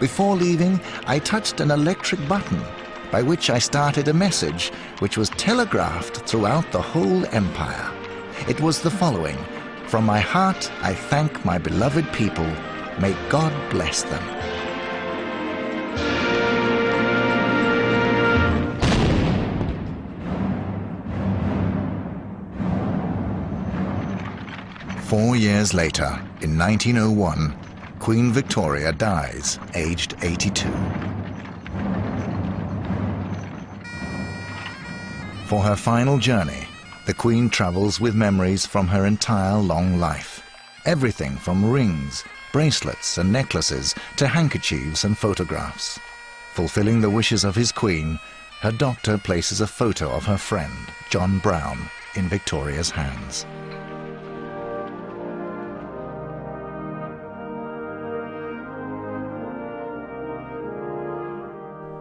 Before 0.00 0.36
leaving, 0.36 0.80
I 1.06 1.18
touched 1.18 1.60
an 1.60 1.70
electric 1.70 2.26
button 2.28 2.62
by 3.10 3.22
which 3.22 3.50
I 3.50 3.58
started 3.58 4.08
a 4.08 4.14
message 4.14 4.70
which 4.98 5.16
was 5.16 5.30
telegraphed 5.30 6.28
throughout 6.28 6.70
the 6.72 6.82
whole 6.82 7.24
empire. 7.34 7.90
It 8.48 8.60
was 8.60 8.82
the 8.82 8.90
following 8.90 9.38
From 9.86 10.04
my 10.04 10.20
heart, 10.20 10.70
I 10.82 10.94
thank 10.94 11.44
my 11.44 11.58
beloved 11.58 12.12
people. 12.12 12.50
May 12.98 13.14
God 13.28 13.52
bless 13.70 14.02
them. 14.02 14.55
Four 25.06 25.36
years 25.36 25.72
later, 25.72 26.20
in 26.40 26.58
1901, 26.58 27.56
Queen 28.00 28.32
Victoria 28.32 28.92
dies, 28.92 29.60
aged 29.76 30.16
82. 30.20 30.68
For 35.46 35.62
her 35.62 35.76
final 35.76 36.18
journey, 36.18 36.66
the 37.06 37.14
Queen 37.14 37.48
travels 37.48 38.00
with 38.00 38.16
memories 38.16 38.66
from 38.66 38.88
her 38.88 39.06
entire 39.06 39.56
long 39.58 40.00
life. 40.00 40.42
Everything 40.86 41.36
from 41.36 41.70
rings, 41.70 42.24
bracelets 42.52 43.16
and 43.18 43.32
necklaces 43.32 43.94
to 44.16 44.26
handkerchiefs 44.26 45.04
and 45.04 45.16
photographs. 45.16 46.00
Fulfilling 46.54 47.00
the 47.00 47.10
wishes 47.10 47.44
of 47.44 47.54
his 47.54 47.70
Queen, 47.70 48.18
her 48.60 48.72
doctor 48.72 49.18
places 49.18 49.60
a 49.60 49.68
photo 49.68 50.10
of 50.10 50.26
her 50.26 50.36
friend, 50.36 50.74
John 51.10 51.38
Brown, 51.38 51.78
in 52.16 52.28
Victoria's 52.28 52.90
hands. 52.90 53.46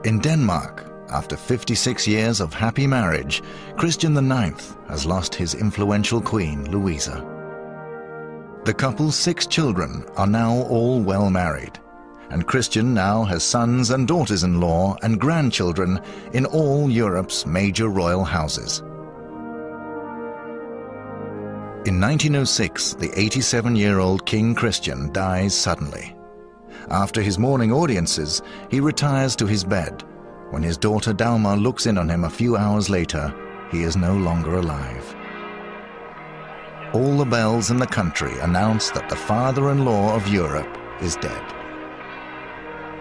In 0.05 0.19
Denmark, 0.19 0.85
after 1.09 1.35
56 1.35 2.07
years 2.07 2.39
of 2.39 2.53
happy 2.53 2.85
marriage, 2.85 3.41
Christian 3.75 4.15
IX 4.15 4.75
has 4.87 5.03
lost 5.03 5.33
his 5.33 5.55
influential 5.55 6.21
queen, 6.21 6.69
Louisa. 6.69 7.25
The 8.65 8.73
couple's 8.73 9.15
six 9.15 9.47
children 9.47 10.05
are 10.15 10.27
now 10.27 10.57
all 10.69 11.01
well 11.01 11.31
married, 11.31 11.79
and 12.29 12.45
Christian 12.45 12.93
now 12.93 13.23
has 13.23 13.43
sons 13.43 13.89
and 13.89 14.07
daughters-in-law 14.07 14.97
and 15.01 15.19
grandchildren 15.19 15.99
in 16.33 16.45
all 16.45 16.87
Europe's 16.87 17.47
major 17.47 17.89
royal 17.89 18.23
houses. 18.23 18.81
In 21.87 21.99
1906, 21.99 22.93
the 22.93 23.09
87-year-old 23.09 24.23
King 24.27 24.53
Christian 24.53 25.11
dies 25.11 25.55
suddenly. 25.55 26.14
After 26.89 27.21
his 27.21 27.39
morning 27.39 27.71
audiences, 27.71 28.41
he 28.69 28.79
retires 28.79 29.35
to 29.37 29.47
his 29.47 29.63
bed. 29.63 30.03
When 30.51 30.61
his 30.61 30.77
daughter 30.77 31.13
Dagmar 31.13 31.57
looks 31.57 31.87
in 31.87 31.97
on 31.97 32.09
him 32.09 32.23
a 32.23 32.29
few 32.29 32.55
hours 32.55 32.89
later, 32.89 33.33
he 33.71 33.83
is 33.83 33.97
no 33.97 34.15
longer 34.15 34.57
alive. 34.57 35.15
All 36.93 37.17
the 37.17 37.25
bells 37.25 37.71
in 37.71 37.77
the 37.77 37.87
country 37.87 38.37
announce 38.39 38.91
that 38.91 39.09
the 39.09 39.15
father-in-law 39.15 40.15
of 40.15 40.27
Europe 40.27 40.77
is 41.01 41.15
dead. 41.15 41.43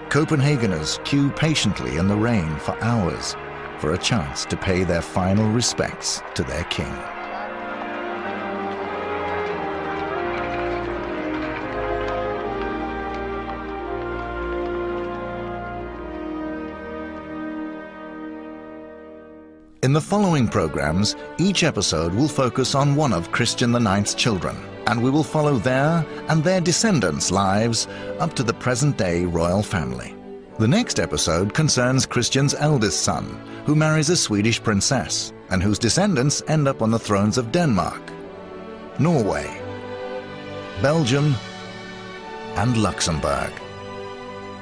Copenhageners 0.09 1.05
queue 1.05 1.31
patiently 1.31 1.97
in 1.97 2.09
the 2.09 2.17
rain 2.17 2.57
for 2.59 2.77
hours 2.83 3.37
for 3.79 3.93
a 3.93 3.99
chance 3.99 4.45
to 4.47 4.57
pay 4.57 4.85
their 4.85 5.03
final 5.03 5.51
respects 5.51 6.23
to 6.35 6.43
their 6.43 6.65
king. 6.65 7.14
In 19.85 19.93
the 19.93 20.01
following 20.01 20.49
programs, 20.49 21.15
each 21.37 21.63
episode 21.63 22.15
will 22.15 22.27
focus 22.27 22.75
on 22.75 22.97
one 22.97 23.13
of 23.13 23.31
Christian 23.31 23.77
IX's 23.77 24.15
children, 24.15 24.57
and 24.87 25.03
we 25.03 25.11
will 25.11 25.23
follow 25.23 25.59
their 25.59 26.07
and 26.29 26.43
their 26.43 26.63
descendants' 26.63 27.31
lives 27.31 27.87
up 28.19 28.33
to 28.37 28.43
the 28.43 28.55
present-day 28.55 29.27
royal 29.27 29.63
family. 29.63 30.17
The 30.59 30.67
next 30.67 30.99
episode 30.99 31.53
concerns 31.53 32.07
Christian's 32.07 32.55
eldest 32.55 33.03
son, 33.03 33.27
who 33.67 33.75
marries 33.77 34.09
a 34.09 34.17
Swedish 34.17 34.63
princess, 34.63 35.35
and 35.51 35.63
whose 35.63 35.79
descendants 35.79 36.43
end 36.49 36.67
up 36.67 36.81
on 36.81 36.91
the 36.91 36.99
thrones 36.99 37.37
of 37.37 37.53
Denmark, 37.53 38.01
Norway, 38.99 39.61
Belgium, 40.81 41.35
and 42.57 42.79
Luxembourg. 42.79 43.53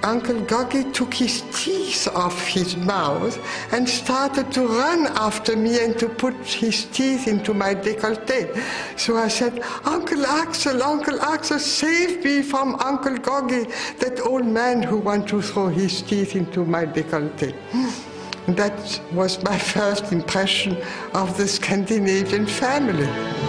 Uncle 0.03 0.40
Goggy 0.42 0.90
took 0.90 1.14
his 1.14 1.42
teeth 1.53 2.09
off 2.14 2.46
his 2.46 2.76
mouth 2.76 3.38
and 3.72 3.88
started 3.88 4.50
to 4.53 4.66
run 4.66 5.07
after 5.16 5.57
me 5.57 5.84
and 5.84 5.96
to 5.98 6.09
put 6.09 6.34
his 6.44 6.86
teeth 6.86 7.28
into 7.28 7.55
my 7.55 7.74
décolleté. 7.74 8.50
So 8.98 9.16
I 9.16 9.28
said, 9.28 9.62
Uncle 9.84 10.26
Axel, 10.26 10.82
Uncle 10.82 11.20
Axel, 11.20 11.61
save 11.61 12.24
me 12.24 12.42
from 12.42 12.74
Uncle 12.80 13.16
Goggy, 13.18 13.66
that 14.00 14.20
old 14.20 14.46
man 14.46 14.82
who 14.82 14.98
wants 14.98 15.30
to 15.30 15.40
throw 15.40 15.68
his 15.68 16.03
teeth 16.03 16.34
into 16.34 16.64
my 16.64 16.84
décolleté. 16.84 17.55
Hmm. 17.70 18.55
That 18.55 19.00
was 19.12 19.42
my 19.44 19.57
first 19.74 20.12
impression 20.12 20.76
of 21.14 21.36
the 21.36 21.46
Scandinavian 21.46 22.46
family. 22.46 23.41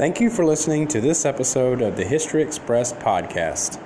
Thank 0.00 0.18
you 0.18 0.30
for 0.30 0.46
listening 0.46 0.88
to 0.88 1.00
this 1.02 1.26
episode 1.26 1.82
of 1.82 1.98
the 1.98 2.06
History 2.06 2.42
Express 2.42 2.90
podcast. 2.90 3.78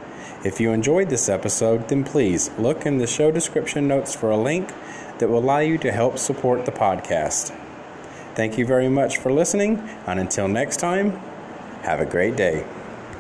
If 0.45 0.61
you 0.61 0.71
enjoyed 0.71 1.11
this 1.11 1.29
episode, 1.29 1.89
then 1.89 2.05
please 2.05 2.53
look 2.57 2.87
in 2.87 2.99
the 2.99 3.07
show 3.09 3.33
description 3.33 3.89
notes 3.89 4.15
for 4.15 4.31
a 4.31 4.37
link 4.37 4.73
that 5.19 5.29
will 5.29 5.41
allow 5.41 5.59
you 5.59 5.77
to 5.79 5.91
help 5.91 6.19
support 6.19 6.67
the 6.67 6.71
podcast. 6.71 7.53
Thank 8.37 8.57
you 8.57 8.65
very 8.65 8.89
much 8.89 9.19
for 9.19 9.33
listening, 9.33 9.79
and 10.07 10.21
until 10.21 10.47
next 10.47 10.77
time, 10.77 11.17
have 11.83 11.99
a 11.99 12.07
great 12.07 12.37
day. 12.37 12.65